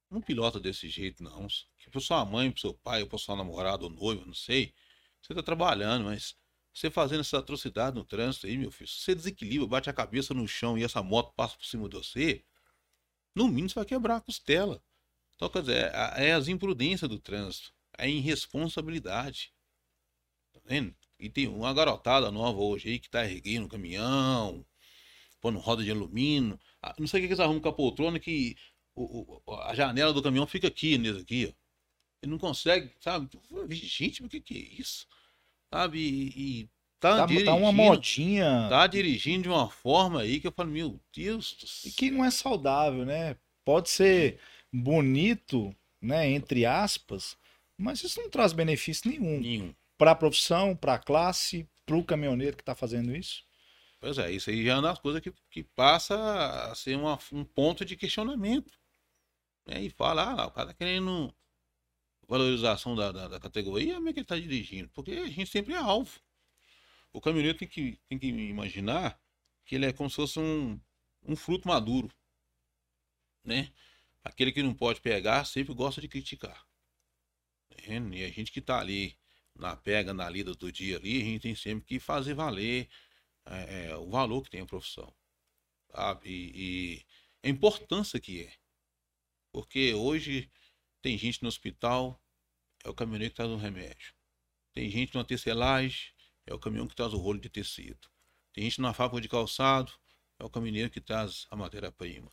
Não 0.10 0.22
pilota 0.22 0.60
desse 0.60 0.88
jeito, 0.88 1.24
não. 1.24 1.48
Que 1.78 1.89
pra 1.89 2.00
sua 2.00 2.24
mãe, 2.26 2.52
pro 2.52 2.62
seu 2.62 2.74
pai, 2.74 3.02
ou 3.02 3.08
pro 3.08 3.20
seu 3.20 3.36
namorado 3.36 3.86
ou 3.86 3.89
noivo, 3.89 4.26
não 4.26 4.34
sei. 4.34 4.74
Você 5.22 5.34
tá 5.34 5.43
trabalhando, 5.43 6.06
mas 6.06 6.36
você 6.74 6.89
fazendo 6.89 7.22
essa 7.22 7.39
atrocidade 7.39 7.96
no 7.96 8.06
trânsito 8.06 8.48
aí, 8.48 8.58
meu 8.58 8.72
filho, 8.72 8.88
se 8.88 9.02
você 9.02 9.15
desequilibra, 9.15 9.67
bate 9.67 9.89
a 9.89 9.93
cabeça 9.93 10.34
no 10.34 10.48
chão 10.48 10.78
e 10.78 10.84
essa 10.84 11.02
moto 11.02 11.34
passa 11.36 11.58
por 11.58 11.65
cima 11.65 11.89
de 11.89 11.98
você, 11.98 12.45
no 13.36 13.47
mínimo 13.47 13.70
você 13.70 13.76
vai 13.76 13.86
quebrar 13.86 14.18
a 14.18 14.22
costela. 14.22 14.82
Então, 15.36 15.49
quer 15.49 15.62
dizer, 15.62 15.91
é, 15.93 16.30
é 16.30 16.34
as 16.34 16.47
imprudências 16.47 17.10
do 17.10 17.20
trânsito, 17.20 17.74
é 17.97 18.05
a 18.05 18.08
irresponsabilidade. 18.08 19.53
Tá 20.53 20.62
vendo? 20.66 20.95
E 21.20 21.30
tem 21.30 21.47
uma 21.47 21.74
garotada 21.74 22.32
nova 22.32 22.60
hoje 22.60 22.89
aí 22.89 22.99
que 22.99 23.10
tá 23.10 23.26
erguendo 23.26 23.66
o 23.66 23.70
caminhão, 23.70 24.66
pondo 25.41 25.60
roda 25.60 25.84
de 25.84 25.91
alumínio. 25.91 26.60
Ah, 26.82 26.95
não 26.99 27.08
sei 27.08 27.20
o 27.20 27.24
que 27.24 27.28
eles 27.28 27.39
arrumam 27.39 27.62
com 27.62 27.70
a 27.70 27.74
poltrona 27.74 28.20
que 28.20 28.55
o, 29.04 29.41
o, 29.45 29.56
a 29.56 29.76
janela 29.76 30.12
do 30.12 30.22
caminhão 30.22 30.48
fica 30.48 30.68
aqui, 30.68 30.98
nesse 30.98 31.22
aqui, 31.22 31.54
ó. 31.54 31.68
Ele 32.22 32.32
não 32.32 32.39
consegue, 32.39 32.91
sabe? 33.00 33.30
Gente, 33.70 34.24
o 34.24 34.30
que, 34.30 34.41
que 34.41 34.56
é 34.56 34.82
isso? 34.82 35.08
Sabe? 35.72 36.00
E, 36.00 36.62
e 36.62 36.70
tá, 37.00 37.18
tá, 37.18 37.26
dirigindo, 37.28 37.52
tá 37.52 37.56
uma 37.56 37.72
modinha. 37.72 38.68
Tá 38.70 38.88
dirigindo 38.88 39.43
de 39.43 39.50
uma 39.50 39.70
forma 39.70 40.22
aí 40.22 40.39
que 40.39 40.48
eu 40.48 40.52
falo, 40.52 40.72
meu 40.72 41.00
Deus 41.14 41.54
do 41.54 41.68
céu. 41.68 41.91
E 41.91 41.93
que 41.93 42.10
não 42.10 42.26
é 42.26 42.32
saudável, 42.32 43.06
né? 43.06 43.38
Pode 43.64 43.89
ser 43.89 44.39
bonito, 44.74 45.76
né, 46.02 46.30
entre 46.30 46.66
aspas, 46.66 47.38
mas 47.78 48.04
isso 48.04 48.20
não 48.22 48.30
traz 48.30 48.54
benefício 48.54 49.10
nenhum. 49.10 49.39
Nenhum. 49.39 49.76
para 49.98 50.12
a 50.12 50.16
profissão, 50.16 50.76
para 50.76 50.95
a 50.95 51.00
classe, 51.00 51.68
para 51.86 51.95
o 51.95 52.04
caminhoneiro 52.04 52.56
que 52.56 52.62
está 52.62 52.76
fazendo 52.76 53.16
isso? 53.16 53.43
Pois 54.00 54.18
é, 54.18 54.32
isso 54.32 54.50
aí 54.50 54.64
já 54.64 54.74
é 54.74 54.76
uma 54.76 54.84
das 54.84 55.00
coisas 55.00 55.22
que, 55.22 55.34
que 55.50 55.64
passa 55.64 56.16
a 56.72 56.76
ser 56.76 56.95
uma, 56.95 57.18
um 57.32 57.43
ponto 57.43 57.84
de 57.84 57.95
questionamento. 57.95 58.72
Né? 59.68 59.84
E 59.84 59.89
fala, 59.89 60.24
ah, 60.24 60.36
lá, 60.36 60.47
o 60.47 60.51
cara 60.51 60.70
tá 60.70 60.74
querendo 60.74 61.34
valorização 62.28 62.95
da, 62.95 63.11
da, 63.11 63.28
da 63.28 63.39
categoria, 63.39 63.95
como 63.95 64.09
é 64.09 64.13
que 64.13 64.20
ele 64.20 64.26
está 64.26 64.38
dirigindo? 64.38 64.89
Porque 64.89 65.11
a 65.11 65.28
gente 65.28 65.47
sempre 65.47 65.74
é 65.74 65.78
alvo. 65.78 66.20
O 67.13 67.22
caminhoneiro 67.22 67.57
tem 67.57 67.68
que, 67.68 67.99
tem 68.07 68.18
que 68.18 68.28
imaginar 68.28 69.20
que 69.65 69.76
ele 69.76 69.86
é 69.86 69.93
como 69.93 70.09
se 70.09 70.15
fosse 70.15 70.39
um, 70.39 70.80
um 71.24 71.36
fruto 71.36 71.68
maduro. 71.68 72.11
Né? 73.43 73.72
Aquele 74.24 74.51
que 74.51 74.63
não 74.63 74.74
pode 74.74 75.01
pegar 75.01 75.45
sempre 75.45 75.74
gosta 75.74 76.01
de 76.01 76.07
criticar. 76.07 76.65
Né? 77.88 78.18
E 78.18 78.24
a 78.26 78.30
gente 78.30 78.51
que 78.51 78.59
está 78.59 78.80
ali 78.80 79.18
na 79.55 79.76
pega, 79.76 80.13
na 80.13 80.30
lida 80.30 80.53
do 80.53 80.72
dia 80.72 80.97
ali, 80.97 81.22
a 81.22 81.26
gente 81.26 81.41
tem 81.41 81.55
sempre 81.55 81.86
que 81.86 81.99
fazer 81.99 82.34
valer 82.34 82.89
é, 83.45 83.88
é, 83.88 83.95
o 83.95 84.09
valor 84.09 84.43
que 84.43 84.49
tem 84.49 84.61
a 84.61 84.65
profissão. 84.65 85.13
Sabe? 85.91 86.30
E, 86.30 87.05
e 87.43 87.47
a 87.47 87.49
importância 87.49 88.20
que 88.20 88.43
é. 88.43 88.66
Porque 89.52 89.93
hoje 89.93 90.52
tem 91.02 91.18
gente 91.18 91.41
no 91.41 91.48
hospital, 91.48 92.22
é 92.84 92.89
o 92.89 92.93
caminhoneiro 92.93 93.32
que 93.32 93.38
traz 93.38 93.52
o 93.52 93.58
remédio. 93.58 94.14
Tem 94.74 94.89
gente 94.89 95.16
na 95.16 95.24
tecelagem, 95.24 96.12
é 96.45 96.54
o 96.54 96.60
caminhão 96.60 96.88
que 96.88 96.95
traz 96.95 97.14
o 97.14 97.18
rolo 97.18 97.39
de 97.39 97.50
tecido. 97.50 98.10
Tem 98.54 98.64
gente 98.64 98.82
na 98.82 98.93
fábrica 98.93 99.22
de 99.22 99.30
calçado, 99.30 99.91
é 100.39 100.43
o 100.43 100.50
caminhoneiro 100.50 100.89
que 100.89 101.02
traz 101.02 101.48
a 101.50 101.56
matéria-prima. 101.56 102.32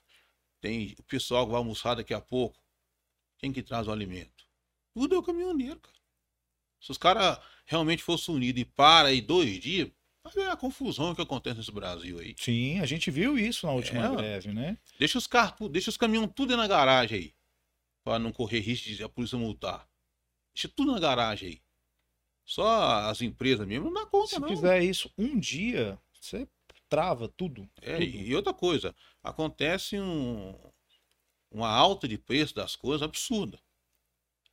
Tem 0.60 0.94
o 0.98 1.02
pessoal 1.02 1.44
que 1.44 1.52
vai 1.52 1.58
almoçar 1.58 1.94
daqui 1.94 2.14
a 2.14 2.20
pouco, 2.20 2.62
quem 3.38 3.52
que 3.52 3.62
traz 3.62 3.86
o 3.86 3.92
alimento? 3.92 4.46
Tudo 4.92 5.14
é 5.14 5.18
o 5.18 5.22
caminhoneiro, 5.22 5.80
cara. 5.80 5.98
Se 6.80 6.90
os 6.90 6.98
caras 6.98 7.38
realmente 7.66 8.02
fossem 8.02 8.34
unidos 8.34 8.62
e 8.62 8.64
para 8.64 9.08
aí 9.08 9.20
dois 9.20 9.58
dias, 9.58 9.90
Olha 10.24 10.52
a 10.52 10.56
confusão 10.56 11.14
que 11.14 11.20
acontece 11.20 11.58
nesse 11.58 11.70
Brasil 11.70 12.18
aí. 12.18 12.34
Sim, 12.38 12.80
a 12.80 12.86
gente 12.86 13.10
viu 13.10 13.38
isso 13.38 13.66
na 13.66 13.72
última 13.72 14.06
é, 14.06 14.16
greve, 14.16 14.52
né? 14.52 14.78
Deixa 14.98 15.18
os 15.18 15.26
carros, 15.26 15.70
deixa 15.70 15.90
os 15.90 15.96
caminhões 15.96 16.30
tudo 16.34 16.56
na 16.56 16.66
garagem 16.66 17.18
aí. 17.18 17.34
Pra 18.02 18.18
não 18.18 18.32
correr 18.32 18.60
risco 18.60 18.88
de 18.88 19.02
a 19.02 19.08
polícia 19.08 19.36
multar. 19.36 19.86
Deixa 20.54 20.68
tudo 20.68 20.92
na 20.92 20.98
garagem 20.98 21.48
aí. 21.50 21.62
Só 22.44 23.08
as 23.08 23.20
empresas 23.20 23.66
mesmo 23.66 23.86
não 23.86 23.94
dá 23.94 24.06
conta, 24.06 24.28
Se 24.28 24.38
não. 24.38 24.48
Se 24.48 24.54
fizer 24.56 24.82
isso 24.82 25.10
um 25.16 25.38
dia, 25.38 25.98
você 26.12 26.48
trava 26.88 27.28
tudo. 27.28 27.68
É, 27.82 27.96
tudo. 27.96 28.04
E 28.04 28.34
outra 28.34 28.54
coisa, 28.54 28.94
acontece 29.22 29.98
um, 29.98 30.54
uma 31.50 31.68
alta 31.68 32.08
de 32.08 32.16
preço 32.16 32.54
das 32.54 32.76
coisas 32.76 33.02
absurda. 33.02 33.58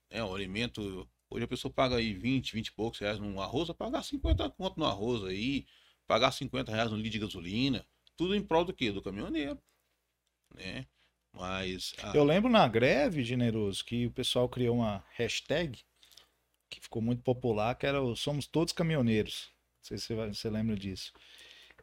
É, 0.09 0.23
o 0.23 0.35
alimento 0.35 1.09
Hoje 1.31 1.45
a 1.45 1.47
pessoa 1.47 1.73
paga 1.73 1.95
aí 1.95 2.13
20, 2.13 2.53
20 2.53 2.67
e 2.67 2.71
poucos 2.73 2.99
reais 2.99 3.17
no 3.17 3.39
arroz, 3.39 3.69
vai 3.69 3.77
pagar 3.77 4.03
50 4.03 4.49
conto 4.49 4.77
no 4.77 4.85
arroz 4.85 5.23
aí, 5.23 5.65
pagar 6.05 6.29
50 6.31 6.69
reais 6.69 6.91
no 6.91 6.97
litro 6.97 7.11
de 7.11 7.19
gasolina, 7.19 7.85
tudo 8.17 8.35
em 8.35 8.43
prol 8.43 8.65
do 8.65 8.73
quê? 8.73 8.91
Do 8.91 9.01
caminhoneiro, 9.01 9.57
né? 10.53 10.85
Mas... 11.33 11.93
A... 12.03 12.15
Eu 12.15 12.25
lembro 12.25 12.51
na 12.51 12.67
greve, 12.67 13.23
Generoso, 13.23 13.85
que 13.85 14.05
o 14.05 14.11
pessoal 14.11 14.49
criou 14.49 14.75
uma 14.75 15.05
hashtag 15.11 15.79
que 16.69 16.81
ficou 16.81 17.01
muito 17.01 17.23
popular, 17.23 17.75
que 17.75 17.85
era 17.85 18.01
o 18.01 18.13
Somos 18.13 18.45
Todos 18.45 18.73
Caminhoneiros. 18.73 19.49
Não 19.79 19.83
sei 19.85 19.97
se 19.97 20.13
você 20.13 20.49
lembra 20.49 20.75
disso. 20.75 21.13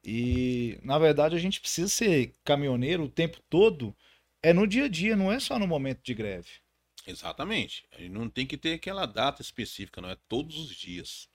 E, 0.04 0.78
na 0.82 0.98
verdade, 0.98 1.34
a 1.34 1.38
gente 1.38 1.60
precisa 1.60 1.88
ser 1.88 2.34
caminhoneiro 2.44 3.04
o 3.04 3.08
tempo 3.08 3.40
todo, 3.48 3.96
é 4.42 4.52
no 4.52 4.66
dia 4.66 4.84
a 4.84 4.88
dia, 4.88 5.16
não 5.16 5.32
é 5.32 5.40
só 5.40 5.58
no 5.58 5.66
momento 5.66 6.02
de 6.02 6.12
greve. 6.12 6.48
Exatamente. 7.08 7.88
Não 8.10 8.28
tem 8.28 8.46
que 8.46 8.58
ter 8.58 8.74
aquela 8.74 9.06
data 9.06 9.40
específica, 9.40 9.98
não 9.98 10.10
é 10.10 10.16
todos 10.28 10.58
os 10.58 10.76
dias. 10.76 11.26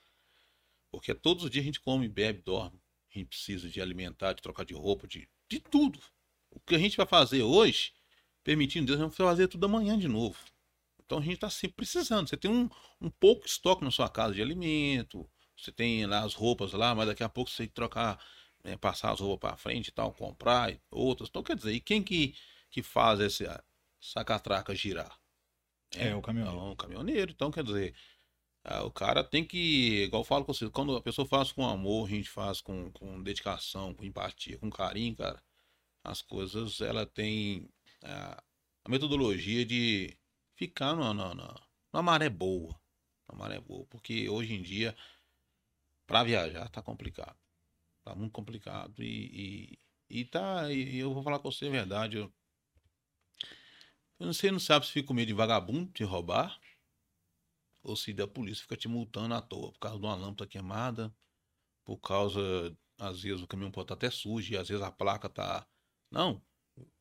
Porque 0.92 1.16
todos 1.16 1.44
os 1.44 1.50
dias 1.50 1.64
a 1.64 1.66
gente 1.66 1.80
come, 1.80 2.08
bebe, 2.08 2.44
dorme. 2.44 2.80
A 3.10 3.18
gente 3.18 3.30
precisa 3.30 3.68
de 3.68 3.82
alimentar, 3.82 4.34
de 4.34 4.42
trocar 4.44 4.66
de 4.66 4.76
roupa, 4.76 5.08
de, 5.08 5.28
de 5.50 5.60
tudo. 5.60 6.00
O 6.52 6.60
que 6.60 6.76
a 6.76 6.78
gente 6.78 6.96
vai 6.96 7.08
fazer 7.08 7.42
hoje, 7.42 7.92
permitindo 8.44 8.86
Deus, 8.86 9.00
vai 9.00 9.10
fazer 9.10 9.48
tudo 9.48 9.66
amanhã 9.66 9.98
de 9.98 10.08
novo. 10.08 10.38
Então 11.04 11.18
a 11.18 11.22
gente 11.22 11.34
está 11.34 11.50
sempre 11.50 11.78
precisando. 11.78 12.30
Você 12.30 12.38
tem 12.38 12.52
um, 12.52 12.70
um 13.02 13.10
pouco 13.10 13.48
estoque 13.48 13.84
na 13.84 13.90
sua 13.90 14.08
casa 14.08 14.36
de 14.36 14.44
alimento, 14.44 15.28
você 15.58 15.72
tem 15.72 16.06
lá 16.06 16.20
as 16.24 16.36
roupas 16.36 16.74
lá, 16.74 16.94
mas 16.94 17.08
daqui 17.08 17.24
a 17.24 17.30
pouco 17.30 17.50
você 17.50 17.64
tem 17.64 17.68
que 17.68 17.74
trocar, 17.74 18.24
né, 18.64 18.78
passar 18.78 19.12
as 19.12 19.20
roupas 19.20 19.50
para 19.50 19.58
frente 19.58 19.88
e 19.88 19.92
tal, 19.92 20.14
comprar 20.14 20.80
outras. 20.92 21.30
Então 21.30 21.42
quer 21.42 21.56
dizer, 21.56 21.74
e 21.74 21.80
quem 21.80 22.04
que, 22.04 22.36
que 22.70 22.84
faz 22.84 23.20
essa 23.20 24.24
catraca 24.24 24.76
girar? 24.76 25.23
É, 25.98 26.10
é 26.10 26.16
o 26.16 26.22
caminhoneiro. 26.22 26.60
Não, 26.60 26.72
o 26.72 26.76
caminhoneiro. 26.76 27.32
Então, 27.32 27.52
quer 27.52 27.64
dizer, 27.64 27.96
o 28.86 28.92
cara 28.92 29.24
tem 29.24 29.44
que, 29.46 30.04
igual 30.04 30.22
eu 30.22 30.26
falo 30.26 30.46
com 30.46 30.54
você, 30.54 30.70
quando 30.70 30.96
a 30.96 31.02
pessoa 31.02 31.28
faz 31.28 31.52
com 31.52 31.68
amor, 31.68 32.08
a 32.08 32.12
gente 32.12 32.30
faz 32.30 32.62
com, 32.62 32.92
com 32.92 33.22
dedicação, 33.22 33.94
com 33.94 34.06
empatia, 34.06 34.58
com 34.58 34.70
carinho, 34.70 35.16
cara, 35.16 35.42
as 36.04 36.22
coisas, 36.22 36.82
ela 36.82 37.06
tem 37.06 37.70
a, 38.04 38.44
a 38.86 38.90
metodologia 38.90 39.66
de 39.66 40.18
ficar 40.56 40.96
na, 40.96 41.14
na, 41.14 41.34
na, 41.36 41.56
na 41.92 42.02
maré 42.02 42.30
boa. 42.30 42.80
Na 43.30 43.38
maré 43.38 43.60
boa. 43.60 43.86
Porque 43.90 44.30
hoje 44.30 44.54
em 44.54 44.62
dia, 44.62 44.96
para 46.08 46.24
viajar, 46.24 46.70
tá 46.70 46.82
complicado. 46.82 47.38
Tá 48.04 48.16
muito 48.16 48.32
complicado. 48.32 49.02
E, 49.02 49.78
e, 50.10 50.20
e 50.22 50.26
tá, 50.26 50.72
e 50.72 51.00
eu 51.00 51.14
vou 51.14 51.24
falar 51.24 51.40
com 51.40 51.52
você 51.52 51.68
a 51.68 51.72
verdade, 51.72 52.18
eu 52.18 52.32
você 54.28 54.52
não 54.52 54.60
sabe 54.60 54.86
se 54.86 54.92
fica 54.92 55.08
com 55.08 55.14
medo 55.14 55.28
de 55.28 55.34
vagabundo 55.34 55.92
te 55.92 56.04
roubar 56.04 56.60
ou 57.84 57.96
se 57.96 58.14
da 58.14 58.28
polícia 58.28 58.62
fica 58.62 58.78
te 58.78 58.88
multando 58.88 59.34
à 59.34 59.42
toa 59.42 59.72
por 59.72 59.80
causa 59.80 60.00
de 60.00 60.06
uma 60.06 60.16
lâmpada 60.16 60.50
queimada, 60.50 61.14
por 61.86 61.98
causa, 61.98 62.40
às 62.98 63.22
vezes 63.22 63.42
o 63.42 63.48
caminhão 63.48 63.72
pode 63.72 63.86
estar 63.86 63.96
até 63.96 64.10
sujo 64.10 64.54
e 64.54 64.58
às 64.58 64.68
vezes 64.70 64.84
a 64.84 64.92
placa 64.92 65.30
tá. 65.30 65.68
Não, 66.10 66.42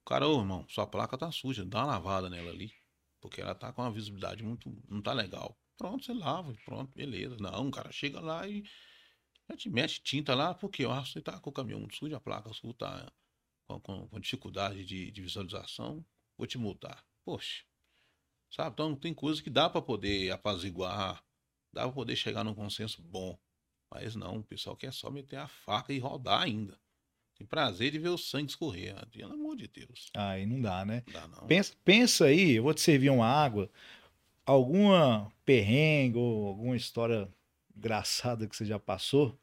cara, 0.05 0.27
ô 0.29 0.41
irmão, 0.41 0.67
sua 0.69 0.87
placa 0.87 1.17
tá 1.17 1.31
suja, 1.31 1.65
dá 1.65 1.81
uma 1.81 1.87
lavada 1.87 2.29
nela 2.29 2.51
ali, 2.51 2.73
porque 3.21 3.41
ela 3.41 3.55
tá 3.55 3.73
com 3.73 3.83
uma 3.83 3.93
visibilidade 3.93 4.43
muito. 4.43 4.75
não 4.89 5.01
tá 5.01 5.13
legal. 5.13 5.57
Pronto, 5.79 6.05
você 6.05 6.13
lava, 6.13 6.55
pronto, 6.65 6.93
beleza. 6.95 7.37
Não, 7.39 7.71
cara 7.71 7.93
chega 7.93 8.21
lá 8.21 8.49
e 8.49 8.65
já 9.49 9.57
te 9.57 9.71
mete 9.71 10.03
tinta 10.03 10.35
lá, 10.35 10.55
porque 10.55 10.85
ó, 10.85 11.05
você 11.05 11.21
tá 11.21 11.39
com 11.41 11.51
o 11.51 11.53
caminhão 11.53 11.87
sujo, 11.91 12.15
a 12.15 12.21
placa 12.21 12.53
sua 12.53 12.75
tá 12.75 13.13
com, 13.67 13.81
com, 13.81 14.09
com 14.09 14.21
dificuldade 14.21 14.85
de, 14.85 15.11
de 15.11 15.23
visualização, 15.23 16.05
vou 16.37 16.47
te 16.47 16.59
multar. 16.59 17.05
Poxa, 17.25 17.65
sabe? 18.51 18.75
Então 18.75 18.95
tem 18.97 19.15
coisas 19.15 19.41
que 19.41 19.51
dá 19.51 19.69
para 19.71 19.83
poder 19.83 20.31
apaziguar, 20.31 21.25
dá 21.73 21.83
para 21.83 21.93
poder 21.93 22.17
chegar 22.17 22.45
num 22.45 22.55
consenso 22.55 23.03
bom. 23.03 23.39
Mas 23.91 24.17
não, 24.17 24.39
o 24.39 24.43
pessoal 24.43 24.77
quer 24.77 24.93
só 24.93 25.11
meter 25.11 25.37
a 25.37 25.47
faca 25.47 25.93
e 25.93 25.99
rodar 25.99 26.43
ainda. 26.43 26.81
Tem 27.35 27.47
prazer 27.47 27.91
de 27.91 27.99
ver 27.99 28.09
o 28.09 28.19
sangue 28.19 28.51
escorrer, 28.51 28.95
né? 28.95 29.03
pelo 29.11 29.35
amor 29.35 29.57
de 29.57 29.69
Deus. 29.69 30.11
Aí 30.15 30.47
não 30.47 30.61
dá, 30.61 30.85
né? 30.85 31.03
Não 31.07 31.13
dá, 31.13 31.29
não. 31.29 31.47
Pensa, 31.47 31.75
pensa 31.85 32.25
aí, 32.27 32.53
eu 32.53 32.63
vou 32.63 32.75
te 32.75 32.81
servir 32.81 33.11
uma 33.11 33.27
água, 33.27 33.71
alguma 34.47 35.33
perrengue 35.45 36.19
ou 36.19 36.47
alguma 36.47 36.77
história 36.77 37.29
engraçada 37.77 38.47
que 38.47 38.57
você 38.57 38.65
já 38.65 38.79
passou, 38.79 39.39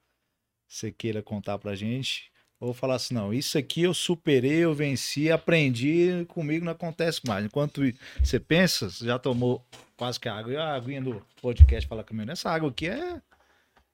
você 0.68 0.92
queira 0.92 1.22
contar 1.22 1.58
pra 1.58 1.76
gente. 1.76 2.32
Ou 2.60 2.74
falar 2.74 2.96
assim, 2.96 3.14
não, 3.14 3.34
isso 3.34 3.58
aqui 3.58 3.84
eu 3.84 3.94
superei, 3.94 4.58
eu 4.58 4.74
venci, 4.74 5.32
aprendi, 5.32 6.26
comigo 6.28 6.66
não 6.66 6.74
acontece 6.74 7.22
mais. 7.26 7.46
Enquanto 7.46 7.82
você 8.22 8.38
pensa, 8.38 8.90
você 8.90 9.06
já 9.06 9.18
tomou 9.18 9.66
quase 9.96 10.20
que 10.20 10.28
a 10.28 10.36
água, 10.36 10.52
e 10.52 10.58
a 10.58 10.74
aguinha 10.74 11.02
do 11.02 11.26
podcast 11.42 11.88
fala 11.88 12.04
comigo, 12.04 12.30
essa 12.30 12.50
água 12.50 12.70
aqui 12.70 12.90
é... 12.90 13.22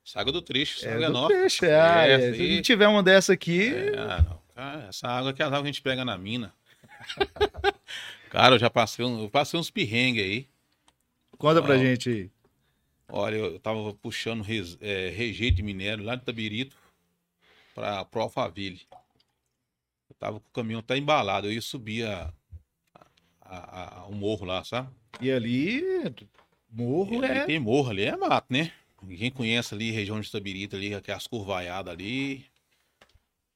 Essa 0.03 0.19
água 0.19 0.33
do 0.33 0.41
trecho, 0.41 0.79
essa 0.79 0.87
é 0.87 0.93
água 0.93 1.05
é 1.05 1.09
nossa. 1.09 1.27
Trecho, 1.27 1.65
é, 1.65 2.11
é, 2.11 2.33
Se 2.33 2.41
a 2.41 2.45
gente 2.45 2.61
tiver 2.63 2.87
uma 2.87 3.03
dessa 3.03 3.33
aqui... 3.33 3.67
É, 3.67 3.91
não. 4.21 4.45
Cara, 4.55 4.85
essa 4.89 5.07
água 5.07 5.31
aqui 5.31 5.41
é 5.41 5.45
a 5.45 5.47
água 5.47 5.59
que 5.61 5.67
a 5.67 5.71
gente 5.71 5.81
pega 5.81 6.03
na 6.03 6.17
mina. 6.17 6.51
Cara, 8.31 8.55
eu 8.55 8.59
já 8.59 8.69
passei, 8.69 9.05
eu 9.05 9.29
passei 9.29 9.59
uns 9.59 9.69
perrengues 9.69 10.23
aí. 10.23 10.47
Conta 11.37 11.61
pra 11.61 11.77
gente 11.77 12.09
aí. 12.09 12.31
Olha, 13.09 13.35
eu 13.35 13.59
tava 13.59 13.93
puxando 13.93 14.41
res, 14.41 14.77
é, 14.81 15.09
rejeito 15.09 15.57
de 15.57 15.63
minério 15.63 16.03
lá 16.03 16.15
de 16.15 16.23
Tabirito 16.23 16.75
para 17.75 18.07
o 18.15 18.19
Alphaville. 18.21 18.81
Eu 20.09 20.15
tava 20.17 20.39
com 20.39 20.47
o 20.47 20.53
caminhão 20.53 20.79
até 20.79 20.97
embalado, 20.97 21.47
eu 21.47 21.51
ia 21.51 21.61
subir 21.61 22.07
a, 22.07 22.33
a, 23.41 23.99
a, 23.99 24.05
o 24.05 24.15
morro 24.15 24.45
lá, 24.45 24.63
sabe? 24.63 24.89
E 25.19 25.29
ali, 25.29 25.83
morro 26.69 27.23
e 27.23 27.25
é. 27.25 27.45
Tem 27.45 27.59
morro 27.59 27.89
ali, 27.89 28.03
é 28.03 28.15
mato, 28.15 28.47
né? 28.49 28.71
Quem 29.17 29.29
conhece 29.29 29.75
ali, 29.75 29.91
região 29.91 30.19
de 30.19 30.31
Tabirita 30.31 30.77
ali, 30.77 30.95
aquelas 30.95 31.27
curvaiadas 31.27 31.93
ali. 31.93 32.45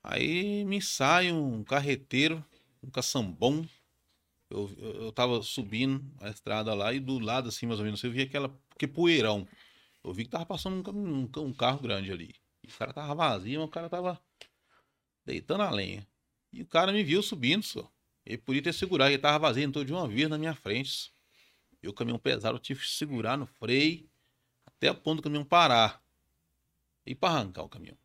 Aí 0.03 0.63
me 0.65 0.81
sai 0.81 1.31
um 1.31 1.63
carreteiro, 1.63 2.43
um 2.83 2.89
caçambão. 2.89 3.67
Eu, 4.49 4.69
eu, 4.77 5.03
eu 5.03 5.11
tava 5.11 5.41
subindo 5.41 6.03
a 6.19 6.29
estrada 6.29 6.73
lá 6.73 6.93
e 6.93 6.99
do 6.99 7.19
lado 7.19 7.49
assim, 7.49 7.65
mais 7.65 7.79
ou 7.79 7.85
menos, 7.85 8.03
eu 8.03 8.11
vi 8.11 8.21
aquela. 8.21 8.53
Que 8.77 8.87
poeirão. 8.87 9.47
Eu 10.03 10.13
vi 10.13 10.23
que 10.23 10.29
tava 10.29 10.45
passando 10.45 10.91
um, 10.91 11.23
um, 11.23 11.45
um 11.45 11.53
carro 11.53 11.79
grande 11.79 12.11
ali. 12.11 12.33
O 12.75 12.77
cara 12.77 12.93
tava 12.93 13.15
vazio, 13.15 13.59
mas 13.59 13.67
o 13.67 13.71
cara 13.71 13.89
tava 13.89 14.21
deitando 15.25 15.63
a 15.63 15.69
lenha. 15.69 16.07
E 16.51 16.61
o 16.61 16.65
cara 16.65 16.91
me 16.91 17.03
viu 17.03 17.21
subindo, 17.21 17.63
só. 17.63 17.91
Ele 18.25 18.37
podia 18.37 18.61
ter 18.61 18.73
segurado, 18.73 19.11
ele 19.11 19.17
tava 19.17 19.39
vazio, 19.39 19.63
entrou 19.63 19.83
de 19.83 19.93
uma 19.93 20.07
vez 20.07 20.29
na 20.29 20.37
minha 20.37 20.55
frente. 20.55 20.89
Só. 20.89 21.09
E 21.81 21.87
o 21.87 21.93
caminhão 21.93 22.19
pesado, 22.19 22.57
eu 22.57 22.59
tive 22.59 22.81
que 22.81 22.89
segurar 22.89 23.37
no 23.37 23.45
freio, 23.45 24.09
até 24.65 24.89
a 24.89 24.93
ponto 24.93 25.17
do 25.17 25.23
caminhão 25.23 25.45
parar. 25.45 26.03
E 27.05 27.15
para 27.15 27.35
arrancar 27.35 27.63
o 27.63 27.69
caminhão. 27.69 27.97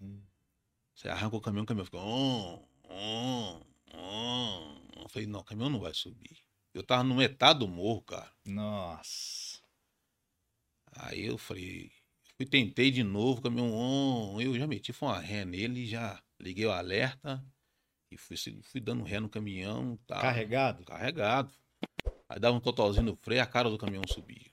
Hum. 0.00 0.20
Você 0.94 1.08
arranca 1.08 1.36
o 1.36 1.40
caminhão, 1.40 1.64
o 1.64 1.66
caminhão 1.66 1.84
fica. 1.84 1.98
"Oh, 1.98 2.64
oh, 2.84 3.60
oh". 3.94 5.00
Eu 5.02 5.08
falei, 5.08 5.26
não, 5.26 5.40
o 5.40 5.44
caminhão 5.44 5.70
não 5.70 5.80
vai 5.80 5.92
subir. 5.92 6.38
Eu 6.72 6.82
tava 6.82 7.04
no 7.04 7.14
metade 7.14 7.58
do 7.58 7.68
morro, 7.68 8.02
cara. 8.02 8.32
Nossa. 8.44 9.60
Aí 10.92 11.26
eu 11.26 11.36
falei, 11.36 11.92
fui, 12.42 12.46
tentei 12.46 12.90
de 12.90 13.02
novo, 13.02 13.38
o 13.38 13.42
caminhão, 13.42 13.72
on, 13.72 14.40
eu 14.40 14.58
já 14.58 14.66
meti 14.66 14.92
foi 14.92 15.08
uma 15.08 15.18
ré 15.18 15.44
nele, 15.44 15.86
já 15.86 16.20
liguei 16.40 16.66
o 16.66 16.72
alerta 16.72 17.44
e 18.10 18.16
fui, 18.16 18.36
fui 18.62 18.80
dando 18.80 19.04
ré 19.04 19.20
no 19.20 19.28
caminhão. 19.28 19.96
Tá, 20.06 20.20
Carregado? 20.20 20.84
Carregado. 20.84 21.52
Aí 22.28 22.38
dava 22.38 22.56
um 22.56 22.60
totalzinho 22.60 23.06
no 23.06 23.16
freio, 23.16 23.42
a 23.42 23.46
cara 23.46 23.70
do 23.70 23.78
caminhão 23.78 24.02
subia. 24.08 24.50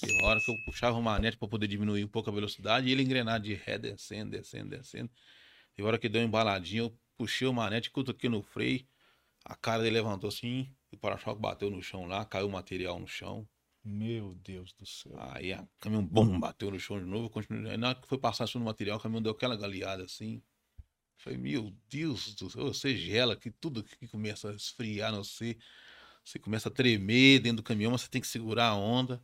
Teve 0.00 0.22
hora 0.22 0.40
que 0.40 0.50
eu 0.50 0.56
puxava 0.64 0.96
o 0.96 1.02
manete 1.02 1.36
para 1.36 1.48
poder 1.48 1.66
diminuir 1.66 2.04
um 2.04 2.08
pouco 2.08 2.30
a 2.30 2.32
velocidade 2.32 2.88
e 2.88 2.92
ele 2.92 3.02
engrenar 3.02 3.40
de 3.40 3.54
ré, 3.54 3.78
descendo, 3.78 4.30
descendo, 4.30 4.70
descendo. 4.70 5.10
Teve 5.74 5.86
hora 5.86 5.98
que 5.98 6.08
deu 6.08 6.20
uma 6.20 6.28
embaladinha, 6.28 6.82
eu 6.82 6.98
puxei 7.16 7.48
o 7.48 7.52
manete, 7.52 7.90
cutuquei 7.90 8.30
no 8.30 8.42
freio, 8.42 8.86
a 9.44 9.56
cara 9.56 9.82
dele 9.82 9.96
levantou 9.96 10.28
assim, 10.28 10.72
e 10.92 10.96
o 10.96 10.98
para-choque 10.98 11.40
bateu 11.40 11.68
no 11.68 11.82
chão 11.82 12.06
lá, 12.06 12.24
caiu 12.24 12.46
o 12.46 12.50
material 12.50 12.98
no 12.98 13.08
chão. 13.08 13.46
Meu 13.90 14.34
Deus 14.44 14.72
do 14.74 14.84
céu. 14.84 15.14
Aí 15.16 15.52
o 15.54 15.68
caminhão, 15.80 16.04
bum, 16.04 16.38
bateu 16.38 16.70
no 16.70 16.78
chão 16.78 16.98
de 16.98 17.06
novo, 17.06 17.26
eu 17.26 17.30
continuei. 17.30 17.70
Aí 17.72 17.76
na 17.78 17.88
hora 17.88 18.00
que 18.00 18.06
foi 18.06 18.18
passar 18.18 18.46
sobre 18.46 18.62
o 18.62 18.66
material, 18.66 18.98
o 18.98 19.00
caminhão 19.00 19.22
deu 19.22 19.32
aquela 19.32 19.56
galeada 19.56 20.04
assim. 20.04 20.42
Falei, 21.16 21.38
meu 21.38 21.74
Deus 21.88 22.34
do 22.34 22.50
céu, 22.50 22.66
você 22.66 22.96
gela, 22.96 23.34
que 23.34 23.50
tudo 23.50 23.82
que 23.82 24.06
começa 24.06 24.50
a 24.50 24.54
esfriar 24.54 25.10
no 25.10 25.24
você, 25.24 25.56
você 26.24 26.38
começa 26.38 26.68
a 26.68 26.72
tremer 26.72 27.40
dentro 27.40 27.56
do 27.58 27.62
caminhão, 27.62 27.92
mas 27.92 28.02
você 28.02 28.08
tem 28.08 28.20
que 28.20 28.26
segurar 28.28 28.68
a 28.68 28.76
onda. 28.76 29.20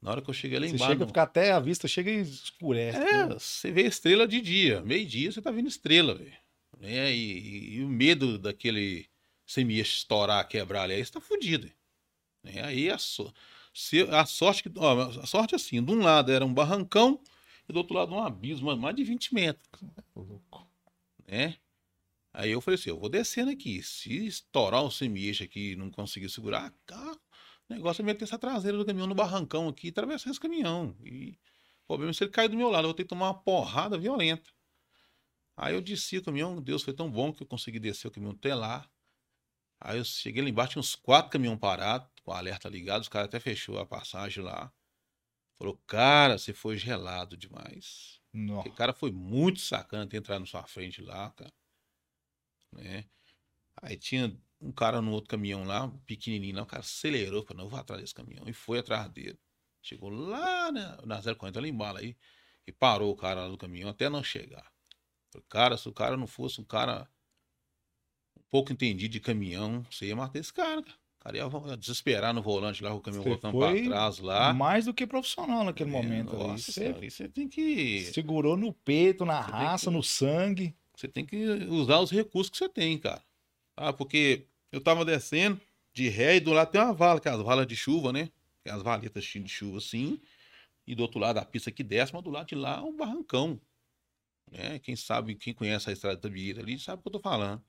Na 0.00 0.10
hora 0.12 0.22
que 0.22 0.30
eu 0.30 0.34
cheguei 0.34 0.58
lá 0.60 0.66
Você 0.66 0.74
embaixo. 0.76 0.92
chega 0.92 1.04
a 1.04 1.06
ficar 1.08 1.22
até 1.24 1.50
a 1.52 1.58
vista, 1.58 1.88
chega 1.88 2.10
e 2.10 2.20
escurece. 2.20 2.98
É, 2.98 3.22
tudo. 3.22 3.40
você 3.40 3.72
vê 3.72 3.82
estrela 3.86 4.28
de 4.28 4.40
dia. 4.40 4.80
Meio-dia 4.82 5.32
você 5.32 5.40
tá 5.42 5.50
vendo 5.50 5.66
estrela, 5.66 6.14
velho. 6.14 6.36
É, 6.80 7.12
e, 7.12 7.16
e- 7.16 7.74
e 7.78 7.82
o 7.84 7.88
medo 7.88 8.38
daquele 8.38 9.08
semi 9.46 9.80
estourar, 9.80 10.46
quebrar 10.46 10.82
ali, 10.82 10.94
aí 10.94 11.04
você 11.04 11.10
tá 11.10 11.20
fudido. 11.20 11.68
É, 12.44 12.62
aí 12.62 12.88
a, 12.90 12.96
so- 12.98 13.34
se- 13.78 14.08
a 14.10 14.26
sorte 14.26 14.62
que. 14.64 14.70
Ó, 14.76 15.00
a 15.20 15.26
sorte 15.26 15.54
assim, 15.54 15.82
de 15.82 15.92
um 15.92 16.02
lado 16.02 16.32
era 16.32 16.44
um 16.44 16.52
barrancão 16.52 17.20
e 17.68 17.72
do 17.72 17.78
outro 17.78 17.94
lado 17.94 18.12
um 18.12 18.22
abismo, 18.22 18.76
mais 18.76 18.96
de 18.96 19.04
20 19.04 19.32
metros, 19.32 19.68
Louco. 20.16 20.66
né? 21.26 21.56
Aí 22.32 22.50
eu 22.50 22.60
falei 22.60 22.78
assim, 22.78 22.90
eu 22.90 22.98
vou 22.98 23.08
descendo 23.08 23.50
aqui. 23.50 23.82
Se 23.82 24.26
estourar 24.26 24.82
o 24.82 24.90
semi 24.90 25.30
aqui 25.30 25.72
e 25.72 25.76
não 25.76 25.90
conseguir 25.90 26.28
segurar, 26.28 26.72
cara, 26.86 27.14
o 27.68 27.74
negócio 27.74 28.02
é 28.02 28.04
meter 28.04 28.24
essa 28.24 28.38
traseira 28.38 28.76
do 28.76 28.84
caminhão 28.84 29.06
no 29.06 29.14
barrancão 29.14 29.68
aqui 29.68 29.86
e 29.88 29.90
atravessar 29.90 30.30
esse 30.30 30.40
caminhão. 30.40 30.96
E 31.04 31.38
o 31.84 31.86
problema 31.86 32.10
é 32.10 32.14
se 32.14 32.24
ele 32.24 32.30
cair 32.30 32.48
do 32.48 32.56
meu 32.56 32.70
lado, 32.70 32.84
eu 32.84 32.88
vou 32.88 32.94
ter 32.94 33.04
que 33.04 33.08
tomar 33.08 33.28
uma 33.28 33.34
porrada 33.42 33.96
violenta. 33.96 34.50
Aí 35.56 35.74
eu 35.74 35.80
desci 35.80 36.18
o 36.18 36.22
caminhão, 36.22 36.60
Deus 36.60 36.82
foi 36.82 36.94
tão 36.94 37.10
bom 37.10 37.32
que 37.32 37.42
eu 37.42 37.46
consegui 37.46 37.78
descer 37.78 38.08
o 38.08 38.10
caminhão 38.10 38.34
até 38.34 38.54
lá. 38.54 38.88
Aí 39.80 39.98
eu 39.98 40.04
cheguei 40.04 40.42
lá 40.42 40.48
embaixo, 40.48 40.72
tinha 40.72 40.80
uns 40.80 40.94
quatro 40.96 41.30
caminhões 41.30 41.58
parados, 41.58 42.08
o 42.28 42.32
alerta 42.32 42.68
ligado, 42.68 43.02
os 43.02 43.08
caras 43.08 43.28
até 43.28 43.40
fechou 43.40 43.78
a 43.78 43.86
passagem 43.86 44.42
lá. 44.42 44.72
Falou, 45.58 45.76
cara, 45.86 46.38
você 46.38 46.52
foi 46.52 46.76
gelado 46.76 47.36
demais. 47.36 48.20
Aquele 48.60 48.76
cara 48.76 48.92
foi 48.92 49.10
muito 49.10 49.60
sacana 49.60 50.06
ter 50.06 50.18
entrado 50.18 50.40
na 50.40 50.46
sua 50.46 50.62
frente 50.64 51.02
lá, 51.02 51.30
cara. 51.30 51.52
Né? 52.72 53.04
Aí 53.82 53.96
tinha 53.96 54.36
um 54.60 54.70
cara 54.70 55.00
no 55.00 55.12
outro 55.12 55.30
caminhão 55.30 55.64
lá, 55.64 55.88
pequenininho 56.06 56.56
lá, 56.56 56.62
o 56.62 56.66
cara 56.66 56.82
acelerou, 56.82 57.42
falou, 57.42 57.58
não, 57.58 57.64
eu 57.64 57.70
vou 57.70 57.78
atrás 57.78 58.00
desse 58.00 58.14
caminhão. 58.14 58.48
E 58.48 58.52
foi 58.52 58.78
atrás 58.78 59.08
dele. 59.10 59.38
Chegou 59.82 60.10
lá 60.10 60.70
na, 60.70 60.96
na 61.06 61.22
040, 61.22 61.60
lá 61.60 61.68
embala 61.68 62.00
aí, 62.00 62.16
e 62.66 62.72
parou 62.72 63.10
o 63.10 63.16
cara 63.16 63.42
lá 63.42 63.48
do 63.48 63.56
caminhão 63.56 63.88
até 63.88 64.08
não 64.08 64.22
chegar. 64.22 64.70
Falei, 65.30 65.46
cara, 65.48 65.76
se 65.76 65.88
o 65.88 65.92
cara 65.92 66.16
não 66.16 66.26
fosse 66.26 66.60
um 66.60 66.64
cara 66.64 67.08
um 68.36 68.42
pouco 68.50 68.72
entendido 68.72 69.12
de 69.12 69.20
caminhão, 69.20 69.82
você 69.90 70.06
ia 70.06 70.16
matar 70.16 70.38
esse 70.38 70.52
cara, 70.52 70.82
cara. 70.82 70.98
Vo- 71.48 71.76
desesperar 71.76 72.32
no 72.34 72.42
volante 72.42 72.82
lá, 72.82 72.90
com 72.90 72.96
o 72.96 73.00
caminhão 73.00 73.22
Você 73.22 73.28
voltando 73.30 73.58
pra 73.58 73.74
trás 73.82 74.18
lá. 74.18 74.52
Mais 74.52 74.84
do 74.86 74.94
que 74.94 75.06
profissional 75.06 75.64
naquele 75.64 75.90
É, 75.90 75.92
momento 75.92 76.34
ali. 76.36 76.48
nossa, 76.48 76.72
Você 76.72 76.72
senhora, 76.72 76.98
aí 77.02 77.10
você 77.10 77.28
tem 77.28 77.48
que 77.48 78.00
segurou 78.12 78.56
no 78.56 78.72
peito, 78.72 79.24
na 79.24 79.40
Você 79.42 79.50
raça, 79.50 79.90
que- 79.90 79.96
no 79.96 80.02
sangue. 80.02 80.74
você 80.94 81.06
tem 81.08 81.24
que 81.26 81.36
usar 81.68 81.98
os 82.00 82.10
recursos 82.10 82.50
que 82.50 82.56
você 82.58 82.68
tem, 82.68 82.98
cara. 82.98 83.22
Ah, 83.76 83.92
porque 83.92 84.46
eu 84.72 84.80
tava 84.80 85.04
descendo 85.04 85.60
de 85.92 86.08
ré 86.08 86.36
e 86.36 86.40
do 86.40 86.52
lado 86.52 86.70
tem 86.70 86.80
uma 86.80 86.92
vala, 86.92 87.20
que 87.20 87.28
é 87.28 87.32
as 87.32 87.40
valas 87.42 87.66
de 87.66 87.76
chuva, 87.76 88.12
né? 88.12 88.30
Que 88.62 88.70
é 88.70 88.72
as 88.72 88.82
valetas 88.82 89.24
de 89.24 89.48
chuva 89.48 89.78
assim. 89.78 90.20
E 90.86 90.94
do 90.94 91.02
outro 91.02 91.20
lado 91.20 91.38
a 91.38 91.44
pista 91.44 91.70
que 91.70 91.82
desce, 91.82 92.12
mas 92.14 92.22
do 92.22 92.30
lado 92.30 92.46
de 92.48 92.54
lá 92.54 92.78
é 92.78 92.80
um 92.80 92.96
barrancão. 92.96 93.60
Né? 94.50 94.78
Quem 94.78 94.96
sabe, 94.96 95.34
quem 95.34 95.52
conhece 95.52 95.90
a 95.90 95.92
estrada 95.92 96.16
da 96.16 96.22
Tabieira 96.22 96.60
ali, 96.62 96.78
sabe 96.78 97.00
o 97.00 97.02
que 97.02 97.08
eu 97.08 97.12
tô 97.12 97.20
falando. 97.20 97.62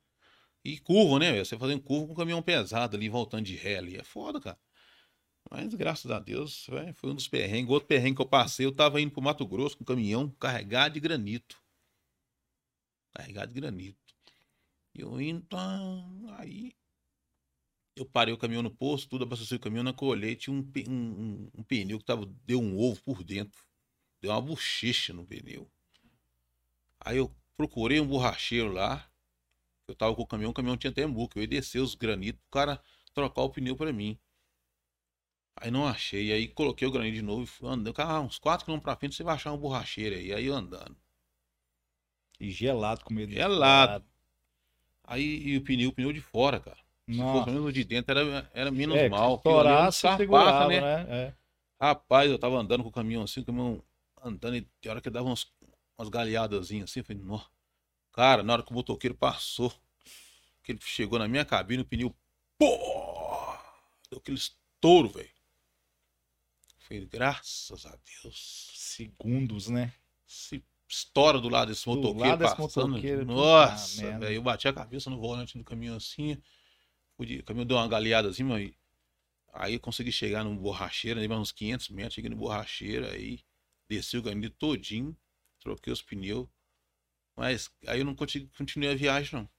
E 0.64 0.78
curva, 0.80 1.20
né? 1.20 1.38
Você 1.44 1.58
fazendo 1.58 1.82
curva 1.82 2.08
com 2.08 2.14
um 2.14 2.16
caminhão 2.16 2.42
pesado 2.42 2.96
ali, 2.98 3.10
voltando 3.10 3.46
de 3.46 3.56
ré 3.56 3.78
ali. 3.78 3.98
É 3.98 4.04
foda, 4.04 4.40
cara. 4.40 4.58
Mas 5.52 5.74
graças 5.76 6.10
a 6.12 6.20
Deus, 6.20 6.66
velho, 6.70 6.94
foi 6.96 7.12
um 7.12 7.16
dos 7.16 7.28
perrengues. 7.28 7.72
Outro 7.72 7.88
perrengue 7.88 8.18
que 8.18 8.22
eu 8.22 8.28
passei, 8.28 8.66
eu 8.66 8.72
tava 8.76 9.02
indo 9.02 9.12
pro 9.12 9.22
Mato 9.22 9.46
Grosso 9.48 9.78
com 9.78 9.84
um 9.84 9.88
caminhão 9.88 10.30
carregado 10.40 10.94
de 10.96 11.00
granito. 11.02 11.58
Carregado 13.14 13.54
de 13.54 13.60
granito. 13.62 14.16
E 14.96 15.02
eu 15.02 15.22
indo, 15.22 15.42
tá, 15.48 15.80
aí 16.40 16.74
eu 17.96 18.06
parei 18.06 18.34
o 18.34 18.38
caminhão 18.38 18.64
no 18.64 18.72
posto, 18.72 19.10
tudo 19.10 19.24
abasteci 19.24 19.56
o 19.56 19.60
caminhão, 19.60 19.84
na 19.84 19.92
eu 19.92 20.08
olhei, 20.08 20.36
tinha 20.36 20.54
um, 20.54 20.60
um, 20.88 20.92
um- 20.92 21.52
um 21.60 21.64
pneu 21.64 22.00
que 22.00 22.06
tava, 22.06 22.26
deu 22.46 22.60
um 22.62 22.78
ovo 22.78 23.02
por 23.04 23.24
dentro. 23.24 23.64
Deu 24.22 24.32
uma 24.32 24.42
bochecha 24.42 25.14
no 25.14 25.26
pneu. 25.26 25.70
Aí 27.02 27.18
eu 27.18 27.36
procurei 27.58 28.00
um 28.00 28.08
borracheiro 28.08 28.72
lá, 28.72 29.09
eu 29.90 29.96
tava 29.96 30.16
com 30.16 30.22
o 30.22 30.28
caminhão, 30.28 30.52
o 30.52 30.54
caminhão 30.54 30.78
tinha 30.78 30.92
até 30.92 31.06
muco, 31.06 31.38
eu 31.38 31.42
ia 31.42 31.48
descer 31.48 31.80
os 31.80 31.96
granitos, 31.96 32.42
o 32.48 32.52
cara 32.52 32.82
trocar 33.14 33.42
o 33.42 33.50
pneu 33.50 33.76
pra 33.76 33.92
mim. 33.92 34.18
Aí 35.56 35.70
não 35.70 35.86
achei, 35.86 36.32
aí 36.32 36.48
coloquei 36.48 36.88
o 36.88 36.92
granito 36.92 37.16
de 37.16 37.22
novo 37.22 37.44
e 37.44 37.48
fui 37.48 37.68
andando. 37.68 37.94
Ah, 38.00 38.22
uns 38.22 38.40
4 38.40 38.66
km 38.66 38.80
pra 38.80 38.96
frente 38.96 39.16
você 39.16 39.24
vai 39.24 39.36
achar 39.36 39.52
um 39.52 39.58
borracheiro 39.58 40.16
aí. 40.16 40.34
Aí 40.34 40.46
eu 40.46 40.54
andando. 40.54 40.96
E 42.40 42.50
gelado 42.50 43.04
com 43.04 43.14
medo 43.14 43.34
Gelado. 43.34 44.06
Aí 45.04 45.58
o 45.58 45.64
pneu, 45.64 45.90
o 45.90 45.94
pneu 45.94 46.14
de 46.14 46.22
fora, 46.22 46.60
cara. 46.60 46.78
Se 47.10 47.18
fosse 47.18 47.34
Nossa. 47.40 47.52
mesmo 47.52 47.72
de 47.74 47.84
dentro, 47.84 48.18
era, 48.18 48.50
era 48.54 48.72
menos 48.72 48.96
É, 48.96 49.10
mal. 49.10 49.36
estourasse, 49.36 50.04
carro 50.04 50.18
segurava, 50.18 50.68
né? 50.70 50.80
né? 50.80 51.06
É. 51.10 51.34
Rapaz, 51.82 52.30
eu 52.30 52.38
tava 52.38 52.58
andando 52.58 52.84
com 52.84 52.90
o 52.90 52.94
caminhão 52.94 53.24
assim, 53.24 53.42
o 53.42 53.46
caminhão 53.46 53.84
andando 54.22 54.56
e 54.58 54.62
tem 54.80 54.92
hora 54.92 55.02
que 55.02 55.10
dava 55.10 55.28
umas, 55.28 55.48
umas 55.98 56.10
galeadazinhas 56.10 56.90
assim, 56.90 57.00
eu 57.00 57.04
falei, 57.04 57.22
nó. 57.22 57.42
Cara, 58.20 58.44
na 58.44 58.52
hora 58.52 58.64
que 58.64 58.72
o 58.72 58.74
motoqueiro 58.74 59.16
passou, 59.16 59.72
que 60.62 60.74
ele 60.74 60.80
chegou 60.82 61.18
na 61.18 61.26
minha 61.26 61.46
cabine, 61.46 61.84
o 61.84 61.86
pneu, 61.86 62.14
pô! 62.58 62.78
Deu 64.12 64.20
aquele 64.20 64.36
estouro, 64.36 65.08
velho. 65.08 65.30
Falei, 66.80 67.06
graças 67.06 67.86
a 67.86 67.98
Deus. 68.22 68.74
Segundos, 68.76 69.70
né? 69.70 69.94
Se 70.28 70.62
estoura 70.86 71.40
do 71.40 71.48
lado 71.48 71.70
desse 71.70 71.86
Do 71.86 71.92
motoqueiro 71.96 72.30
lado 72.30 72.40
desse 72.40 72.58
passando. 72.58 72.90
motoqueiro, 72.90 73.26
puta 73.26 73.34
Nossa, 73.34 74.20
velho. 74.20 74.34
Eu 74.34 74.42
bati 74.42 74.68
a 74.68 74.74
cabeça 74.74 75.10
no 75.10 75.18
volante 75.18 75.58
do 75.58 75.64
caminhão 75.64 75.96
assim. 75.96 76.38
O 77.18 77.44
caminhão 77.46 77.66
deu 77.66 77.78
uma 77.78 77.88
galeada 77.88 78.28
assim, 78.28 78.44
mas 78.44 78.74
aí 79.54 79.76
eu 79.76 79.80
consegui 79.80 80.12
chegar 80.12 80.44
no 80.44 80.54
borracheiro, 80.58 81.22
mais 81.22 81.40
uns 81.40 81.54
500 81.54 81.88
metros, 81.92 82.16
cheguei 82.16 82.30
no 82.30 82.36
borracheiro, 82.36 83.06
aí 83.06 83.40
desci 83.88 84.18
o 84.18 84.22
granito 84.22 84.58
todinho, 84.58 85.16
troquei 85.62 85.94
os 85.94 86.02
pneus. 86.02 86.50
Mas 87.40 87.72
aí 87.88 88.00
eu 88.02 88.06
não 88.06 88.14
continuei 88.14 88.92
a 88.92 88.96
viagem, 88.96 89.40
não. 89.40 89.50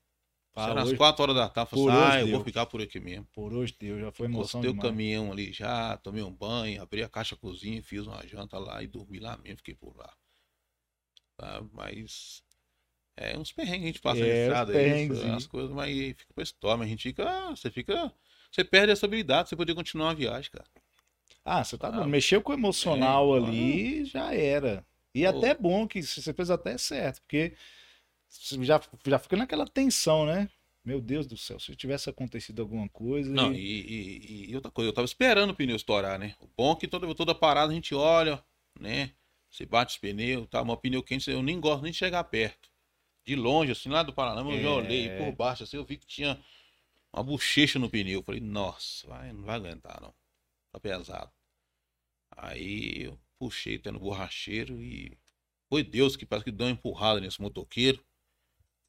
Era 0.55 0.81
às 0.81 0.89
hoje- 0.89 0.97
4 0.97 1.23
horas 1.23 1.35
da 1.35 1.49
tarde, 1.49 1.71
eu 1.73 1.83
falei, 1.83 1.99
ah, 1.99 2.19
eu 2.19 2.27
vou 2.27 2.43
ficar 2.43 2.67
por 2.67 2.79
aqui 2.79 2.99
mesmo. 2.99 3.25
Por 3.33 3.51
hoje 3.53 3.75
deu, 3.79 3.99
já 3.99 4.11
foi 4.11 4.27
emoção 4.27 4.59
Encostei 4.61 4.69
o 4.69 4.73
demais. 4.73 4.89
caminhão 4.91 5.31
ali 5.31 5.51
já, 5.51 5.97
tomei 5.97 6.21
um 6.21 6.31
banho, 6.31 6.79
abri 6.79 7.01
a 7.01 7.09
caixa 7.09 7.35
cozinha, 7.35 7.81
fiz 7.81 8.05
uma 8.05 8.21
janta 8.27 8.59
lá 8.59 8.83
e 8.83 8.87
dormi 8.87 9.17
lá 9.17 9.35
mesmo, 9.37 9.57
fiquei 9.57 9.73
por 9.73 9.97
lá. 9.97 10.13
Tá? 11.37 11.63
Mas 11.73 12.43
é 13.17 13.35
uns 13.35 13.51
perrengues 13.51 13.79
que 13.81 13.83
a 13.85 13.87
gente 13.93 14.01
passa 14.01 14.23
É, 14.23 14.41
estrada, 14.43 14.79
é 14.79 15.03
isso, 15.03 15.25
as 15.31 15.47
coisas, 15.47 15.71
mas 15.71 15.89
fica 16.15 16.33
pra 16.35 16.43
história, 16.43 16.77
mas 16.77 16.85
a 16.85 16.89
gente 16.91 17.01
fica, 17.03 17.49
você 17.49 17.71
fica, 17.71 18.13
você 18.51 18.63
perde 18.63 18.91
essa 18.91 19.07
habilidade, 19.07 19.49
você 19.49 19.55
poder 19.55 19.73
continuar 19.73 20.11
a 20.11 20.13
viagem, 20.13 20.51
cara. 20.51 20.69
Ah, 21.43 21.63
você 21.63 21.79
tá 21.79 21.87
Ah. 21.87 22.05
Mexeu 22.05 22.43
com 22.43 22.51
o 22.51 22.55
emocional 22.55 23.35
é, 23.35 23.39
ali, 23.39 24.05
já 24.05 24.35
era. 24.35 24.85
E 25.13 25.25
Pô. 25.25 25.27
até 25.27 25.49
é 25.49 25.55
bom 25.55 25.87
que 25.87 26.01
você 26.01 26.33
fez 26.33 26.49
até 26.49 26.77
certo, 26.77 27.21
porque 27.21 27.53
já, 28.61 28.81
já 29.05 29.19
fica 29.19 29.37
naquela 29.37 29.67
tensão, 29.67 30.25
né? 30.25 30.49
Meu 30.83 30.99
Deus 30.99 31.27
do 31.27 31.37
céu, 31.37 31.59
se 31.59 31.75
tivesse 31.75 32.09
acontecido 32.09 32.61
alguma 32.61 32.89
coisa. 32.89 33.29
Não, 33.29 33.53
e- 33.53 33.57
e, 33.59 34.47
e- 34.47 34.51
e 34.51 34.55
outra 34.55 34.71
coisa, 34.71 34.89
eu 34.89 34.93
tava 34.93 35.05
esperando 35.05 35.51
o 35.51 35.55
pneu 35.55 35.75
estourar, 35.75 36.17
né? 36.19 36.35
O 36.39 36.47
bom 36.47 36.73
é 36.73 36.75
que 36.75 36.87
toda, 36.87 37.13
toda 37.13 37.35
parada 37.35 37.71
a 37.71 37.75
gente 37.75 37.93
olha, 37.93 38.43
né? 38.79 39.11
Você 39.49 39.65
bate 39.65 39.93
os 39.93 39.97
pneus, 39.99 40.47
tá? 40.49 40.61
O 40.61 40.77
pneu 40.77 41.03
quente, 41.03 41.29
eu 41.29 41.43
nem 41.43 41.59
gosto 41.59 41.83
nem 41.83 41.91
de 41.91 41.97
chegar 41.97 42.23
perto. 42.25 42.69
De 43.25 43.35
longe, 43.35 43.71
assim, 43.73 43.89
lá 43.89 44.03
do 44.03 44.13
Paraná, 44.13 44.41
eu 44.41 44.61
já 44.61 44.69
É. 44.69 44.71
olhei 44.71 45.09
por 45.09 45.31
baixo, 45.33 45.63
assim, 45.63 45.77
eu 45.77 45.85
vi 45.85 45.97
que 45.97 46.07
tinha 46.07 46.39
uma 47.13 47.23
bochecha 47.23 47.79
no 47.79 47.89
pneu. 47.89 48.19
Eu 48.21 48.23
falei, 48.23 48.41
nossa, 48.41 49.07
vai, 49.07 49.33
não 49.33 49.43
vai 49.43 49.57
aguentar, 49.57 50.01
não. 50.01 50.13
Tá 50.71 50.79
pesado. 50.79 51.31
Aí 52.35 53.03
eu 53.05 53.17
puxei 53.41 53.77
até 53.77 53.89
no 53.89 53.99
borracheiro 53.99 54.79
e 54.79 55.17
foi 55.67 55.83
Deus 55.83 56.15
que 56.15 56.27
parece 56.27 56.45
que 56.45 56.51
deu 56.51 56.67
uma 56.67 56.73
empurrada 56.73 57.19
nesse 57.19 57.41
motoqueiro. 57.41 57.99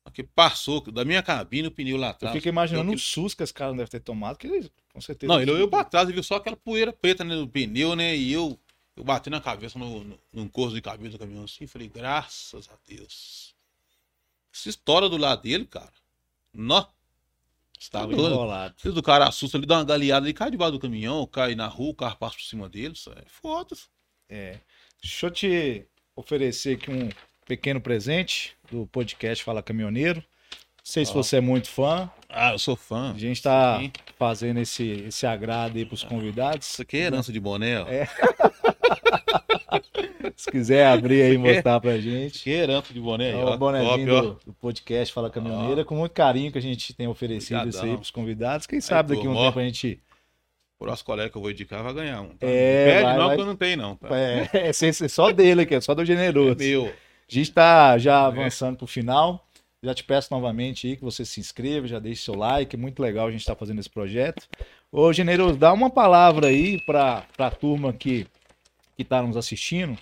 Porque 0.04 0.22
passou 0.22 0.80
da 0.90 1.04
minha 1.04 1.22
cabine 1.22 1.68
o 1.68 1.70
pneu 1.70 1.96
lá 1.96 2.08
Eu 2.08 2.10
atrás. 2.10 2.34
fico 2.34 2.48
imaginando 2.48 2.90
Eu 2.90 2.96
o 2.96 2.98
susto 2.98 3.36
que 3.36 3.42
esse 3.44 3.54
cara 3.54 3.70
não 3.70 3.78
deve 3.78 3.90
ter 3.90 4.00
tomado, 4.00 4.36
que 4.36 4.46
ele, 4.46 4.70
com 4.92 5.00
certeza. 5.00 5.32
Não, 5.32 5.40
ele 5.40 5.52
olhou 5.52 5.68
pra 5.68 5.84
trás 5.84 6.08
e 6.08 6.12
viu 6.12 6.22
só 6.22 6.34
aquela 6.34 6.56
poeira 6.56 6.92
preta 6.92 7.24
né, 7.24 7.34
no 7.34 7.48
pneu, 7.48 7.94
né? 7.96 8.14
E 8.14 8.32
eu, 8.32 8.58
eu 8.96 9.04
bati 9.04 9.30
na 9.30 9.40
cabeça, 9.40 9.78
no, 9.78 10.04
no, 10.04 10.18
num 10.32 10.48
corso 10.48 10.74
de 10.74 10.82
cabeça 10.82 11.12
do 11.12 11.18
caminhão 11.20 11.44
assim, 11.44 11.66
falei, 11.66 11.88
graças 11.88 12.68
a 12.68 12.76
Deus. 12.86 13.54
Essa 14.52 14.68
história 14.68 15.08
do 15.08 15.16
lado 15.16 15.42
dele, 15.42 15.64
cara. 15.64 15.92
Nó. 16.52 16.84
Estava 17.78 18.12
enrolado. 18.12 18.74
Vezes 18.82 18.98
o 18.98 19.02
cara 19.02 19.28
assusta, 19.28 19.56
ele 19.56 19.66
dá 19.66 19.78
uma 19.78 19.84
galeada, 19.84 20.26
ele 20.26 20.34
cai 20.34 20.50
debaixo 20.50 20.72
do 20.72 20.80
caminhão, 20.80 21.26
cai 21.26 21.54
na 21.54 21.66
rua, 21.68 21.90
o 21.90 21.94
carro 21.94 22.16
passa 22.16 22.36
por 22.36 22.42
cima 22.42 22.68
dele. 22.68 22.94
Isso 22.94 23.10
é 23.12 23.24
foda-se. 23.26 23.86
É. 24.32 24.54
Deixa 25.02 25.26
eu 25.26 25.30
te 25.30 25.84
oferecer 26.16 26.76
aqui 26.76 26.90
um 26.90 27.10
pequeno 27.46 27.80
presente 27.82 28.54
do 28.70 28.86
podcast 28.86 29.44
Fala 29.44 29.62
Caminhoneiro. 29.62 30.20
Não 30.20 30.84
sei 30.84 31.04
se 31.04 31.10
Ó. 31.12 31.14
você 31.14 31.36
é 31.36 31.40
muito 31.40 31.68
fã. 31.68 32.10
Ah, 32.30 32.52
eu 32.52 32.58
sou 32.58 32.74
fã. 32.74 33.12
A 33.14 33.18
gente 33.18 33.36
está 33.36 33.78
fazendo 34.18 34.58
esse, 34.58 35.04
esse 35.06 35.26
agrado 35.26 35.76
aí 35.76 35.84
para 35.84 35.94
os 35.94 36.02
convidados. 36.02 36.66
Isso 36.66 36.80
aqui 36.82 36.96
é 36.96 37.00
herança 37.00 37.30
de 37.30 37.38
boné, 37.38 37.82
ó. 37.82 37.86
É. 37.88 38.08
Se 40.36 40.50
quiser 40.50 40.86
abrir 40.86 41.22
aí 41.22 41.34
e 41.34 41.38
mostrar 41.38 41.78
pra 41.80 41.98
gente. 41.98 42.40
Aqui 42.40 42.52
é 42.52 42.58
herança 42.62 42.92
de 42.92 43.00
boné 43.00 43.26
aí, 43.26 43.32
É 43.32 43.44
ó. 43.44 43.54
o 43.54 43.58
Top, 43.58 44.10
ó. 44.10 44.20
do, 44.22 44.40
do 44.46 44.52
podcast 44.54 45.12
Fala 45.12 45.28
Caminhoneira, 45.30 45.84
com 45.84 45.94
muito 45.94 46.12
carinho 46.12 46.50
que 46.50 46.58
a 46.58 46.62
gente 46.62 46.94
tem 46.94 47.06
oferecido 47.06 47.58
isso 47.58 47.58
aí 47.58 47.68
Obrigadão. 47.68 47.96
pros 47.98 48.10
convidados. 48.10 48.66
Quem 48.66 48.80
sabe 48.80 49.14
daqui 49.14 49.26
a 49.26 49.30
um 49.30 49.36
ó. 49.36 49.46
tempo 49.46 49.58
a 49.58 49.62
gente. 49.62 50.00
Nosso 50.86 51.04
colega 51.04 51.30
que 51.30 51.36
eu 51.36 51.42
vou 51.42 51.50
indicar 51.50 51.82
vai 51.82 51.94
ganhar 51.94 52.20
um. 52.22 52.28
Tá? 52.28 52.46
É, 52.46 52.84
Pede 52.86 53.02
vai- 53.04 53.16
não, 53.18 53.26
vai- 53.26 53.36
que 53.36 53.42
eu 53.42 53.46
não 53.46 53.56
tenho, 53.56 53.76
não. 53.76 53.96
Tá? 53.96 54.08
É, 54.18 54.68
esse 54.70 54.88
é 55.04 55.08
só 55.08 55.30
dele 55.32 55.62
aqui, 55.62 55.74
é 55.74 55.80
só 55.80 55.94
do 55.94 56.04
generoso. 56.04 56.52
É 56.62 56.64
meu. 56.64 56.86
A 56.86 57.32
gente 57.34 57.48
está 57.48 57.94
É. 57.94 57.98
já 57.98 58.26
avançando 58.26 58.76
para 58.76 58.84
o 58.84 58.88
final. 58.88 59.46
Já 59.84 59.94
te 59.94 60.04
peço 60.04 60.28
novamente 60.30 60.86
aí 60.86 60.96
que 60.96 61.02
você 61.02 61.24
se 61.24 61.40
inscreva, 61.40 61.88
já 61.88 61.98
deixe 61.98 62.22
seu 62.22 62.34
like. 62.36 62.76
É 62.76 62.78
muito 62.78 63.00
legal 63.02 63.26
a 63.26 63.30
gente 63.32 63.40
estar 63.40 63.56
fazendo 63.56 63.80
esse 63.80 63.90
projeto. 63.90 64.46
Ô, 64.92 65.12
Generoso, 65.12 65.56
dá 65.56 65.72
uma 65.72 65.90
palavra 65.90 66.46
aí 66.48 66.80
para 66.86 67.24
a 67.38 67.50
turma 67.50 67.92
que 67.92 68.26
está 68.96 69.20
nos 69.22 69.36
assistindo. 69.36 69.98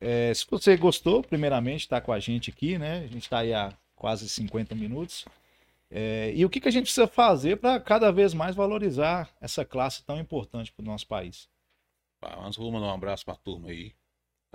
É, 0.00 0.32
se 0.34 0.46
você 0.50 0.76
gostou, 0.76 1.22
primeiramente, 1.22 1.80
está 1.80 2.00
com 2.00 2.12
a 2.12 2.18
gente 2.20 2.50
aqui, 2.50 2.78
né? 2.78 2.98
A 3.04 3.12
gente 3.12 3.22
está 3.24 3.38
aí 3.40 3.52
há 3.52 3.72
quase 3.96 4.28
50 4.28 4.74
minutos. 4.74 5.24
É, 5.96 6.32
e 6.34 6.44
o 6.44 6.50
que, 6.50 6.60
que 6.60 6.66
a 6.66 6.72
gente 6.72 6.86
precisa 6.86 7.06
fazer 7.06 7.58
para 7.58 7.78
cada 7.78 8.10
vez 8.10 8.34
mais 8.34 8.56
valorizar 8.56 9.32
essa 9.40 9.64
classe 9.64 10.04
tão 10.04 10.18
importante 10.18 10.72
para 10.72 10.82
o 10.82 10.86
nosso 10.86 11.06
país? 11.06 11.48
Pá, 12.20 12.36
Antes 12.40 12.58
vou 12.58 12.72
mandar 12.72 12.88
um 12.88 12.94
abraço 12.94 13.24
pra 13.24 13.36
turma 13.36 13.68
aí. 13.68 13.94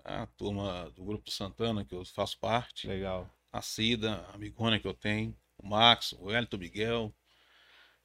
tá? 0.04 0.24
A 0.24 0.28
turma 0.28 0.92
do 0.92 1.06
Grupo 1.06 1.32
Santana, 1.32 1.86
que 1.86 1.96
eu 1.96 2.04
faço 2.04 2.38
parte. 2.40 2.88
Legal. 2.90 3.30
A 3.54 3.62
Cida, 3.62 4.16
a 4.28 4.36
amigona 4.36 4.82
que 4.82 4.88
eu 4.88 4.94
tenho. 4.94 5.34
O 5.58 5.66
Max, 5.66 6.14
o 6.20 6.30
Elton 6.30 6.58
Miguel. 6.58 7.16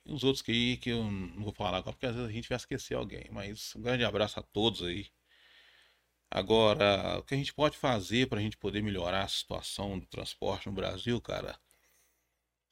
E 0.07 0.13
uns 0.13 0.23
outros 0.23 0.41
que, 0.41 0.77
que 0.77 0.91
eu 0.91 1.03
não 1.03 1.43
vou 1.43 1.53
falar 1.53 1.79
agora, 1.79 1.93
porque 1.93 2.07
às 2.07 2.15
vezes 2.15 2.31
a 2.31 2.33
gente 2.33 2.49
vai 2.49 2.57
esquecer 2.57 2.95
alguém. 2.95 3.27
Mas 3.33 3.75
um 3.75 3.83
grande 3.83 4.05
abraço 4.05 4.39
a 4.39 4.45
todos 4.45 4.81
aí. 4.81 5.09
Agora, 6.31 7.19
o 7.19 7.25
que 7.25 7.35
a 7.35 7.37
gente 7.37 7.53
pode 7.53 7.77
fazer 7.77 8.29
para 8.29 8.39
a 8.39 8.43
gente 8.43 8.57
poder 8.57 8.81
melhorar 8.81 9.25
a 9.25 9.29
situação 9.29 9.99
do 9.99 10.07
transporte 10.07 10.69
no 10.69 10.73
Brasil, 10.73 11.21
cara, 11.21 11.59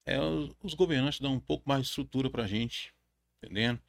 é 0.07 0.21
os, 0.21 0.75
governantes 0.75 1.21
dar 1.21 1.29
um 1.31 1.41
pouco 1.41 1.69
mais 1.69 1.83
de 1.85 1.89
estrutura 1.89 2.31
para 2.31 2.45
a 2.45 2.47
gente, 2.47 2.93
entendendo? 3.43 3.81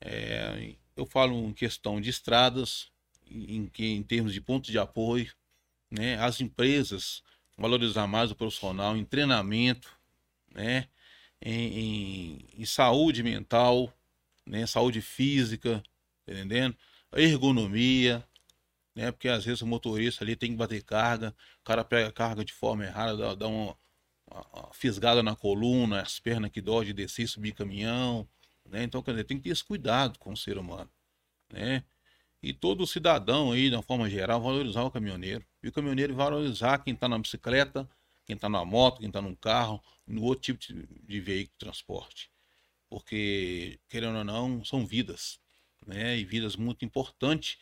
É, 0.00 0.74
eu 0.96 1.06
falo 1.06 1.34
em 1.48 1.52
questão 1.52 2.00
de 2.00 2.10
estradas, 2.10 2.90
em, 3.30 3.70
em 3.78 4.02
termos 4.02 4.32
de 4.32 4.40
pontos 4.40 4.70
de 4.70 4.78
apoio, 4.78 5.32
né? 5.90 6.16
As 6.18 6.40
empresas 6.40 7.22
valorizar 7.58 8.06
mais 8.06 8.30
o 8.30 8.36
profissional 8.36 8.96
em 8.96 9.04
treinamento, 9.04 9.90
né? 10.54 10.88
Em, 11.42 11.80
em- 11.80 12.46
em 12.58 12.64
saúde 12.66 13.22
mental, 13.22 13.92
né? 14.46 14.66
Saúde 14.66 15.00
física, 15.02 15.82
tá 16.26 16.32
entendendo? 16.32 16.76
Ergonomia, 17.14 18.24
né? 18.94 19.10
Porque 19.12 19.28
às 19.28 19.44
vezes 19.44 19.62
o 19.62 19.66
motorista 19.66 20.24
ali 20.24 20.36
tem 20.36 20.50
que 20.50 20.56
bater 20.56 20.82
carga, 20.82 21.34
o 21.60 21.64
cara 21.64 21.84
pega 21.84 22.08
a 22.08 22.12
carga 22.12 22.44
de 22.44 22.52
forma 22.52 22.84
errada, 22.84 23.16
dá, 23.16 23.34
dá 23.34 23.48
uma 23.48 23.76
fisgada 24.72 25.22
na 25.22 25.34
coluna, 25.36 26.02
as 26.02 26.18
pernas 26.18 26.50
que 26.50 26.60
dói 26.60 26.86
de 26.86 26.92
descer 26.92 27.24
e 27.24 27.28
subir 27.28 27.52
caminhão, 27.52 28.28
né? 28.68 28.82
Então, 28.84 29.02
quer 29.02 29.12
dizer, 29.12 29.24
tem 29.24 29.36
que 29.36 29.44
ter 29.44 29.50
esse 29.50 29.64
cuidado 29.64 30.18
com 30.18 30.32
o 30.32 30.36
ser 30.36 30.58
humano, 30.58 30.90
né? 31.52 31.84
E 32.42 32.52
todo 32.54 32.86
cidadão 32.86 33.52
aí, 33.52 33.68
de 33.68 33.76
uma 33.76 33.82
forma 33.82 34.08
geral, 34.08 34.40
valorizar 34.40 34.82
o 34.82 34.90
caminhoneiro. 34.90 35.44
E 35.62 35.68
o 35.68 35.72
caminhoneiro 35.72 36.14
valorizar 36.14 36.78
quem 36.78 36.94
está 36.94 37.08
na 37.08 37.18
bicicleta, 37.18 37.88
quem 38.26 38.34
está 38.34 38.48
na 38.48 38.64
moto, 38.64 38.98
quem 39.00 39.08
está 39.08 39.20
num 39.20 39.34
carro, 39.34 39.82
no 40.06 40.22
outro 40.22 40.42
tipo 40.42 40.60
de, 40.60 40.86
de 41.06 41.20
veículo 41.20 41.54
de 41.58 41.66
transporte. 41.66 42.30
Porque, 42.88 43.78
querendo 43.88 44.18
ou 44.18 44.24
não, 44.24 44.64
são 44.64 44.86
vidas, 44.86 45.38
né? 45.86 46.18
E 46.18 46.24
vidas 46.24 46.56
muito 46.56 46.84
importantes 46.84 47.58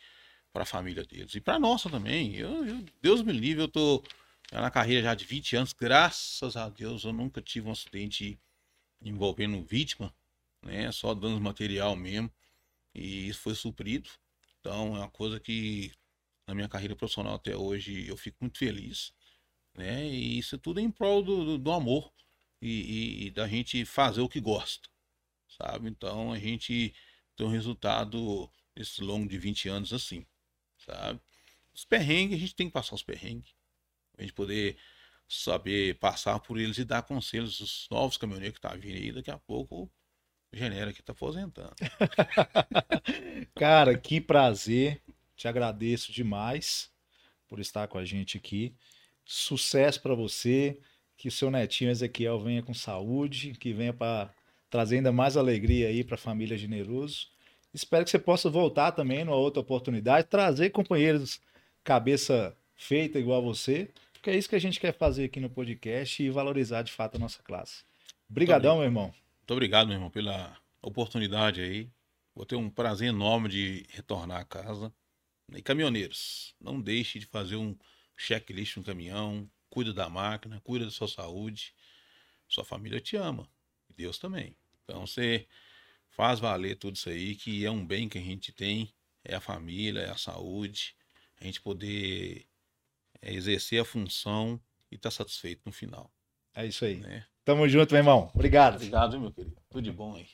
para 0.53 0.63
a 0.63 0.65
família 0.65 1.05
deles. 1.05 1.35
E 1.35 1.41
para 1.41 1.55
a 1.55 1.59
nossa 1.59 1.89
também. 1.89 2.35
Eu, 2.35 2.65
eu- 2.65 2.85
Deus 3.01 3.21
me 3.21 3.33
livre, 3.33 3.63
eu 3.63 3.67
tô 3.67 4.03
já 4.51 4.61
na 4.61 4.71
carreira 4.71 5.03
já 5.03 5.15
de 5.15 5.25
20 5.25 5.55
anos, 5.55 5.73
graças 5.73 6.55
a 6.55 6.69
Deus, 6.69 7.03
eu 7.03 7.13
nunca 7.13 7.41
tive 7.41 7.67
um 7.67 7.71
acidente 7.71 8.39
envolvendo 9.01 9.63
vítima, 9.63 10.13
né? 10.63 10.91
Só 10.91 11.13
danos 11.15 11.39
material 11.41 11.95
mesmo. 11.95 12.31
E 12.95 13.29
isso 13.29 13.41
foi 13.41 13.55
suprido. 13.55 14.09
Então 14.59 14.95
é 14.97 14.99
uma 15.01 15.09
coisa 15.11 15.39
que 15.39 15.91
na 16.47 16.55
minha 16.55 16.69
carreira 16.69 16.95
profissional 16.95 17.35
até 17.35 17.55
hoje 17.57 18.07
eu 18.07 18.17
fico 18.17 18.37
muito 18.41 18.59
feliz, 18.59 19.13
né? 19.75 20.07
E 20.07 20.39
isso 20.39 20.57
tudo 20.57 20.79
em 20.79 20.91
prol 20.91 21.23
do, 21.23 21.45
do- 21.45 21.57
do 21.59 21.71
amor 21.71 22.13
e, 22.61 23.23
e- 23.23 23.27
e 23.27 23.31
da 23.31 23.47
gente 23.47 23.85
fazer 23.85 24.21
o 24.21 24.29
que 24.29 24.39
gosta, 24.41 24.89
sabe? 25.47 25.89
Então 25.89 26.31
a 26.33 26.39
gente 26.39 26.93
tem 27.35 27.45
um 27.47 27.51
resultado 27.51 28.49
esse 28.75 29.01
longo 29.03 29.27
de 29.29 29.37
20 29.37 29.69
anos 29.69 29.93
assim, 29.93 30.25
sabe? 30.77 31.19
Os 31.73 31.85
perrengues, 31.85 32.37
a 32.37 32.39
gente 32.41 32.55
tem 32.55 32.67
que 32.67 32.73
passar 32.73 32.95
os 32.95 33.03
perrengues, 33.03 33.53
a 34.19 34.25
gente 34.25 34.33
poder 34.33 34.77
saber 35.27 35.95
passar 35.95 36.39
por 36.39 36.59
eles 36.59 36.77
e 36.77 36.83
dar 36.83 37.03
conselhos 37.03 37.61
aos 37.61 37.87
novos 37.91 38.17
caminhoneiros 38.17 38.57
que 38.57 38.61
tá 38.61 38.73
vindo 38.75 38.95
aí, 38.95 39.11
daqui 39.11 39.29
a 39.29 39.37
pouco 39.37 39.83
o 39.83 39.89
Genera 40.51 40.91
que 40.91 41.03
tá 41.03 41.11
aposentando. 41.11 41.75
Cara, 43.55 43.95
que 43.97 44.19
prazer. 44.19 45.01
Te 45.35 45.47
agradeço 45.47 46.11
demais 46.11 46.91
por 47.47 47.59
estar 47.59 47.87
com 47.87 47.97
a 47.97 48.03
gente 48.03 48.37
aqui. 48.37 48.73
Sucesso 49.23 50.01
para 50.01 50.15
você. 50.15 50.79
Que 51.15 51.27
o 51.27 51.31
seu 51.31 51.51
netinho 51.51 51.91
Ezequiel 51.91 52.39
venha 52.39 52.63
com 52.63 52.73
saúde, 52.73 53.51
que 53.59 53.73
venha 53.73 53.93
para 53.93 54.33
trazer 54.69 54.97
ainda 54.97 55.11
mais 55.11 55.35
alegria 55.35 55.89
aí 55.89 56.03
para 56.03 56.15
a 56.15 56.17
família 56.17 56.57
Generoso. 56.57 57.27
Espero 57.73 58.05
que 58.05 58.09
você 58.09 58.17
possa 58.17 58.49
voltar 58.49 58.93
também 58.93 59.23
numa 59.25 59.35
outra 59.35 59.59
oportunidade, 59.59 60.27
trazer 60.27 60.69
companheiros 60.69 61.41
cabeça 61.83 62.55
feita 62.75 63.19
igual 63.19 63.39
a 63.41 63.43
você, 63.43 63.89
porque 64.19 64.29
é 64.31 64.37
isso 64.37 64.49
que 64.49 64.55
a 64.55 64.59
gente 64.59 64.81
quer 64.81 64.93
fazer 64.93 65.25
aqui 65.25 65.39
no 65.39 65.49
podcast 65.49 66.21
e 66.21 66.29
valorizar 66.29 66.81
de 66.81 66.91
fato 66.91 67.15
a 67.15 67.19
nossa 67.19 67.41
classe. 67.41 67.85
Obrigadão, 68.29 68.75
meu 68.75 68.83
irmão. 68.83 69.05
Muito 69.05 69.51
obrigado, 69.51 69.87
meu 69.87 69.95
irmão, 69.95 70.09
pela 70.09 70.57
oportunidade 70.81 71.61
aí. 71.61 71.89
Vou 72.35 72.45
ter 72.45 72.57
um 72.57 72.69
prazer 72.69 73.07
enorme 73.07 73.47
de 73.47 73.85
retornar 73.91 74.41
a 74.41 74.43
casa. 74.43 74.93
E 75.55 75.61
caminhoneiros, 75.61 76.53
não 76.59 76.81
deixe 76.81 77.17
de 77.17 77.25
fazer 77.27 77.55
um 77.55 77.73
checklist 78.17 78.75
no 78.75 78.83
caminhão. 78.83 79.49
Cuida 79.69 79.93
da 79.93 80.09
máquina, 80.09 80.59
cuida 80.65 80.83
da 80.83 80.91
sua 80.91 81.07
saúde. 81.07 81.73
Sua 82.45 82.65
família 82.65 82.99
te 82.99 83.15
ama. 83.15 83.47
E 83.89 83.93
Deus 83.93 84.19
também. 84.19 84.53
Então 84.83 85.07
você 85.07 85.47
faz 86.09 86.41
valer 86.41 86.75
tudo 86.75 86.97
isso 86.97 87.09
aí, 87.09 87.35
que 87.35 87.63
é 87.63 87.71
um 87.71 87.85
bem 87.85 88.09
que 88.09 88.17
a 88.17 88.21
gente 88.21 88.51
tem. 88.51 88.93
É 89.23 89.33
a 89.35 89.39
família, 89.39 90.01
é 90.01 90.09
a 90.09 90.17
saúde. 90.17 90.93
A 91.39 91.45
gente 91.45 91.61
poder 91.61 92.48
é, 93.21 93.33
exercer 93.33 93.81
a 93.81 93.85
função 93.85 94.59
e 94.91 94.95
estar 94.95 95.11
satisfeito 95.11 95.61
no 95.65 95.71
final. 95.71 96.11
É 96.53 96.65
isso 96.65 96.85
aí. 96.85 96.97
Né? 96.97 97.25
Tamo 97.43 97.67
junto, 97.67 97.91
meu 97.91 97.99
irmão. 97.99 98.31
Obrigado. 98.33 98.75
Obrigado, 98.75 99.19
meu 99.19 99.31
querido. 99.31 99.55
Tudo 99.69 99.81
de 99.81 99.91
bom 99.91 100.15
aí. 100.15 100.27